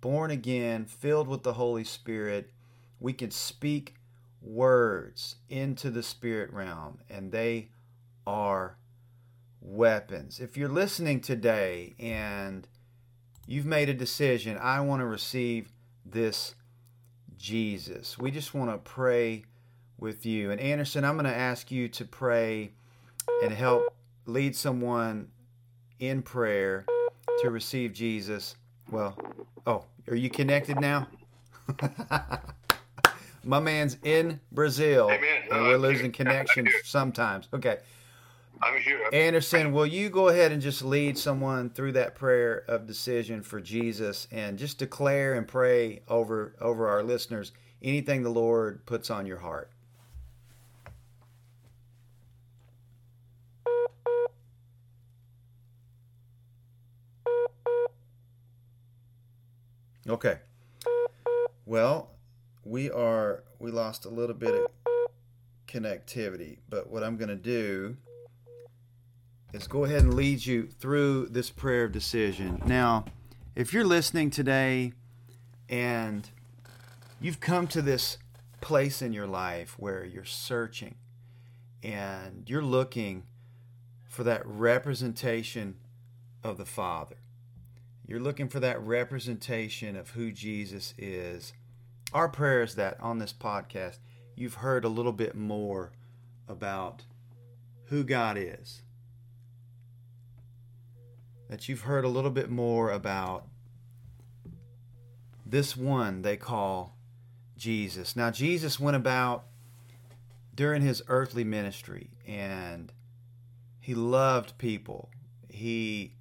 born 0.00 0.30
again, 0.30 0.84
filled 0.86 1.28
with 1.28 1.44
the 1.44 1.52
Holy 1.52 1.84
Spirit. 1.84 2.50
We 2.98 3.12
can 3.12 3.30
speak 3.30 3.94
words 4.42 5.36
into 5.48 5.90
the 5.90 6.02
spirit 6.02 6.52
realm, 6.52 6.98
and 7.08 7.32
they 7.32 7.70
are 8.26 8.76
weapons. 9.60 10.40
If 10.40 10.56
you're 10.56 10.68
listening 10.68 11.20
today 11.20 11.94
and 11.98 12.66
you've 13.46 13.66
made 13.66 13.88
a 13.88 13.94
decision, 13.94 14.58
I 14.58 14.80
want 14.80 15.00
to 15.00 15.06
receive 15.06 15.72
this 16.04 16.54
Jesus. 17.36 18.18
We 18.18 18.30
just 18.30 18.54
want 18.54 18.70
to 18.70 18.78
pray 18.78 19.44
with 19.98 20.26
you. 20.26 20.50
And 20.50 20.60
Anderson, 20.60 21.04
I'm 21.04 21.14
going 21.14 21.26
to 21.26 21.34
ask 21.34 21.70
you 21.70 21.88
to 21.88 22.04
pray 22.04 22.72
and 23.42 23.52
help 23.52 23.94
lead 24.26 24.54
someone 24.54 25.28
in 25.98 26.22
prayer 26.22 26.84
to 27.40 27.50
receive 27.50 27.92
Jesus. 27.92 28.56
Well, 28.90 29.16
oh, 29.66 29.84
are 30.08 30.16
you 30.16 30.30
connected 30.30 30.80
now? 30.80 31.08
My 33.48 33.60
man's 33.60 33.96
in 34.04 34.40
Brazil, 34.52 35.06
Amen. 35.10 35.44
and 35.50 35.62
we're 35.62 35.78
losing 35.78 36.12
connection 36.20 36.68
sometimes. 36.84 37.48
Okay. 37.54 37.78
I'm 38.60 38.78
here. 38.78 39.08
Anderson, 39.10 39.72
will 39.72 39.86
you 39.86 40.10
go 40.10 40.28
ahead 40.28 40.52
and 40.52 40.60
just 40.60 40.84
lead 40.84 41.16
someone 41.16 41.70
through 41.70 41.92
that 41.92 42.14
prayer 42.14 42.62
of 42.68 42.86
decision 42.86 43.42
for 43.42 43.58
Jesus 43.58 44.28
and 44.30 44.58
just 44.58 44.76
declare 44.76 45.32
and 45.32 45.48
pray 45.48 46.02
over 46.08 46.56
over 46.60 46.88
our 46.90 47.02
listeners 47.02 47.52
anything 47.82 48.22
the 48.22 48.28
Lord 48.28 48.84
puts 48.84 49.10
on 49.10 49.24
your 49.24 49.38
heart? 49.38 49.70
Okay. 60.06 60.36
Well, 61.64 62.10
we 62.68 62.90
are 62.90 63.44
we 63.58 63.70
lost 63.70 64.04
a 64.04 64.10
little 64.10 64.34
bit 64.34 64.54
of 64.54 64.66
connectivity, 65.66 66.58
but 66.68 66.90
what 66.90 67.02
I'm 67.02 67.16
going 67.16 67.30
to 67.30 67.36
do 67.36 67.96
is 69.54 69.66
go 69.66 69.84
ahead 69.84 70.02
and 70.02 70.14
lead 70.14 70.44
you 70.44 70.66
through 70.66 71.28
this 71.30 71.48
prayer 71.48 71.84
of 71.84 71.92
decision. 71.92 72.62
Now, 72.66 73.06
if 73.56 73.72
you're 73.72 73.86
listening 73.86 74.30
today 74.30 74.92
and 75.68 76.28
you've 77.20 77.40
come 77.40 77.66
to 77.68 77.80
this 77.80 78.18
place 78.60 79.00
in 79.00 79.14
your 79.14 79.26
life 79.26 79.78
where 79.78 80.04
you're 80.04 80.24
searching 80.24 80.96
and 81.82 82.44
you're 82.46 82.62
looking 82.62 83.24
for 84.06 84.24
that 84.24 84.44
representation 84.44 85.76
of 86.44 86.58
the 86.58 86.66
Father, 86.66 87.16
you're 88.06 88.20
looking 88.20 88.48
for 88.48 88.60
that 88.60 88.80
representation 88.82 89.96
of 89.96 90.10
who 90.10 90.32
Jesus 90.32 90.92
is. 90.98 91.54
Our 92.12 92.28
prayer 92.28 92.62
is 92.62 92.74
that 92.76 92.98
on 93.00 93.18
this 93.18 93.32
podcast, 93.32 93.98
you've 94.34 94.54
heard 94.54 94.84
a 94.84 94.88
little 94.88 95.12
bit 95.12 95.34
more 95.34 95.92
about 96.48 97.04
who 97.86 98.04
God 98.04 98.36
is 98.38 98.82
that 101.48 101.68
you've 101.68 101.82
heard 101.82 102.04
a 102.04 102.08
little 102.08 102.30
bit 102.30 102.50
more 102.50 102.90
about 102.90 103.46
this 105.44 105.76
one 105.76 106.22
they 106.22 106.36
call 106.36 106.96
Jesus. 107.56 108.14
Now, 108.14 108.30
Jesus 108.30 108.78
went 108.78 108.96
about 108.96 109.46
during 110.54 110.82
his 110.82 111.02
earthly 111.08 111.44
ministry 111.44 112.10
and 112.26 112.92
he 113.80 113.94
loved 113.94 114.58
people. 114.58 115.08
He 115.48 116.12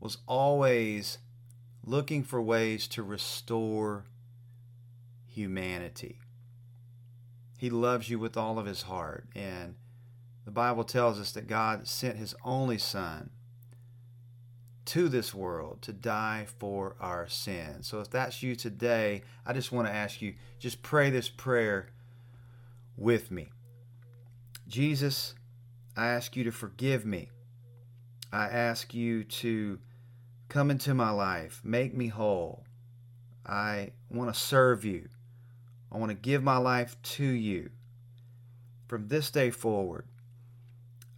was 0.00 0.18
always 0.26 1.18
looking 1.84 2.24
for 2.24 2.40
ways 2.40 2.88
to 2.88 3.02
restore 3.02 4.06
humanity. 5.32 6.18
He 7.58 7.70
loves 7.70 8.10
you 8.10 8.18
with 8.18 8.36
all 8.36 8.58
of 8.58 8.66
his 8.66 8.82
heart. 8.82 9.26
And 9.34 9.76
the 10.44 10.50
Bible 10.50 10.84
tells 10.84 11.20
us 11.20 11.32
that 11.32 11.46
God 11.46 11.86
sent 11.86 12.16
his 12.16 12.34
only 12.44 12.78
Son 12.78 13.30
to 14.84 15.08
this 15.08 15.32
world 15.32 15.80
to 15.82 15.92
die 15.92 16.46
for 16.58 16.96
our 17.00 17.28
sins. 17.28 17.86
So 17.86 18.00
if 18.00 18.10
that's 18.10 18.42
you 18.42 18.56
today, 18.56 19.22
I 19.46 19.52
just 19.52 19.70
want 19.70 19.86
to 19.86 19.94
ask 19.94 20.20
you 20.20 20.34
just 20.58 20.82
pray 20.82 21.10
this 21.10 21.28
prayer 21.28 21.90
with 22.96 23.30
me. 23.30 23.48
Jesus, 24.66 25.34
I 25.96 26.08
ask 26.08 26.36
you 26.36 26.44
to 26.44 26.52
forgive 26.52 27.06
me. 27.06 27.30
I 28.32 28.46
ask 28.46 28.92
you 28.92 29.24
to 29.24 29.78
come 30.48 30.70
into 30.70 30.94
my 30.94 31.10
life, 31.10 31.60
make 31.64 31.94
me 31.94 32.08
whole. 32.08 32.64
I 33.46 33.90
want 34.10 34.32
to 34.32 34.38
serve 34.38 34.84
you. 34.84 35.08
I 35.92 35.98
want 35.98 36.10
to 36.10 36.16
give 36.16 36.42
my 36.42 36.56
life 36.56 36.96
to 37.02 37.24
you. 37.24 37.70
From 38.88 39.08
this 39.08 39.30
day 39.30 39.50
forward, 39.50 40.06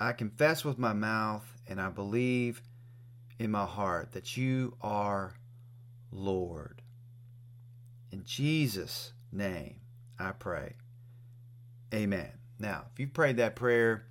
I 0.01 0.12
confess 0.12 0.64
with 0.64 0.79
my 0.79 0.93
mouth 0.93 1.47
and 1.68 1.81
I 1.81 1.89
believe 1.91 2.61
in 3.39 3.51
my 3.53 3.64
heart 3.64 4.12
that 4.12 4.37
you 4.37 4.77
are 4.81 5.35
Lord. 6.11 6.83
In 8.11 8.25
Jesus' 8.25 9.12
name, 9.33 9.81
I 10.18 10.33
pray. 10.33 10.75
Amen. 11.93 12.33
Now, 12.59 12.85
if 12.93 12.99
you 12.99 13.07
prayed 13.07 13.37
that 13.37 13.57
prayer, 13.57 14.07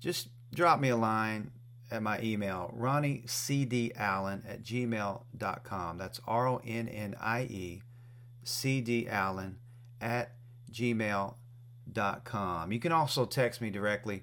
just 0.00 0.28
drop 0.54 0.80
me 0.80 0.90
a 0.90 0.96
line 0.96 1.52
at 1.90 2.02
my 2.02 2.20
email, 2.20 2.74
ronniecdallen 2.78 4.48
at 4.48 4.62
gmail.com. 4.62 5.98
That's 5.98 6.20
R 6.26 6.48
O 6.48 6.60
N 6.64 6.88
N 6.88 7.16
I 7.20 7.42
E 7.42 7.82
C 8.44 8.80
D 8.80 9.08
Allen 9.08 9.59
at 10.00 10.32
gmail.com. 10.72 12.72
You 12.72 12.80
can 12.80 12.92
also 12.92 13.26
text 13.26 13.60
me 13.60 13.68
directly 13.70 14.22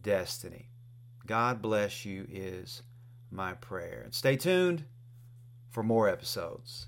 destiny. 0.00 0.70
God 1.26 1.60
bless 1.60 2.06
you 2.06 2.26
is 2.30 2.84
my 3.30 3.52
prayer. 3.52 4.00
And 4.02 4.14
stay 4.14 4.36
tuned 4.36 4.84
for 5.68 5.82
more 5.82 6.08
episodes. 6.08 6.86